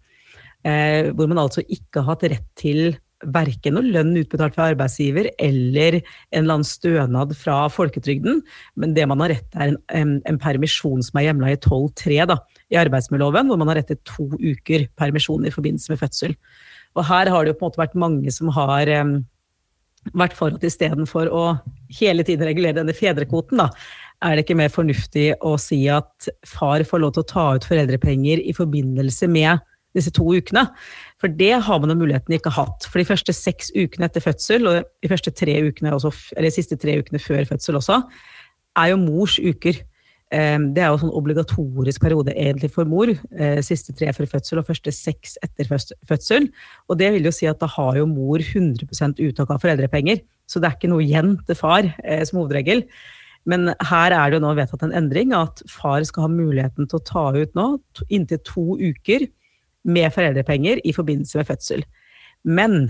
Eh, 0.68 1.12
hvor 1.16 1.30
man 1.32 1.42
altså 1.44 1.64
ikke 1.64 2.02
har 2.02 2.14
hatt 2.14 2.28
rett 2.32 2.50
til 2.60 2.98
verken 3.36 3.78
noe 3.78 3.88
lønn 3.88 4.16
utbetalt 4.20 4.56
fra 4.56 4.70
arbeidsgiver 4.74 5.30
eller 5.42 6.00
en 6.00 6.04
eller 6.42 6.58
annen 6.58 6.68
stønad 6.68 7.34
fra 7.40 7.58
folketrygden, 7.72 8.42
men 8.80 8.96
det 8.98 9.08
man 9.10 9.24
har 9.24 9.34
rett 9.36 9.50
til 9.50 9.64
er 9.64 9.74
en, 9.74 9.80
en, 10.00 10.14
en 10.30 10.40
permisjon 10.42 11.04
som 11.06 11.20
er 11.20 11.30
hjemla 11.30 11.54
i 11.54 11.60
12-3 11.60 12.20
da, 12.30 12.40
i 12.74 12.80
arbeidsmiljøloven, 12.82 13.52
hvor 13.52 13.62
man 13.62 13.72
har 13.72 13.82
rett 13.82 13.92
til 13.94 14.02
to 14.08 14.30
uker 14.38 14.88
permisjon 15.00 15.46
i 15.48 15.54
forbindelse 15.54 15.94
med 15.94 16.02
fødsel. 16.02 16.38
Og 16.98 17.08
her 17.10 17.32
har 17.32 17.44
det 17.44 17.54
jo 17.54 17.60
på 17.60 17.66
en 17.66 17.72
måte 17.72 17.82
vært 17.82 18.00
mange 18.00 18.34
som 18.34 18.52
har 18.54 18.90
um, 19.02 19.18
vært 20.12 20.36
for 20.38 20.54
at 20.56 20.66
istedenfor 20.68 21.32
å 21.32 21.44
hele 22.00 22.26
tiden 22.28 22.48
regulere 22.50 22.78
denne 22.82 22.96
fedrekvoten, 22.96 23.62
da, 23.62 23.70
er 24.24 24.38
det 24.38 24.46
ikke 24.46 24.58
mer 24.60 24.72
fornuftig 24.72 25.34
å 25.44 25.56
si 25.60 25.82
at 25.92 26.30
far 26.48 26.84
får 26.88 27.02
lov 27.04 27.16
til 27.16 27.24
å 27.24 27.30
ta 27.34 27.46
ut 27.58 27.68
foreldrepenger 27.68 28.44
i 28.44 28.56
forbindelse 28.56 29.28
med 29.32 29.64
disse 29.96 30.12
to 30.16 30.26
ukene. 30.34 30.66
For 31.22 31.32
det 31.32 31.54
har 31.66 31.80
man 31.80 31.94
jo 31.94 32.00
muligheten 32.02 32.36
ikke 32.36 32.54
hatt. 32.56 32.88
For 32.90 33.00
de 33.02 33.08
første 33.08 33.34
seks 33.36 33.72
ukene 33.76 34.10
etter 34.10 34.24
fødsel, 34.26 34.68
og 34.68 34.84
de 35.04 35.12
første 35.12 35.34
tre 35.36 35.60
ukene 35.68 35.94
også, 35.96 36.12
eller 36.36 36.50
de 36.50 36.56
siste 36.58 36.78
tre 36.82 36.98
ukene 37.02 37.22
før 37.22 37.46
fødsel 37.50 37.80
også, 37.80 38.02
er 38.82 38.94
jo 38.94 38.98
mors 38.98 39.38
uker. 39.40 39.82
Eh, 40.34 40.58
Det 40.74 40.82
er 40.82 40.90
jo 40.90 40.98
sånn 41.04 41.14
obligatorisk 41.14 42.02
periode 42.02 42.34
egentlig 42.34 42.72
for 42.74 42.86
mor. 42.90 43.08
eh, 43.38 43.62
Siste 43.62 43.94
tre 43.94 44.12
før 44.14 44.26
fødsel 44.26 44.58
og 44.60 44.66
første 44.66 44.92
seks 44.92 45.38
etter 45.44 45.70
fødsel. 46.10 46.50
Og 46.90 46.98
det 46.98 47.12
vil 47.14 47.24
jo 47.24 47.32
si 47.32 47.46
at 47.46 47.60
da 47.60 47.68
har 47.68 47.98
jo 47.98 48.08
mor 48.10 48.40
100 48.40 49.20
uttak 49.22 49.50
av 49.52 49.62
foreldrepenger. 49.62 50.22
Så 50.48 50.60
det 50.60 50.72
er 50.72 50.76
ikke 50.78 50.90
noe 50.90 51.06
igjen 51.06 51.38
til 51.46 51.56
far 51.56 51.84
eh, 52.04 52.24
som 52.26 52.42
hovedregel. 52.42 52.88
Men 53.46 53.74
her 53.82 54.12
er 54.16 54.32
det 54.32 54.40
jo 54.40 54.46
nå 54.46 54.56
vedtatt 54.56 54.84
en 54.84 54.94
endring, 54.96 55.34
at 55.36 55.62
far 55.68 56.02
skal 56.08 56.24
ha 56.24 56.30
muligheten 56.32 56.88
til 56.88 57.00
å 57.00 57.04
ta 57.04 57.24
ut 57.36 57.54
nå 57.54 57.66
inntil 58.10 58.40
to 58.48 58.78
uker 58.80 59.28
med 59.84 60.14
foreldrepenger 60.16 60.82
i 60.88 60.94
forbindelse 60.96 61.40
med 61.40 61.50
fødsel. 61.50 61.84
Men 62.44 62.88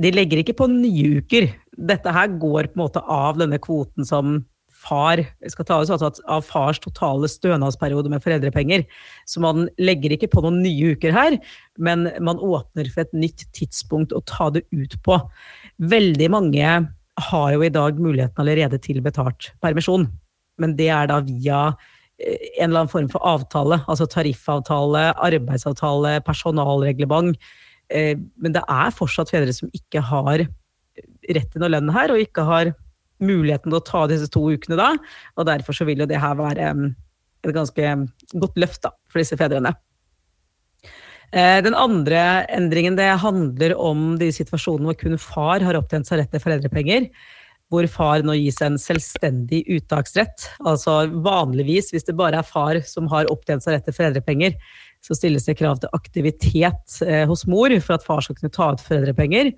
de 0.00 0.12
legger 0.12 0.42
ikke 0.42 0.56
på 0.58 0.68
nye 0.70 1.22
uker. 1.22 1.48
Dette 1.88 2.12
her 2.12 2.34
går 2.36 2.70
på 2.72 2.78
en 2.78 2.84
måte 2.84 3.02
av 3.02 3.38
denne 3.40 3.58
kvoten 3.62 4.06
som 4.08 4.42
far 4.86 5.22
skal 5.48 5.66
ta 5.66 5.78
altså 5.80 6.10
av 6.28 6.44
fars 6.44 6.78
totale 6.84 7.28
stønadsperiode 7.30 8.10
med 8.12 8.22
foreldrepenger. 8.24 8.84
Så 9.28 9.40
man 9.44 9.70
legger 9.80 10.14
ikke 10.14 10.30
på 10.32 10.42
noen 10.44 10.60
nye 10.64 10.92
uker 10.96 11.14
her, 11.16 11.38
men 11.80 12.10
man 12.20 12.42
åpner 12.42 12.90
for 12.92 13.06
et 13.06 13.16
nytt 13.16 13.46
tidspunkt 13.56 14.14
å 14.14 14.22
ta 14.28 14.50
det 14.54 14.66
ut 14.74 14.98
på. 15.06 15.18
Veldig 15.80 16.30
mange 16.32 16.76
har 17.30 17.50
jo 17.54 17.64
i 17.64 17.72
dag 17.72 17.96
muligheten 18.00 18.42
allerede 18.42 18.80
til 18.84 19.00
betalt 19.04 19.54
permisjon, 19.64 20.10
men 20.60 20.76
det 20.76 20.90
er 20.92 21.08
da 21.08 21.22
via 21.24 21.60
en 22.16 22.70
eller 22.70 22.80
annen 22.82 22.92
form 22.92 23.08
for 23.12 23.24
avtale, 23.28 23.82
altså 23.84 24.06
tariffavtale, 24.08 25.10
arbeidsavtale, 25.20 26.16
personalreglement. 26.24 27.36
Eh, 27.92 28.16
Men 28.40 28.56
det 28.56 28.64
er 28.64 28.94
fortsatt 28.94 29.30
fedre 29.30 29.52
som 29.52 29.70
ikke 29.74 30.00
har 30.00 30.46
rett 31.28 31.50
til 31.52 31.60
noe 31.60 31.72
lønn 31.74 31.92
her, 31.92 32.12
og 32.12 32.22
ikke 32.22 32.46
har 32.48 32.72
muligheten 33.22 33.70
til 33.70 33.78
å 33.80 33.84
ta 33.84 34.04
disse 34.08 34.28
to 34.32 34.42
ukene 34.52 34.78
da. 34.78 34.92
Og 35.36 35.48
derfor 35.48 35.76
så 35.76 35.86
vil 35.88 36.00
jo 36.00 36.08
det 36.08 36.20
her 36.20 36.36
være 36.38 36.72
mm, 36.76 36.86
et 37.44 37.54
ganske 37.56 37.92
godt 38.40 38.56
løft 38.60 38.82
da, 38.86 38.94
for 39.10 39.20
disse 39.20 39.36
fedrene. 39.36 39.74
Eh, 41.32 41.60
Den 41.64 41.74
andre 41.74 42.46
endringen 42.54 42.96
det 42.96 43.10
handler 43.22 43.76
om 43.76 44.14
de 44.20 44.30
situasjonene 44.32 44.92
hvor 44.92 45.00
kun 45.00 45.18
far 45.20 45.64
har 45.64 45.78
opptjent 45.78 46.08
seg 46.08 46.22
rett 46.22 46.32
til 46.32 46.42
foreldrepenger. 46.42 47.10
Hvor 47.72 47.86
far 47.90 48.22
nå 48.22 48.36
gis 48.38 48.60
en 48.62 48.76
selvstendig 48.78 49.64
uttaksrett. 49.74 50.44
Altså 50.62 51.00
vanligvis, 51.10 51.90
hvis 51.90 52.06
det 52.06 52.14
bare 52.18 52.38
er 52.38 52.46
far 52.46 52.78
som 52.86 53.08
har 53.10 53.30
opptjent 53.32 53.64
seg 53.64 53.74
rett 53.74 53.88
til 53.88 53.96
foreldrepenger, 53.96 54.54
så 55.02 55.16
stilles 55.18 55.46
det 55.48 55.56
krav 55.58 55.80
til 55.82 55.90
aktivitet 55.96 57.00
eh, 57.06 57.24
hos 57.26 57.44
mor 57.50 57.74
for 57.82 57.96
at 57.96 58.06
far 58.06 58.22
skal 58.22 58.38
kunne 58.38 58.54
ta 58.54 58.70
ut 58.74 58.84
foreldrepenger. 58.86 59.50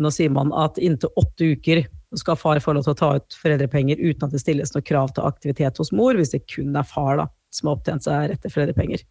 Nå 0.00 0.12
sier 0.14 0.32
man 0.32 0.52
at 0.56 0.80
inntil 0.80 1.12
åtte 1.20 1.52
uker 1.52 1.84
skal 2.16 2.36
far 2.36 2.60
få 2.60 2.74
lov 2.76 2.86
til 2.86 2.94
å 2.94 3.00
ta 3.00 3.10
ut 3.20 3.36
foreldrepenger 3.40 4.00
uten 4.00 4.26
at 4.26 4.34
det 4.34 4.40
stilles 4.42 4.72
noe 4.74 4.84
krav 4.84 5.12
til 5.16 5.28
aktivitet 5.28 5.80
hos 5.80 5.92
mor, 5.96 6.16
hvis 6.16 6.32
det 6.34 6.44
kun 6.48 6.76
er 6.76 6.88
far 6.88 7.20
da, 7.20 7.28
som 7.52 7.68
har 7.68 7.78
opptjent 7.78 8.04
seg 8.08 8.30
rett 8.32 8.42
til 8.44 8.52
foreldrepenger. 8.52 9.04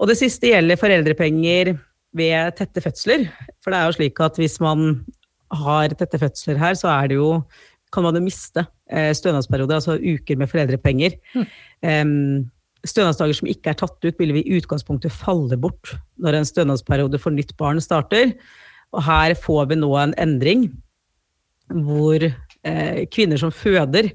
Og 0.00 0.10
det 0.10 0.16
siste 0.18 0.50
gjelder 0.50 0.80
foreldrepenger 0.80 1.74
ved 2.16 2.56
tette 2.58 2.82
fødsler. 2.82 3.26
For 3.62 3.72
det 3.72 3.80
er 3.80 3.88
jo 3.88 3.96
slik 3.98 4.22
at 4.24 4.38
hvis 4.40 4.56
man 4.62 5.02
har 5.50 5.94
tette 5.98 6.20
fødsler 6.20 6.60
her, 6.60 6.78
så 6.78 6.90
er 6.92 7.10
det 7.10 7.20
jo 7.20 7.30
kan 7.90 8.04
man 8.06 8.14
jo 8.14 8.22
miste 8.22 8.62
eh, 8.90 9.10
stønadsperiode, 9.16 9.74
altså 9.74 9.98
uker 9.98 10.38
med 10.38 10.50
foreldrepenger. 10.50 11.16
Em, 11.82 12.50
stønadsdager 12.86 13.36
som 13.38 13.48
ikke 13.50 13.72
er 13.72 13.78
tatt 13.80 13.98
ut, 14.04 14.18
vil 14.20 14.34
vi 14.36 14.44
i 14.44 14.58
utgangspunktet 14.60 15.14
falle 15.14 15.58
bort 15.60 15.94
når 16.20 16.38
en 16.38 16.48
stønadsperiode 16.48 17.18
for 17.18 17.34
nytt 17.34 17.56
barn 17.58 17.82
starter. 17.82 18.36
Og 18.94 19.02
her 19.06 19.34
får 19.38 19.72
vi 19.72 19.80
nå 19.80 19.90
en 19.98 20.14
endring 20.22 20.68
hvor 21.70 22.22
eh, 22.22 23.02
kvinner 23.14 23.38
som 23.40 23.52
føder, 23.54 24.10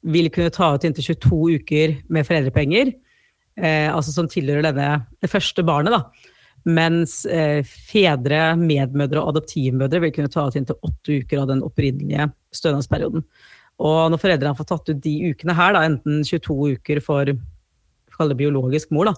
vil 0.00 0.30
kunne 0.32 0.52
ta 0.54 0.70
ut 0.72 0.84
inntil 0.86 1.10
22 1.12 1.38
uker 1.60 1.96
med 2.08 2.24
foreldrepenger, 2.24 2.92
eh, 3.60 3.88
altså 3.92 4.14
som 4.14 4.30
tilhører 4.30 4.64
denne, 4.70 5.02
det 5.20 5.28
første 5.28 5.64
barnet. 5.66 5.92
da. 5.92 6.30
Mens 6.68 7.22
eh, 7.26 7.62
fedre, 7.64 8.56
medmødre 8.60 9.22
og 9.22 9.34
adoptivmødre 9.34 10.02
vil 10.04 10.12
kunne 10.16 10.32
ta 10.32 10.46
ut 10.48 10.58
inntil 10.58 10.78
åtte 10.86 11.20
uker 11.22 11.42
av 11.42 11.48
den 11.52 11.62
opprinnelige 11.64 12.28
stønadsperioden. 12.56 13.24
Og 13.80 14.00
når 14.12 14.20
foreldrene 14.20 14.52
har 14.52 14.58
fått 14.58 14.72
tatt 14.74 14.92
ut 14.92 15.00
de 15.04 15.14
ukene 15.32 15.56
her, 15.56 15.72
da, 15.76 15.86
enten 15.88 16.20
22 16.26 16.58
uker 16.76 17.00
for 17.04 17.32
kalle 18.20 18.36
biologisk 18.36 18.92
mor, 18.92 19.08
da, 19.08 19.14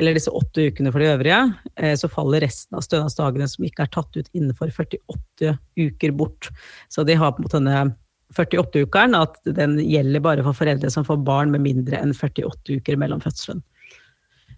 eller 0.00 0.16
disse 0.16 0.32
åtte 0.32 0.70
ukene 0.70 0.92
for 0.94 1.02
de 1.02 1.10
øvrige, 1.12 1.40
eh, 1.76 1.94
så 2.00 2.08
faller 2.08 2.44
resten 2.46 2.78
av 2.78 2.84
stønadsdagene 2.86 3.48
som 3.52 3.68
ikke 3.68 3.84
er 3.84 3.92
tatt 3.92 4.16
ut 4.16 4.32
innenfor 4.32 4.72
48 4.72 5.52
uker, 5.76 6.16
bort. 6.16 6.50
Så 6.88 7.04
de 7.04 7.18
har 7.20 7.34
på 7.34 7.42
en 7.42 7.48
måte 7.48 7.60
denne 7.60 7.96
48-ukeren, 8.36 9.14
at 9.18 9.36
den 9.44 9.76
gjelder 9.84 10.24
bare 10.24 10.44
for 10.46 10.56
foreldre 10.56 10.90
som 10.90 11.04
får 11.06 11.20
barn 11.26 11.52
med 11.52 11.62
mindre 11.66 12.00
enn 12.00 12.14
48 12.16 12.80
uker 12.80 12.98
mellom 13.00 13.20
fødselen. 13.22 13.62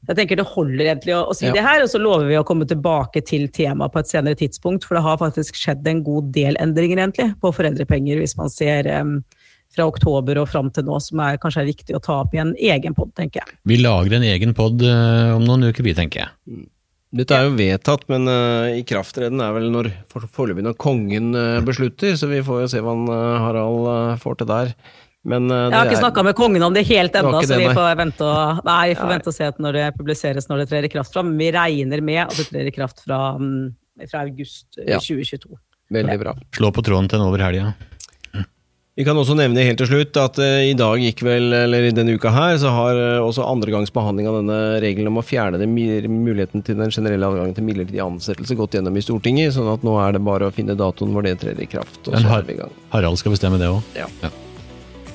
Jeg 0.07 0.17
tenker 0.17 0.39
Det 0.39 0.47
holder 0.47 0.85
egentlig 0.85 1.17
å, 1.17 1.25
å 1.29 1.35
si 1.37 1.49
Ja. 1.49 1.53
det 1.57 1.65
her, 1.67 1.83
og 1.83 1.91
så 1.91 2.01
lover 2.01 2.29
vi 2.31 2.39
å 2.39 2.45
komme 2.47 2.69
tilbake 2.69 3.25
til 3.27 3.49
temaet 3.49 3.93
på 3.93 4.01
et 4.01 4.13
senere 4.13 4.39
tidspunkt. 4.39 4.87
For 4.87 4.95
det 4.95 5.05
har 5.05 5.19
faktisk 5.21 5.59
skjedd 5.59 5.87
en 5.91 6.05
god 6.07 6.33
del 6.33 6.57
endringer 6.63 7.03
egentlig 7.03 7.33
på 7.43 7.53
foreldrepenger, 7.53 8.23
hvis 8.23 8.37
man 8.39 8.49
ser 8.53 8.89
um, 9.01 9.19
fra 9.75 9.89
oktober 9.91 10.39
og 10.41 10.49
fram 10.49 10.71
til 10.73 10.87
nå, 10.87 10.97
som 11.03 11.21
er 11.21 11.43
kanskje 11.43 11.67
er 11.67 11.73
viktig 11.75 11.99
å 11.99 12.03
ta 12.05 12.23
opp 12.23 12.35
i 12.35 12.41
en 12.45 12.55
egen 12.57 12.97
pod, 12.97 13.13
tenker 13.19 13.43
jeg. 13.43 13.59
Vi 13.69 13.83
lager 13.83 14.17
en 14.17 14.27
egen 14.31 14.55
pod 14.57 14.81
om 14.81 15.45
noen 15.45 15.69
uker, 15.69 15.85
vi, 15.85 15.97
tenker 15.99 16.25
jeg. 16.25 16.69
Dette 17.09 17.33
er 17.33 17.47
jo 17.47 17.57
vedtatt, 17.57 18.03
men 18.13 18.29
uh, 18.29 18.69
ikrafttreden 18.77 19.41
er 19.41 19.55
vel 19.57 19.71
når 19.73 19.89
foreløpig 20.13 20.65
når 20.67 20.77
kongen 20.81 21.31
uh, 21.33 21.61
beslutter, 21.65 22.13
så 22.21 22.29
vi 22.29 22.43
får 22.45 22.67
jo 22.67 22.73
se 22.75 22.83
hva 22.85 22.93
han, 22.93 23.07
uh, 23.09 23.39
Harald 23.47 23.89
eh, 23.89 24.19
får 24.21 24.41
til 24.41 24.51
der. 24.51 24.75
Men 25.25 25.51
eh, 25.51 25.57
Jeg 25.69 25.75
har 25.75 25.87
ikke 25.89 25.97
er- 25.99 26.05
snakka 26.05 26.25
med 26.25 26.37
kongen 26.39 26.63
om 26.63 26.73
det 26.75 26.87
helt 26.87 27.13
Det 27.13 27.23
ennå, 27.25 27.43
så 27.43 27.59
vi 27.59 27.67
får 27.75 27.97
vente 27.99 28.23
og, 28.25 28.61
nei, 28.71 28.95
får 28.95 29.09
vente 29.09 29.29
og 29.29 29.35
se 29.35 29.45
at 29.51 29.59
når 29.59 29.73
det 29.81 29.87
publiseres 29.99 30.49
når 30.49 30.59
det 30.63 30.69
trer 30.71 30.85
i 30.85 30.89
kraft 30.93 31.13
fra. 31.13 31.23
Men 31.27 31.37
vi 31.39 31.51
regner 31.53 32.01
med 32.03 32.23
at 32.29 32.37
det 32.39 32.47
trer 32.53 32.67
i 32.71 32.75
kraft 32.75 33.03
fra, 33.05 33.37
mm, 33.39 33.75
fra 34.11 34.23
august 34.25 34.79
eh, 34.79 34.95
Ja. 34.95 34.99
2022. 35.03 35.59
Veldig 35.91 36.19
bra. 36.21 36.35
Slå 36.55 36.71
på 36.73 36.83
tråden 36.85 37.09
til 37.09 37.19
den 37.19 37.27
over 37.27 37.39
helga. 37.43 37.75
Vi 38.99 39.05
kan 39.07 39.15
også 39.15 39.37
nevne 39.39 39.63
helt 39.63 39.79
til 39.79 39.87
slutt 39.87 40.17
at 40.19 40.39
eh, 40.43 40.71
i 40.73 40.75
dag 40.75 40.99
gikk 40.99 41.21
vel, 41.23 41.53
eller 41.55 41.85
i 41.87 41.93
denne 41.95 42.17
uka 42.19 42.33
her, 42.35 42.57
så 42.59 42.73
har 42.75 42.99
også 43.23 43.45
andre 43.47 43.71
behandling 43.95 44.27
av 44.27 44.41
denne 44.41 44.57
regelen 44.83 45.07
om 45.13 45.21
å 45.21 45.23
fjerne 45.23 45.59
den 45.61 45.71
muligheten 45.75 46.65
til 46.67 46.75
den 46.81 46.91
generelle 46.91 47.27
adgangen 47.31 47.55
til 47.55 47.63
midlertidig 47.69 48.03
ansettelse 48.03 48.57
gått 48.59 48.75
gjennom 48.75 48.97
i 48.99 49.05
Stortinget, 49.07 49.55
sånn 49.55 49.71
at 49.73 49.87
nå 49.87 49.95
er 50.03 50.13
det 50.19 50.25
bare 50.27 50.51
å 50.51 50.55
finne 50.55 50.75
datoen 50.75 51.15
hvor 51.15 51.23
det 51.23 51.39
trer 51.39 51.59
i 51.63 51.67
kraft. 51.71 52.01
Og 52.09 52.13
Men 52.15 52.23
så 52.23 52.29
har- 52.29 52.43
er 52.43 52.51
vi 52.51 52.55
i 52.55 52.61
gang. 52.63 52.71
Harald 52.91 53.19
skal 53.19 53.33
bestemme 53.33 53.59
det 53.59 53.71
òg. 53.71 53.83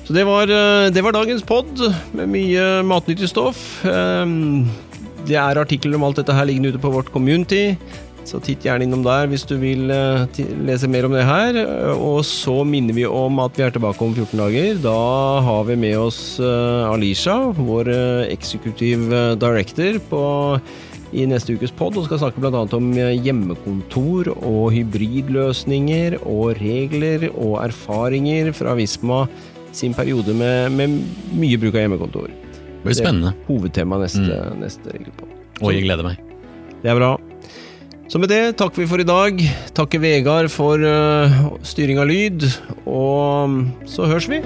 Så 0.04 0.12
det 0.12 0.24
var, 0.28 0.42
eh, 0.52 0.90
det 0.92 1.00
var 1.02 1.12
dagens 1.16 1.42
pod 1.48 1.70
med 2.12 2.28
mye 2.28 2.82
matnyttig 2.84 3.28
stoff. 3.32 3.84
Eh, 3.84 4.26
Det 5.24 5.36
er 5.40 5.56
artikler 5.56 5.94
om 5.96 6.02
alt 6.04 6.16
dette 6.20 6.34
her 6.36 6.44
liggende 6.44 6.68
ute 6.74 6.78
på 6.82 6.90
vårt 6.92 7.08
community, 7.10 7.78
så 8.28 8.36
titt 8.44 8.60
gjerne 8.60 8.84
innom 8.84 9.02
der 9.02 9.26
hvis 9.26 9.46
du 9.48 9.54
vil 9.56 9.88
eh, 9.90 10.26
lese 10.66 10.86
mer 10.86 11.06
om 11.06 11.12
det 11.16 11.24
her. 11.24 11.56
Eh, 11.56 11.96
Og 11.96 12.20
så 12.28 12.58
minner 12.68 12.92
vi 12.92 13.06
om 13.08 13.38
at 13.40 13.56
vi 13.56 13.62
er 13.64 13.70
tilbake 13.72 14.02
om 14.04 14.12
14 14.12 14.36
dager. 14.42 14.76
Da 14.82 15.40
har 15.40 15.64
vi 15.64 15.76
med 15.76 15.96
oss 15.96 16.38
Alisha, 16.38 17.54
vår 17.56 17.88
executive 18.28 19.38
director, 19.40 19.96
på 20.10 20.60
i 21.14 21.24
neste 21.30 21.54
ukes 21.54 21.70
pod 21.70 21.96
og 21.96 22.04
skal 22.08 22.18
snakke 22.18 22.42
bl.a. 22.42 22.66
om 22.74 22.92
hjemmekontor 22.92 24.28
og 24.34 24.72
hybridløsninger 24.74 26.16
og 26.26 26.58
regler 26.60 27.30
og 27.32 27.62
erfaringer 27.64 28.52
fra 28.52 28.74
Visma 28.74 29.28
sin 29.76 29.94
periode 29.96 30.34
med, 30.36 30.72
med 30.74 30.98
mye 31.34 31.60
bruk 31.60 31.76
av 31.76 31.84
hjemmekontor. 31.84 32.30
Det 32.30 32.82
blir 32.84 32.98
spennende, 32.98 33.32
Det 33.32 33.44
er 33.44 33.48
Hovedtema 33.48 34.00
neste, 34.02 34.40
neste 34.60 34.98
gruppe. 35.00 35.30
og 35.60 35.72
jeg 35.72 35.86
gleder 35.86 36.04
meg. 36.06 36.20
Det 36.82 36.92
er 36.92 36.98
bra. 36.98 37.14
Så 38.12 38.20
med 38.20 38.28
det 38.28 38.56
takker 38.60 38.82
vi 38.82 38.88
for 38.90 39.00
i 39.00 39.08
dag. 39.08 39.40
Takker 39.74 40.02
Vegard 40.02 40.50
for 40.52 40.78
uh, 40.84 41.56
styring 41.64 41.98
av 42.02 42.10
lyd, 42.10 42.44
og 42.84 43.62
så 43.88 44.10
høres 44.10 44.28
vi. 44.28 44.42